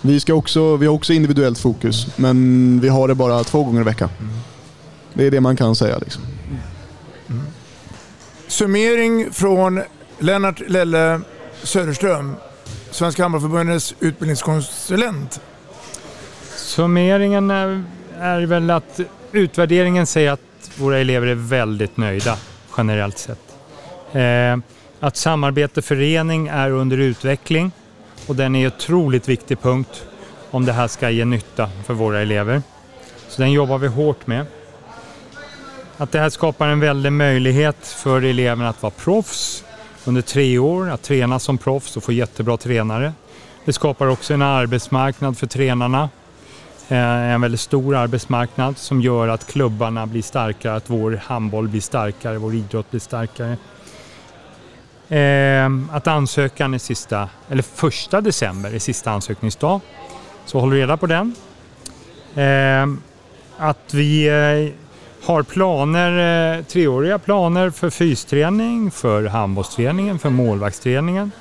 Vi, 0.00 0.20
ska 0.20 0.34
också, 0.34 0.76
vi 0.76 0.86
har 0.86 0.94
också 0.94 1.12
individuellt 1.12 1.58
fokus, 1.58 2.06
men 2.16 2.80
vi 2.80 2.88
har 2.88 3.08
det 3.08 3.14
bara 3.14 3.44
två 3.44 3.64
gånger 3.64 3.80
i 3.80 3.84
veckan. 3.84 4.08
Det 5.14 5.26
är 5.26 5.30
det 5.30 5.40
man 5.40 5.56
kan 5.56 5.76
säga. 5.76 5.98
Liksom. 5.98 6.22
Summering 8.48 9.32
från 9.32 9.82
Lennart 10.18 10.62
Lelle 10.68 11.20
Söderström, 11.62 12.36
Svenska 12.90 13.22
Handbollförbundets 13.22 13.94
utbildningskonsulent. 14.00 15.40
Summeringen 16.56 17.50
är, 17.50 17.84
är 18.18 18.40
väl 18.40 18.70
att 18.70 19.00
utvärderingen 19.32 20.06
säger 20.06 20.32
att 20.32 20.40
våra 20.78 20.98
elever 20.98 21.26
är 21.26 21.34
väldigt 21.34 21.96
nöjda 21.96 22.36
generellt 22.76 23.18
sett. 23.18 23.56
Eh, 24.12 24.56
att 25.00 25.16
samarbete 25.16 25.82
förening 25.82 26.48
är 26.48 26.70
under 26.70 26.98
utveckling 26.98 27.72
och 28.26 28.36
den 28.36 28.54
är 28.54 28.60
en 28.60 28.66
otroligt 28.66 29.28
viktig 29.28 29.60
punkt 29.60 30.04
om 30.50 30.64
det 30.64 30.72
här 30.72 30.88
ska 30.88 31.10
ge 31.10 31.24
nytta 31.24 31.70
för 31.84 31.94
våra 31.94 32.20
elever. 32.20 32.62
Så 33.28 33.42
den 33.42 33.52
jobbar 33.52 33.78
vi 33.78 33.86
hårt 33.86 34.26
med. 34.26 34.46
Att 35.96 36.12
det 36.12 36.18
här 36.18 36.30
skapar 36.30 36.68
en 36.68 36.80
väldig 36.80 37.12
möjlighet 37.12 37.86
för 37.86 38.22
eleverna 38.22 38.68
att 38.68 38.82
vara 38.82 38.90
proffs 38.90 39.64
under 40.04 40.22
tre 40.22 40.58
år, 40.58 40.90
att 40.90 41.02
träna 41.02 41.38
som 41.38 41.58
proffs 41.58 41.96
och 41.96 42.04
få 42.04 42.12
jättebra 42.12 42.56
tränare. 42.56 43.12
Det 43.64 43.72
skapar 43.72 44.06
också 44.06 44.34
en 44.34 44.42
arbetsmarknad 44.42 45.38
för 45.38 45.46
tränarna. 45.46 46.08
Eh, 46.90 47.32
en 47.32 47.40
väldigt 47.40 47.60
stor 47.60 47.96
arbetsmarknad 47.96 48.78
som 48.78 49.00
gör 49.00 49.28
att 49.28 49.46
klubbarna 49.46 50.06
blir 50.06 50.22
starkare, 50.22 50.76
att 50.76 50.90
vår 50.90 51.20
handboll 51.24 51.68
blir 51.68 51.80
starkare, 51.80 52.38
vår 52.38 52.54
idrott 52.54 52.90
blir 52.90 53.00
starkare. 53.00 53.56
Eh, 55.08 55.96
att 55.96 56.06
ansökan 56.06 56.74
är 56.74 56.78
sista, 56.78 57.28
eller 57.48 57.62
första 57.62 58.20
december 58.20 58.74
är 58.74 58.78
sista 58.78 59.10
ansökningsdag. 59.10 59.80
Så 60.46 60.60
håll 60.60 60.72
reda 60.72 60.96
på 60.96 61.06
den. 61.06 61.34
Eh, 62.34 62.86
att 63.58 63.94
vi 63.94 64.28
har 65.24 65.42
planer, 65.42 66.62
treåriga 66.62 67.18
planer 67.18 67.70
för 67.70 67.90
fysträning, 67.90 68.90
för 68.90 69.24
handbollsträningen, 69.24 70.18
för 70.18 70.30
målvaktsträningen 70.30 71.32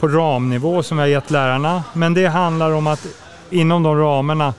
på 0.00 0.08
ramnivå 0.08 0.82
som 0.82 0.96
vi 0.96 1.00
har 1.00 1.08
gett 1.08 1.30
lärarna. 1.30 1.84
Men 1.92 2.14
det 2.14 2.26
handlar 2.26 2.70
om 2.70 2.86
att 2.86 3.06
inom 3.50 3.82
de 3.82 3.98
ramarna 3.98 4.54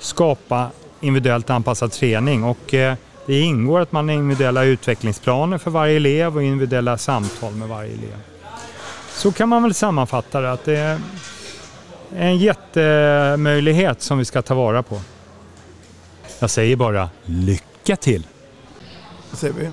skapa 0.00 0.70
individuellt 1.00 1.50
anpassad 1.50 1.92
träning 1.92 2.44
och 2.44 2.74
eh, 2.74 2.94
det 3.26 3.40
ingår 3.40 3.80
att 3.80 3.92
man 3.92 4.08
har 4.08 4.16
individuella 4.16 4.64
utvecklingsplaner 4.64 5.58
för 5.58 5.70
varje 5.70 5.96
elev 5.96 6.36
och 6.36 6.42
individuella 6.42 6.98
samtal 6.98 7.52
med 7.52 7.68
varje 7.68 7.92
elev. 7.92 8.16
Så 9.14 9.32
kan 9.32 9.48
man 9.48 9.62
väl 9.62 9.74
sammanfatta 9.74 10.40
det 10.40 10.52
att 10.52 10.64
det 10.64 10.76
är 10.76 11.00
en 12.16 12.38
jättemöjlighet 12.38 14.02
som 14.02 14.18
vi 14.18 14.24
ska 14.24 14.42
ta 14.42 14.54
vara 14.54 14.82
på. 14.82 15.00
Jag 16.38 16.50
säger 16.50 16.76
bara 16.76 17.10
lycka 17.24 17.96
till! 17.96 18.26
Vad 19.30 19.38
säger 19.38 19.54
vi? 19.54 19.70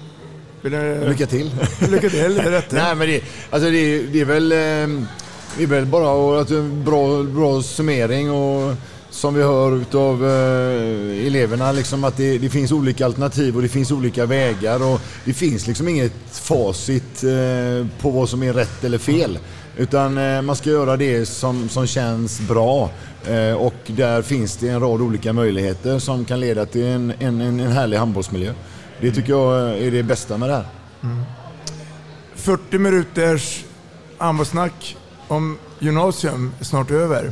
Vill 0.62 0.72
du- 0.72 1.10
Lycka 1.10 1.26
till. 1.26 1.52
Lycka 1.90 2.10
till, 2.10 2.36
det 2.36 2.42
är 2.42 2.52
rätt. 2.52 2.72
Nej, 2.72 2.96
men 2.96 3.08
det, 3.08 3.22
alltså 3.50 3.70
det, 3.70 4.02
det 4.02 4.22
är 4.22 4.26
väl, 4.26 4.52
eh, 4.52 4.58
det 5.58 5.64
är 5.64 5.68
väl 5.68 5.86
bara 5.86 6.42
att 6.42 6.50
en 6.52 6.84
bra, 6.84 7.24
bra 7.24 7.62
summering 7.62 8.32
och 8.32 8.74
som 9.18 9.34
vi 9.34 9.44
hör 9.44 9.76
utav 9.76 10.26
eh, 10.26 11.28
eleverna 11.28 11.72
liksom 11.72 12.04
att 12.04 12.18
det, 12.18 12.38
det 12.38 12.50
finns 12.50 12.72
olika 12.72 13.06
alternativ 13.06 13.56
och 13.56 13.62
det 13.62 13.68
finns 13.68 13.92
olika 13.92 14.26
vägar 14.26 14.94
och 14.94 15.02
det 15.26 15.34
finns 15.34 15.68
liksom 15.68 15.88
inget 15.88 16.14
facit 16.32 17.24
eh, 17.24 17.88
på 18.02 18.10
vad 18.10 18.30
som 18.30 18.44
är 18.44 18.54
rätt 18.54 18.84
eller 18.84 18.98
fel. 18.98 19.40
Utan 19.78 20.18
eh, 20.18 20.42
man 20.42 20.56
ska 20.56 20.70
göra 20.70 20.98
det 20.98 21.26
som, 21.26 21.70
som 21.70 21.88
känns 21.88 22.40
bra 22.40 22.90
eh, 23.26 23.54
och 23.54 23.76
där 23.88 24.22
finns 24.22 24.58
det 24.58 24.70
en 24.70 24.80
rad 24.80 25.02
olika 25.02 25.34
möjligheter 25.34 26.00
som 26.00 26.26
kan 26.26 26.40
leda 26.40 26.66
till 26.66 26.86
en, 26.86 27.14
en, 27.20 27.42
en 27.42 27.60
en 27.60 27.72
härlig 27.72 27.98
handbollsmiljö. 27.98 28.54
Det 29.02 29.12
tycker 29.12 29.34
jag 29.34 29.70
eh, 29.70 29.88
är 29.88 29.92
det 29.92 30.04
bästa 30.04 30.38
med 30.38 30.50
det 30.50 30.56
här. 30.56 30.66
Mm. 31.04 31.24
40 32.36 32.78
minuters 32.78 33.66
handbollssnack 34.18 34.98
om 35.28 35.58
gymnasium 35.80 36.54
är 36.60 36.66
snart 36.66 36.92
över. 36.92 37.32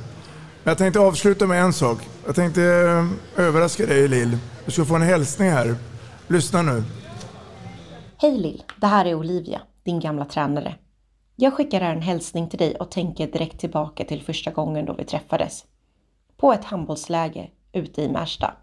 Men 0.66 0.72
jag 0.72 0.78
tänkte 0.78 1.00
avsluta 1.00 1.48
med 1.48 1.62
en 1.62 1.74
sak. 1.74 1.98
Jag 2.26 2.36
tänkte 2.36 2.62
eh, 2.64 3.46
överraska 3.46 3.86
dig 3.86 4.08
Lill. 4.08 4.38
Du 4.66 4.72
ska 4.72 4.86
få 4.86 4.96
en 4.96 5.02
hälsning 5.02 5.50
här. 5.50 5.76
Lyssna 6.28 6.62
nu. 6.62 6.84
Hej 8.18 8.38
Lill, 8.38 8.64
det 8.82 8.88
här 8.88 9.06
är 9.06 9.16
Olivia, 9.16 9.62
din 9.84 10.00
gamla 10.00 10.26
tränare. 10.26 10.76
Jag 11.36 11.54
skickar 11.54 11.82
här 11.82 11.96
en 11.96 12.02
hälsning 12.02 12.50
till 12.50 12.60
dig 12.60 12.76
och 12.76 12.92
tänker 12.92 13.28
direkt 13.28 13.60
tillbaka 13.60 14.04
till 14.04 14.22
första 14.22 14.52
gången 14.52 14.86
då 14.86 14.94
vi 14.94 15.06
träffades. 15.06 15.66
På 16.38 16.54
ett 16.54 16.66
handbollsläger 16.66 17.50
ute 17.74 18.02
i 18.02 18.10
Märsta. 18.10 18.54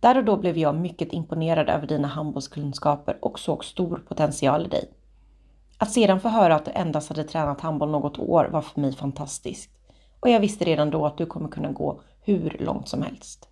Där 0.00 0.18
och 0.18 0.24
då 0.24 0.36
blev 0.36 0.58
jag 0.58 0.74
mycket 0.74 1.12
imponerad 1.12 1.68
över 1.68 1.86
dina 1.86 2.08
handbollskunskaper 2.08 3.18
och 3.20 3.38
såg 3.38 3.64
stor 3.64 4.02
potential 4.08 4.66
i 4.66 4.68
dig. 4.68 4.90
Att 5.78 5.92
sedan 5.92 6.20
få 6.20 6.28
höra 6.28 6.54
att 6.54 6.64
du 6.64 6.70
endast 6.70 7.08
hade 7.08 7.24
tränat 7.24 7.60
handboll 7.60 7.90
något 7.90 8.18
år 8.18 8.48
var 8.52 8.62
för 8.62 8.80
mig 8.80 8.96
fantastiskt. 8.96 9.73
Och 10.24 10.30
jag 10.30 10.40
visste 10.40 10.64
redan 10.64 10.90
då 10.90 11.06
att 11.06 11.18
du 11.18 11.26
kommer 11.26 11.48
kunna 11.48 11.72
gå 11.72 12.00
hur 12.20 12.56
långt 12.60 12.88
som 12.88 13.02
helst. 13.02 13.48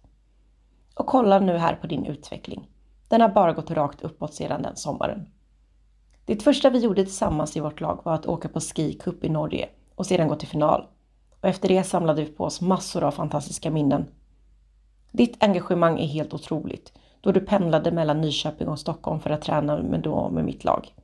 Och 0.94 1.06
kolla 1.06 1.38
nu 1.38 1.56
här 1.56 1.74
på 1.74 1.86
din 1.86 2.06
utveckling. 2.06 2.68
Den 3.08 3.20
har 3.20 3.28
bara 3.28 3.52
gått 3.52 3.70
rakt 3.70 4.02
uppåt 4.02 4.34
sedan 4.34 4.62
den 4.62 4.76
sommaren. 4.76 5.26
Det 6.24 6.42
första 6.42 6.70
vi 6.70 6.78
gjorde 6.78 7.04
tillsammans 7.04 7.56
i 7.56 7.60
vårt 7.60 7.80
lag 7.80 8.00
var 8.04 8.14
att 8.14 8.26
åka 8.26 8.48
på 8.48 8.60
Ski 8.60 8.92
Cup 8.92 9.24
i 9.24 9.28
Norge 9.28 9.68
och 9.94 10.06
sedan 10.06 10.28
gå 10.28 10.36
till 10.36 10.48
final. 10.48 10.86
Och 11.40 11.48
efter 11.48 11.68
det 11.68 11.84
samlade 11.84 12.24
vi 12.24 12.30
på 12.30 12.44
oss 12.44 12.60
massor 12.60 13.04
av 13.04 13.10
fantastiska 13.10 13.70
minnen. 13.70 14.06
Ditt 15.10 15.42
engagemang 15.44 15.98
är 15.98 16.06
helt 16.06 16.34
otroligt 16.34 16.92
då 17.20 17.32
du 17.32 17.40
pendlade 17.40 17.92
mellan 17.92 18.20
Nyköping 18.20 18.68
och 18.68 18.78
Stockholm 18.78 19.20
för 19.20 19.30
att 19.30 19.42
träna 19.42 19.82
med, 19.82 20.00
då 20.00 20.30
med 20.30 20.44
mitt 20.44 20.64
lag. 20.64 20.94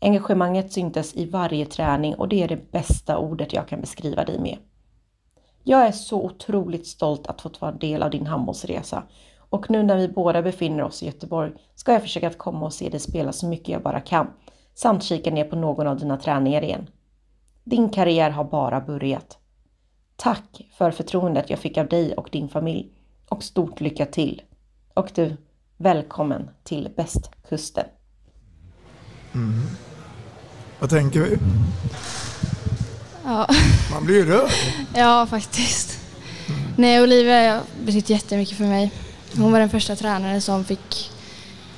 Engagemanget 0.00 0.72
syntes 0.72 1.16
i 1.16 1.26
varje 1.26 1.66
träning 1.66 2.14
och 2.14 2.28
det 2.28 2.42
är 2.42 2.48
det 2.48 2.72
bästa 2.72 3.18
ordet 3.18 3.52
jag 3.52 3.68
kan 3.68 3.80
beskriva 3.80 4.24
dig 4.24 4.38
med. 4.38 4.58
Jag 5.64 5.86
är 5.86 5.92
så 5.92 6.22
otroligt 6.24 6.86
stolt 6.86 7.26
att 7.26 7.40
fått 7.40 7.60
vara 7.60 7.72
del 7.72 8.02
av 8.02 8.10
din 8.10 8.26
handbollsresa 8.26 9.02
och 9.38 9.70
nu 9.70 9.82
när 9.82 9.96
vi 9.96 10.08
båda 10.08 10.42
befinner 10.42 10.82
oss 10.82 11.02
i 11.02 11.06
Göteborg 11.06 11.52
ska 11.74 11.92
jag 11.92 12.02
försöka 12.02 12.26
att 12.26 12.38
komma 12.38 12.66
och 12.66 12.72
se 12.72 12.88
dig 12.88 13.00
spela 13.00 13.32
så 13.32 13.46
mycket 13.46 13.68
jag 13.68 13.82
bara 13.82 14.00
kan 14.00 14.30
samt 14.74 15.02
kika 15.02 15.30
ner 15.30 15.44
på 15.44 15.56
någon 15.56 15.86
av 15.86 15.98
dina 15.98 16.16
träningar 16.16 16.62
igen. 16.62 16.90
Din 17.64 17.88
karriär 17.88 18.30
har 18.30 18.44
bara 18.44 18.80
börjat. 18.80 19.38
Tack 20.16 20.66
för 20.72 20.90
förtroendet 20.90 21.50
jag 21.50 21.58
fick 21.58 21.78
av 21.78 21.88
dig 21.88 22.14
och 22.14 22.28
din 22.32 22.48
familj 22.48 22.90
och 23.28 23.42
stort 23.42 23.80
lycka 23.80 24.06
till. 24.06 24.42
Och 24.94 25.10
du, 25.14 25.36
välkommen 25.76 26.50
till 26.64 26.88
Bästkusten. 26.96 27.86
Mm. 29.36 29.62
Vad 30.78 30.90
tänker 30.90 31.20
vi? 31.20 31.38
Ja. 33.24 33.48
Man 33.92 34.04
blir 34.06 34.16
ju 34.16 34.26
rörd. 34.26 34.50
Ja, 34.94 35.26
faktiskt. 35.26 35.98
Nej, 36.76 37.02
Olivia 37.02 37.52
har 37.54 37.60
betytt 37.84 38.10
jättemycket 38.10 38.56
för 38.58 38.64
mig. 38.64 38.92
Hon 39.36 39.52
var 39.52 39.60
den 39.60 39.70
första 39.70 39.96
tränaren 39.96 40.40
som 40.42 40.64
fick 40.64 41.10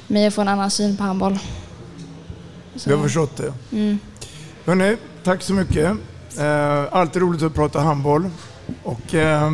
mig 0.06 0.26
att 0.26 0.34
få 0.34 0.40
en 0.40 0.48
annan 0.48 0.70
syn 0.70 0.96
på 0.96 1.02
handboll. 1.02 1.38
Så- 2.76 2.90
Jag 2.90 2.96
har 2.96 3.04
förstått 3.04 3.36
det. 3.36 3.52
Mm. 3.72 3.98
Hörrni, 4.66 4.96
tack 5.24 5.42
så 5.42 5.52
mycket. 5.54 5.90
Eh, 6.38 6.84
alltid 6.92 7.22
roligt 7.22 7.42
att 7.42 7.54
prata 7.54 7.80
handboll. 7.80 8.30
Och 8.82 9.14
eh, 9.14 9.52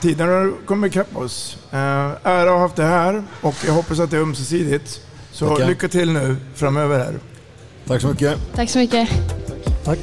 tiden 0.00 0.28
har 0.28 0.66
kommit 0.66 0.92
ikapp 0.92 1.16
oss. 1.16 1.56
Eh, 1.70 1.78
ära 1.78 2.42
att 2.42 2.48
ha 2.48 2.58
haft 2.58 2.76
det 2.76 2.84
här 2.84 3.24
och 3.40 3.54
jag 3.66 3.72
hoppas 3.72 3.98
att 4.00 4.10
det 4.10 4.16
är 4.16 4.20
ömsesidigt. 4.20 5.00
Så 5.32 5.48
Tackar. 5.48 5.66
lycka 5.66 5.88
till 5.88 6.12
nu 6.12 6.36
framöver 6.54 6.98
här. 6.98 7.14
Tack 7.86 8.00
så 8.00 8.08
mycket. 8.08 8.38
Tack 8.54 8.70
så 8.70 8.78
mycket. 8.78 9.08
Tack. 9.84 9.98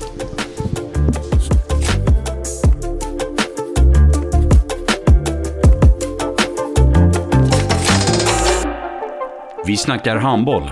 Vi 9.66 9.78
snackar 9.78 10.16
handboll, 10.16 10.72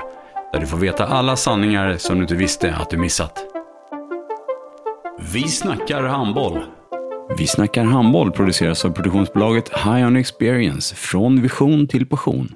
där 0.54 0.60
du 0.60 0.68
får 0.68 0.78
veta 0.78 1.06
alla 1.06 1.36
sanningar 1.36 1.98
som 1.98 2.16
du 2.16 2.22
inte 2.22 2.36
visste 2.36 2.76
att 2.76 2.90
du 2.90 2.98
missat. 2.98 3.44
Vi 5.34 5.48
snackar 5.48 6.04
handboll. 6.04 6.60
Vi 7.38 7.48
snackar 7.48 7.84
handboll 7.84 8.32
produceras 8.32 8.86
av 8.86 8.90
produktionsbolaget 8.90 9.70
High 9.70 10.08
On 10.08 10.16
Experience, 10.16 10.96
från 10.96 11.42
vision 11.42 11.88
till 11.88 12.06
passion. 12.06 12.56